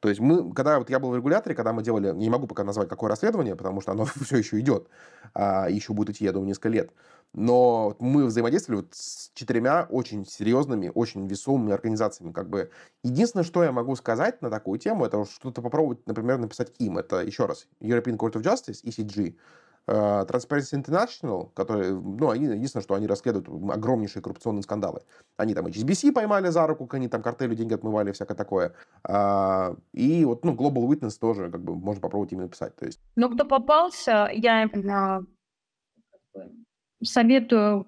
То 0.00 0.08
есть 0.08 0.20
мы, 0.20 0.52
когда 0.52 0.78
вот 0.78 0.90
я 0.90 0.98
был 0.98 1.10
в 1.10 1.16
регуляторе, 1.16 1.54
когда 1.54 1.72
мы 1.72 1.82
делали, 1.82 2.12
не 2.12 2.30
могу 2.30 2.46
пока 2.46 2.64
назвать 2.64 2.88
какое 2.88 3.10
расследование, 3.10 3.56
потому 3.56 3.80
что 3.80 3.92
оно 3.92 4.04
все 4.22 4.38
еще 4.38 4.58
идет, 4.60 4.88
а, 5.34 5.68
еще 5.68 5.92
будет 5.92 6.10
идти, 6.10 6.24
я 6.24 6.32
думаю, 6.32 6.48
несколько 6.48 6.68
лет. 6.68 6.90
Но 7.32 7.96
мы 7.98 8.24
взаимодействовали 8.24 8.80
вот 8.80 8.94
с 8.94 9.30
четырьмя 9.34 9.86
очень 9.90 10.24
серьезными, 10.24 10.90
очень 10.94 11.26
весомыми 11.26 11.72
организациями. 11.72 12.32
Как 12.32 12.48
бы. 12.48 12.70
Единственное, 13.02 13.44
что 13.44 13.62
я 13.62 13.72
могу 13.72 13.94
сказать 13.96 14.40
на 14.40 14.48
такую 14.48 14.78
тему, 14.78 15.04
это 15.04 15.24
что-то 15.26 15.60
попробовать, 15.60 16.06
например, 16.06 16.38
написать 16.38 16.72
им. 16.78 16.96
Это, 16.96 17.22
еще 17.22 17.44
раз, 17.46 17.66
European 17.80 18.16
Court 18.16 18.32
of 18.32 18.42
Justice, 18.42 18.82
ECG, 18.84 19.36
Transparency 19.88 20.74
International, 20.74 21.50
которые, 21.54 21.92
ну, 21.92 22.30
они, 22.30 22.46
единственное, 22.46 22.82
что 22.82 22.94
они 22.94 23.06
расследуют 23.06 23.48
огромнейшие 23.48 24.22
коррупционные 24.22 24.62
скандалы. 24.62 25.02
Они 25.36 25.54
там 25.54 25.66
HSBC 25.66 26.12
поймали 26.12 26.48
за 26.48 26.66
руку, 26.66 26.88
они 26.90 27.08
там 27.08 27.22
картелю 27.22 27.54
деньги 27.54 27.74
отмывали, 27.74 28.12
всякое 28.12 28.34
такое. 28.34 28.74
А, 29.04 29.76
и 29.92 30.24
вот, 30.24 30.44
ну, 30.44 30.54
Global 30.54 30.88
Witness 30.88 31.18
тоже, 31.20 31.50
как 31.50 31.62
бы, 31.62 31.74
можно 31.74 32.00
попробовать 32.00 32.32
им 32.32 32.40
написать. 32.40 32.74
То 32.76 32.86
есть. 32.86 33.00
Ну, 33.14 33.30
кто 33.30 33.44
попался, 33.44 34.28
я 34.32 34.64
именно 34.64 35.24
советую 37.02 37.86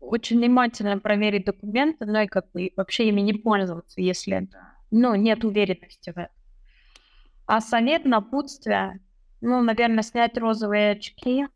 очень 0.00 0.38
внимательно 0.38 0.98
проверить 0.98 1.46
документы, 1.46 2.06
ну 2.06 2.20
и 2.20 2.26
как 2.26 2.50
бы 2.52 2.72
вообще 2.76 3.08
ими 3.08 3.22
не 3.22 3.32
пользоваться, 3.32 4.00
если 4.00 4.48
ну, 4.90 5.14
нет 5.14 5.44
уверенности 5.44 6.10
в 6.10 6.18
этом. 6.18 6.34
А 7.46 7.60
совет, 7.60 8.04
напутствие, 8.04 9.00
ну, 9.44 9.62
наверное, 9.62 10.02
снять 10.02 10.36
розовые 10.38 10.92
очки. 10.92 11.46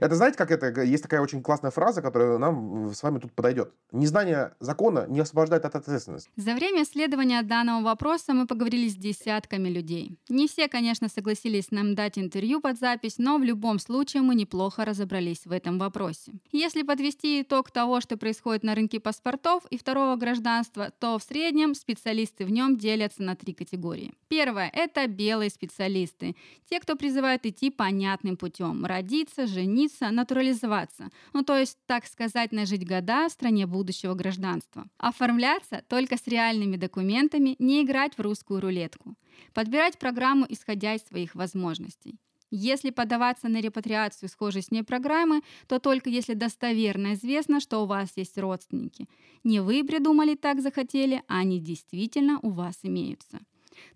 Это 0.00 0.14
знаете, 0.14 0.36
как 0.36 0.50
это? 0.50 0.82
Есть 0.82 1.02
такая 1.02 1.20
очень 1.20 1.42
классная 1.42 1.70
фраза, 1.70 2.02
которая 2.02 2.38
нам 2.38 2.92
с 2.94 3.02
вами 3.02 3.18
тут 3.18 3.32
подойдет. 3.32 3.72
Незнание 3.92 4.54
закона 4.60 5.06
не 5.08 5.20
освобождает 5.20 5.64
от 5.64 5.74
ответственности. 5.74 6.30
За 6.36 6.54
время 6.54 6.82
исследования 6.82 7.42
данного 7.42 7.82
вопроса 7.82 8.34
мы 8.34 8.46
поговорили 8.46 8.88
с 8.88 8.94
десятками 8.94 9.68
людей. 9.68 10.18
Не 10.28 10.48
все, 10.48 10.68
конечно, 10.68 11.08
согласились 11.08 11.70
нам 11.70 11.94
дать 11.94 12.18
интервью 12.18 12.60
под 12.60 12.78
запись, 12.78 13.14
но 13.18 13.38
в 13.38 13.42
любом 13.42 13.78
случае 13.78 14.22
мы 14.22 14.34
неплохо 14.34 14.84
разобрались 14.84 15.46
в 15.46 15.52
этом 15.52 15.78
вопросе. 15.78 16.32
Если 16.52 16.82
подвести 16.82 17.42
итог 17.42 17.70
того, 17.70 18.00
что 18.00 18.16
происходит 18.16 18.64
на 18.64 18.74
рынке 18.74 19.00
паспортов 19.00 19.64
и 19.70 19.78
второго 19.78 20.16
гражданства, 20.16 20.92
то 20.98 21.18
в 21.18 21.22
среднем 21.22 21.74
специалисты 21.74 22.44
в 22.44 22.50
нем 22.50 22.76
делятся 22.76 23.22
на 23.22 23.34
три 23.34 23.54
категории. 23.54 24.12
Первое– 24.28 24.70
это 24.74 25.06
белые 25.06 25.50
специалисты. 25.50 26.36
Те, 26.68 26.80
кто 26.80 26.96
призывает 26.96 27.46
идти 27.46 27.70
понятным 27.70 28.36
путем– 28.36 28.84
родиться, 28.86 29.46
жениться, 29.46 29.85
жениться, 29.86 30.10
натурализоваться, 30.10 31.10
ну 31.32 31.42
то 31.42 31.56
есть, 31.58 31.78
так 31.86 32.06
сказать, 32.06 32.52
нажить 32.52 32.86
года 32.86 33.28
в 33.28 33.32
стране 33.32 33.66
будущего 33.66 34.14
гражданства. 34.14 34.86
Оформляться 34.98 35.82
только 35.88 36.16
с 36.16 36.26
реальными 36.26 36.76
документами, 36.76 37.56
не 37.58 37.82
играть 37.82 38.16
в 38.18 38.20
русскую 38.20 38.60
рулетку. 38.60 39.14
Подбирать 39.54 39.98
программу, 39.98 40.46
исходя 40.48 40.94
из 40.94 41.02
своих 41.02 41.34
возможностей. 41.34 42.18
Если 42.50 42.90
подаваться 42.90 43.48
на 43.48 43.60
репатриацию 43.60 44.28
схожей 44.28 44.62
с 44.62 44.70
ней 44.70 44.82
программы, 44.82 45.42
то 45.66 45.78
только 45.78 46.10
если 46.10 46.34
достоверно 46.34 47.14
известно, 47.14 47.60
что 47.60 47.82
у 47.82 47.86
вас 47.86 48.12
есть 48.16 48.38
родственники. 48.38 49.08
Не 49.44 49.60
вы 49.60 49.84
придумали 49.84 50.36
так 50.36 50.60
захотели, 50.60 51.22
а 51.28 51.38
они 51.38 51.60
действительно 51.60 52.38
у 52.42 52.50
вас 52.50 52.78
имеются. 52.82 53.40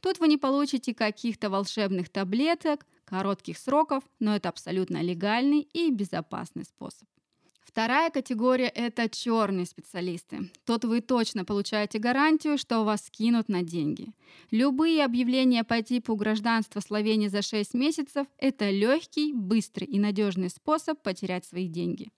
Тут 0.01 0.19
вы 0.19 0.29
не 0.29 0.37
получите 0.37 0.95
каких-то 0.95 1.49
волшебных 1.49 2.09
таблеток, 2.09 2.87
коротких 3.11 3.59
сроков, 3.59 4.05
но 4.21 4.37
это 4.37 4.49
абсолютно 4.49 5.03
легальный 5.03 5.61
и 5.61 5.91
безопасный 5.91 6.65
способ. 6.65 7.09
Вторая 7.61 8.11
категория– 8.11 8.69
это 8.75 9.09
черные 9.09 9.67
специалисты. 9.67 10.51
Тут 10.65 10.85
вы 10.85 11.01
точно 11.01 11.45
получаете 11.45 11.99
гарантию, 11.99 12.59
что 12.59 12.85
вас 12.85 13.07
скинут 13.07 13.49
на 13.49 13.63
деньги. 13.63 14.09
Любые 14.51 15.05
объявления 15.05 15.63
по 15.63 15.81
типу 15.83 16.17
гражданства 16.17 16.81
Словении 16.81 17.29
за 17.29 17.43
6 17.43 17.75
месяцев– 17.75 18.27
это 18.39 18.71
легкий, 18.71 19.33
быстрый 19.33 19.85
и 19.85 20.01
надежный 20.01 20.51
способ 20.51 21.01
потерять 21.01 21.45
свои 21.45 21.69
деньги. 21.69 22.11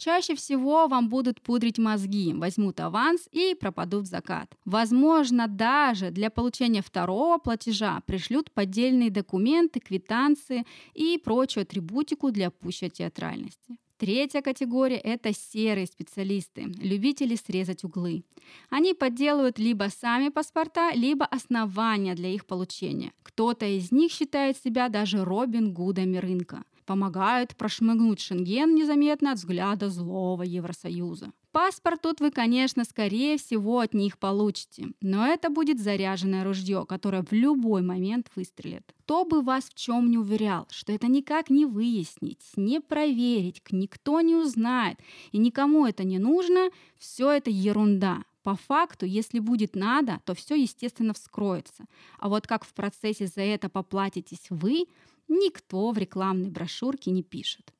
Чаще 0.00 0.34
всего 0.34 0.88
вам 0.88 1.10
будут 1.10 1.42
пудрить 1.42 1.78
мозги, 1.78 2.32
возьмут 2.32 2.80
аванс 2.80 3.28
и 3.32 3.54
пропадут 3.54 4.04
в 4.04 4.06
закат. 4.06 4.56
Возможно, 4.64 5.46
даже 5.46 6.10
для 6.10 6.30
получения 6.30 6.80
второго 6.80 7.36
платежа 7.36 8.00
пришлют 8.06 8.50
поддельные 8.50 9.10
документы, 9.10 9.78
квитанции 9.78 10.64
и 10.94 11.20
прочую 11.22 11.64
атрибутику 11.64 12.30
для 12.30 12.50
пущей 12.50 12.88
театральности. 12.88 13.76
Третья 13.98 14.40
категория– 14.40 14.96
это 15.04 15.34
серые 15.34 15.84
специалисты, 15.84 16.72
любители 16.78 17.34
срезать 17.34 17.84
углы. 17.84 18.24
Они 18.70 18.94
подделывают 18.94 19.58
либо 19.58 19.90
сами 19.90 20.30
паспорта, 20.30 20.92
либо 20.94 21.26
основания 21.26 22.14
для 22.14 22.30
их 22.30 22.46
получения. 22.46 23.12
Кто-то 23.22 23.66
из 23.66 23.92
них 23.92 24.10
считает 24.12 24.56
себя 24.56 24.88
даже 24.88 25.22
Робин 25.22 25.74
Гудами 25.74 26.16
рынка. 26.16 26.64
Помогают 26.90 27.54
прошмыгнуть 27.54 28.18
Шенген 28.18 28.74
незаметно 28.74 29.30
от 29.30 29.38
взгляда 29.38 29.88
злого 29.88 30.42
Евросоюза. 30.42 31.30
Паспорт 31.52 32.02
тут 32.02 32.18
вы, 32.18 32.32
конечно, 32.32 32.84
скорее 32.84 33.38
всего 33.38 33.78
от 33.78 33.94
них 33.94 34.18
получите, 34.18 34.88
но 35.00 35.24
это 35.24 35.50
будет 35.50 35.78
заряженное 35.78 36.42
ружье, 36.42 36.84
которое 36.88 37.22
в 37.22 37.30
любой 37.30 37.82
момент 37.82 38.28
выстрелит. 38.34 38.92
Кто 39.04 39.24
бы 39.24 39.40
вас 39.40 39.66
в 39.66 39.74
чем 39.74 40.10
не 40.10 40.18
уверял, 40.18 40.66
что 40.72 40.92
это 40.92 41.06
никак 41.06 41.48
не 41.48 41.64
выяснить, 41.64 42.44
не 42.56 42.80
проверить, 42.80 43.62
никто 43.70 44.20
не 44.20 44.34
узнает 44.34 44.98
и 45.30 45.38
никому 45.38 45.86
это 45.86 46.02
не 46.02 46.18
нужно, 46.18 46.70
все 46.98 47.30
это 47.30 47.50
ерунда. 47.50 48.24
По 48.42 48.56
факту, 48.56 49.06
если 49.06 49.38
будет 49.38 49.76
надо, 49.76 50.20
то 50.24 50.34
все, 50.34 50.56
естественно, 50.56 51.12
вскроется. 51.12 51.84
А 52.18 52.28
вот 52.28 52.46
как 52.48 52.64
в 52.64 52.72
процессе 52.72 53.26
за 53.26 53.42
это 53.42 53.68
поплатитесь 53.68 54.46
вы, 54.48 54.86
никто 55.30 55.90
в 55.90 55.98
рекламной 55.98 56.50
брошюрке 56.50 57.10
не 57.10 57.22
пишет. 57.22 57.72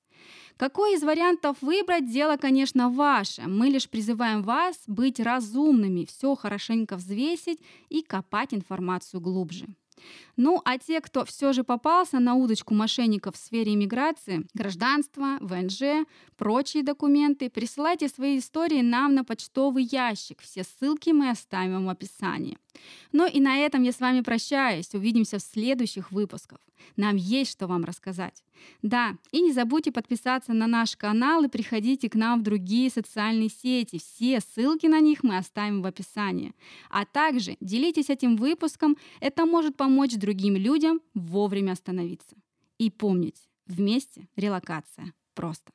Какой 0.57 0.95
из 0.95 1.03
вариантов 1.03 1.57
выбрать, 1.63 2.11
дело, 2.11 2.37
конечно, 2.37 2.91
ваше. 2.91 3.43
Мы 3.43 3.69
лишь 3.69 3.89
призываем 3.89 4.43
вас 4.43 4.83
быть 4.87 5.19
разумными, 5.19 6.05
все 6.05 6.35
хорошенько 6.35 6.97
взвесить 6.97 7.61
и 7.89 8.03
копать 8.03 8.53
информацию 8.53 9.21
глубже. 9.21 9.67
Ну, 10.37 10.61
а 10.65 10.79
те, 10.79 11.01
кто 11.01 11.25
все 11.25 11.53
же 11.53 11.65
попался 11.65 12.19
на 12.19 12.35
удочку 12.35 12.75
мошенников 12.75 13.37
в 13.37 13.39
сфере 13.39 13.75
иммиграции, 13.75 14.47
гражданства, 14.55 15.39
ВНЖ, 15.41 16.07
прочие 16.37 16.83
документы, 16.83 17.51
присылайте 17.51 18.09
свои 18.09 18.39
истории 18.39 18.83
нам 18.83 19.15
на 19.15 19.25
почтовый 19.25 19.85
ящик. 19.85 20.41
Все 20.41 20.65
ссылки 20.65 21.11
мы 21.11 21.31
оставим 21.31 21.87
в 21.87 21.89
описании. 21.89 22.59
Ну 23.13 23.27
и 23.27 23.41
на 23.41 23.59
этом 23.59 23.83
я 23.83 23.93
с 23.93 24.01
вами 24.01 24.21
прощаюсь. 24.21 24.95
Увидимся 24.95 25.39
в 25.39 25.43
следующих 25.43 26.13
выпусках. 26.13 26.59
Нам 26.97 27.17
есть 27.17 27.53
что 27.53 27.67
вам 27.67 27.85
рассказать. 27.85 28.43
Да, 28.83 29.17
и 29.33 29.41
не 29.41 29.53
забудьте 29.53 29.93
подписаться 29.93 30.53
на 30.53 30.67
наш 30.67 30.97
канал 30.97 31.45
и 31.45 31.49
приходите 31.49 32.09
к 32.09 32.15
нам 32.15 32.41
в 32.41 32.43
другие 32.43 32.91
социальные 32.91 33.49
сети. 33.49 33.99
Все 33.99 34.41
ссылки 34.41 34.87
на 34.87 35.01
них 35.01 35.23
мы 35.23 35.37
оставим 35.37 35.83
в 35.83 35.87
описании. 35.87 36.55
А 36.91 37.05
также 37.05 37.57
делитесь 37.61 38.11
этим 38.11 38.37
выпуском, 38.37 38.97
это 39.21 39.47
может 39.47 39.77
помочь 39.77 40.15
другим 40.15 40.57
людям 40.57 41.01
вовремя 41.15 41.73
остановиться. 41.73 42.37
И 42.79 42.91
помните, 42.91 43.43
вместе 43.67 44.29
релокация 44.37 45.13
просто. 45.35 45.73